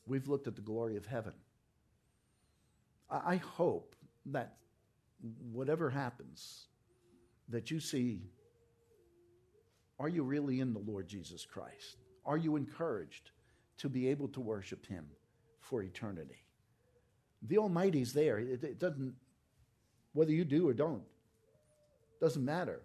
we've 0.07 0.28
looked 0.28 0.46
at 0.46 0.57
the 0.57 0.62
glory 0.62 0.96
of 0.96 1.07
heaven. 1.07 1.34
I 3.11 3.36
hope 3.36 3.94
that 4.26 4.57
whatever 5.52 5.90
happens, 5.90 6.66
that 7.48 7.70
you 7.70 7.80
see 7.80 8.22
are 10.00 10.09
you 10.09 10.24
really 10.24 10.61
in 10.61 10.72
the 10.72 10.80
Lord 10.80 11.07
Jesus 11.07 11.44
Christ? 11.44 11.96
Are 12.26 12.36
you 12.36 12.57
encouraged 12.57 13.30
to 13.78 13.88
be 13.88 14.09
able 14.09 14.28
to 14.28 14.40
worship 14.40 14.86
Him 14.86 15.07
for 15.61 15.82
eternity? 15.82 16.42
The 17.42 17.59
Almighty's 17.59 18.12
there. 18.12 18.38
It, 18.38 18.64
it 18.64 18.80
doesn't, 18.80 19.14
whether 20.12 20.32
you 20.32 20.44
do 20.44 20.68
or 20.68 20.72
don't, 20.72 21.05
doesn't 22.20 22.44
matter 22.44 22.82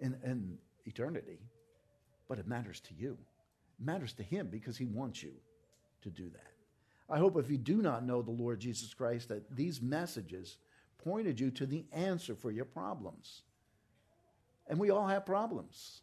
in, 0.00 0.16
in 0.24 0.58
eternity, 0.86 1.38
but 2.28 2.38
it 2.38 2.48
matters 2.48 2.80
to 2.80 2.94
you. 2.94 3.16
It 3.78 3.86
matters 3.86 4.12
to 4.14 4.24
Him 4.24 4.48
because 4.50 4.76
He 4.76 4.86
wants 4.86 5.22
you 5.22 5.32
to 6.02 6.10
do 6.10 6.30
that. 6.30 6.52
I 7.08 7.18
hope 7.18 7.36
if 7.36 7.50
you 7.50 7.58
do 7.58 7.82
not 7.82 8.04
know 8.04 8.22
the 8.22 8.30
Lord 8.30 8.60
Jesus 8.60 8.94
Christ, 8.94 9.28
that 9.28 9.54
these 9.54 9.82
messages 9.82 10.58
pointed 10.98 11.38
you 11.38 11.50
to 11.52 11.66
the 11.66 11.84
answer 11.92 12.34
for 12.34 12.50
your 12.50 12.64
problems. 12.64 13.42
And 14.68 14.78
we 14.78 14.90
all 14.90 15.06
have 15.06 15.26
problems. 15.26 16.02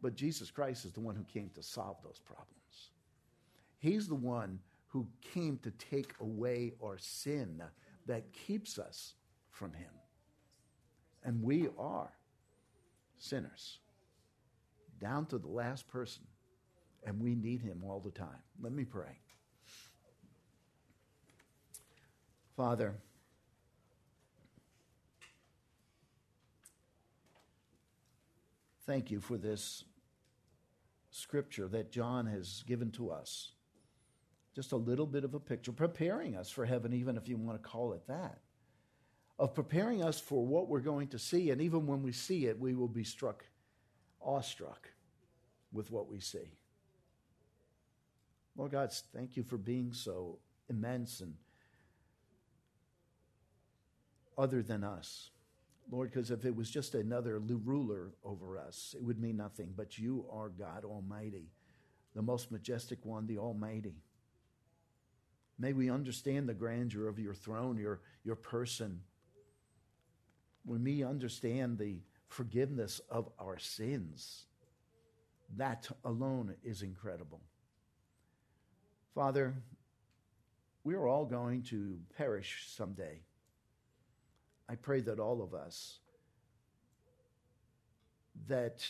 But 0.00 0.16
Jesus 0.16 0.50
Christ 0.50 0.84
is 0.84 0.92
the 0.92 1.00
one 1.00 1.14
who 1.14 1.24
came 1.24 1.50
to 1.54 1.62
solve 1.62 1.96
those 2.02 2.18
problems. 2.18 2.48
He's 3.78 4.08
the 4.08 4.14
one 4.14 4.58
who 4.88 5.06
came 5.32 5.58
to 5.62 5.70
take 5.70 6.12
away 6.20 6.72
our 6.82 6.98
sin 6.98 7.62
that 8.06 8.32
keeps 8.32 8.78
us 8.78 9.14
from 9.50 9.72
Him. 9.72 9.90
And 11.24 11.42
we 11.42 11.68
are 11.78 12.10
sinners, 13.18 13.78
down 15.00 15.26
to 15.26 15.38
the 15.38 15.48
last 15.48 15.88
person, 15.88 16.24
and 17.04 17.20
we 17.20 17.34
need 17.34 17.60
Him 17.60 17.82
all 17.84 18.00
the 18.00 18.10
time. 18.10 18.42
Let 18.60 18.72
me 18.72 18.84
pray. 18.84 19.18
Father, 22.56 22.94
thank 28.86 29.10
you 29.10 29.20
for 29.20 29.36
this 29.38 29.84
scripture 31.10 31.68
that 31.68 31.90
John 31.90 32.26
has 32.26 32.62
given 32.66 32.90
to 32.92 33.10
us 33.10 33.52
just 34.54 34.72
a 34.72 34.76
little 34.76 35.06
bit 35.06 35.24
of 35.24 35.34
a 35.34 35.40
picture, 35.40 35.72
preparing 35.72 36.36
us 36.36 36.50
for 36.50 36.66
heaven, 36.66 36.92
even 36.92 37.16
if 37.16 37.28
you 37.28 37.36
want 37.36 37.62
to 37.62 37.68
call 37.68 37.94
it 37.94 38.06
that, 38.06 38.38
of 39.38 39.54
preparing 39.54 40.02
us 40.02 40.20
for 40.20 40.44
what 40.44 40.68
we're 40.68 40.80
going 40.80 41.08
to 41.08 41.18
see. 41.18 41.50
And 41.50 41.60
even 41.62 41.86
when 41.86 42.02
we 42.02 42.12
see 42.12 42.46
it, 42.46 42.58
we 42.58 42.74
will 42.74 42.88
be 42.88 43.04
struck, 43.04 43.44
awestruck 44.20 44.90
with 45.72 45.90
what 45.90 46.08
we 46.08 46.20
see. 46.20 46.52
Lord 48.56 48.72
God, 48.72 48.92
thank 49.14 49.36
you 49.36 49.42
for 49.42 49.56
being 49.56 49.92
so 49.92 50.38
immense 50.68 51.20
and 51.20 51.34
other 54.36 54.62
than 54.62 54.84
us. 54.84 55.30
Lord, 55.90 56.10
because 56.10 56.30
if 56.30 56.44
it 56.44 56.54
was 56.54 56.70
just 56.70 56.94
another 56.94 57.38
ruler 57.38 58.12
over 58.24 58.58
us, 58.58 58.94
it 58.96 59.02
would 59.02 59.20
mean 59.20 59.36
nothing. 59.36 59.72
But 59.76 59.98
you 59.98 60.24
are 60.30 60.48
God 60.48 60.84
Almighty, 60.84 61.48
the 62.14 62.22
most 62.22 62.50
majestic 62.50 63.04
one, 63.04 63.26
the 63.26 63.38
Almighty. 63.38 63.96
May 65.58 65.72
we 65.72 65.90
understand 65.90 66.48
the 66.48 66.54
grandeur 66.54 67.08
of 67.08 67.18
your 67.18 67.34
throne, 67.34 67.76
your, 67.76 68.00
your 68.24 68.36
person. 68.36 69.00
When 70.64 70.82
we 70.84 71.04
understand 71.04 71.78
the 71.78 72.00
forgiveness 72.28 73.00
of 73.10 73.28
our 73.38 73.58
sins, 73.58 74.46
that 75.56 75.90
alone 76.04 76.54
is 76.64 76.82
incredible. 76.82 77.40
Father, 79.14 79.54
we 80.84 80.94
are 80.94 81.06
all 81.06 81.26
going 81.26 81.62
to 81.64 81.98
perish 82.16 82.64
someday. 82.68 83.20
I 84.68 84.74
pray 84.74 85.00
that 85.00 85.20
all 85.20 85.42
of 85.42 85.52
us 85.52 85.98
that 88.48 88.86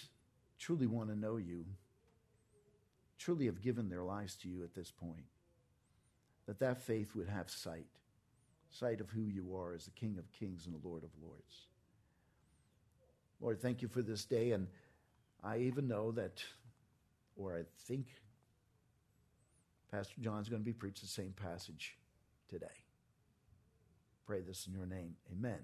truly 0.58 0.86
want 0.86 1.08
to 1.08 1.18
know 1.18 1.38
you, 1.38 1.64
truly 3.18 3.46
have 3.46 3.60
given 3.60 3.88
their 3.88 4.04
lives 4.04 4.36
to 4.36 4.48
you 4.48 4.62
at 4.62 4.74
this 4.74 4.92
point, 4.92 5.26
that 6.46 6.60
that 6.60 6.80
faith 6.80 7.16
would 7.16 7.28
have 7.28 7.50
sight, 7.50 7.86
sight 8.70 9.00
of 9.00 9.10
who 9.10 9.22
you 9.22 9.56
are 9.56 9.74
as 9.74 9.86
the 9.86 9.90
King 9.90 10.16
of 10.18 10.32
kings 10.32 10.66
and 10.66 10.74
the 10.74 10.88
Lord 10.88 11.02
of 11.02 11.10
lords. 11.20 11.66
Lord, 13.40 13.60
thank 13.60 13.82
you 13.82 13.88
for 13.88 14.02
this 14.02 14.24
day. 14.24 14.52
And 14.52 14.68
I 15.42 15.58
even 15.58 15.88
know 15.88 16.12
that, 16.12 16.44
or 17.36 17.58
I 17.58 17.62
think 17.88 18.06
Pastor 19.92 20.14
John's 20.20 20.48
going 20.48 20.62
to 20.62 20.64
be 20.64 20.72
preaching 20.72 21.02
the 21.02 21.08
same 21.08 21.32
passage 21.32 21.98
today. 22.48 22.66
Pray 24.26 24.40
this 24.40 24.66
in 24.66 24.72
your 24.72 24.86
name. 24.86 25.16
Amen. 25.30 25.60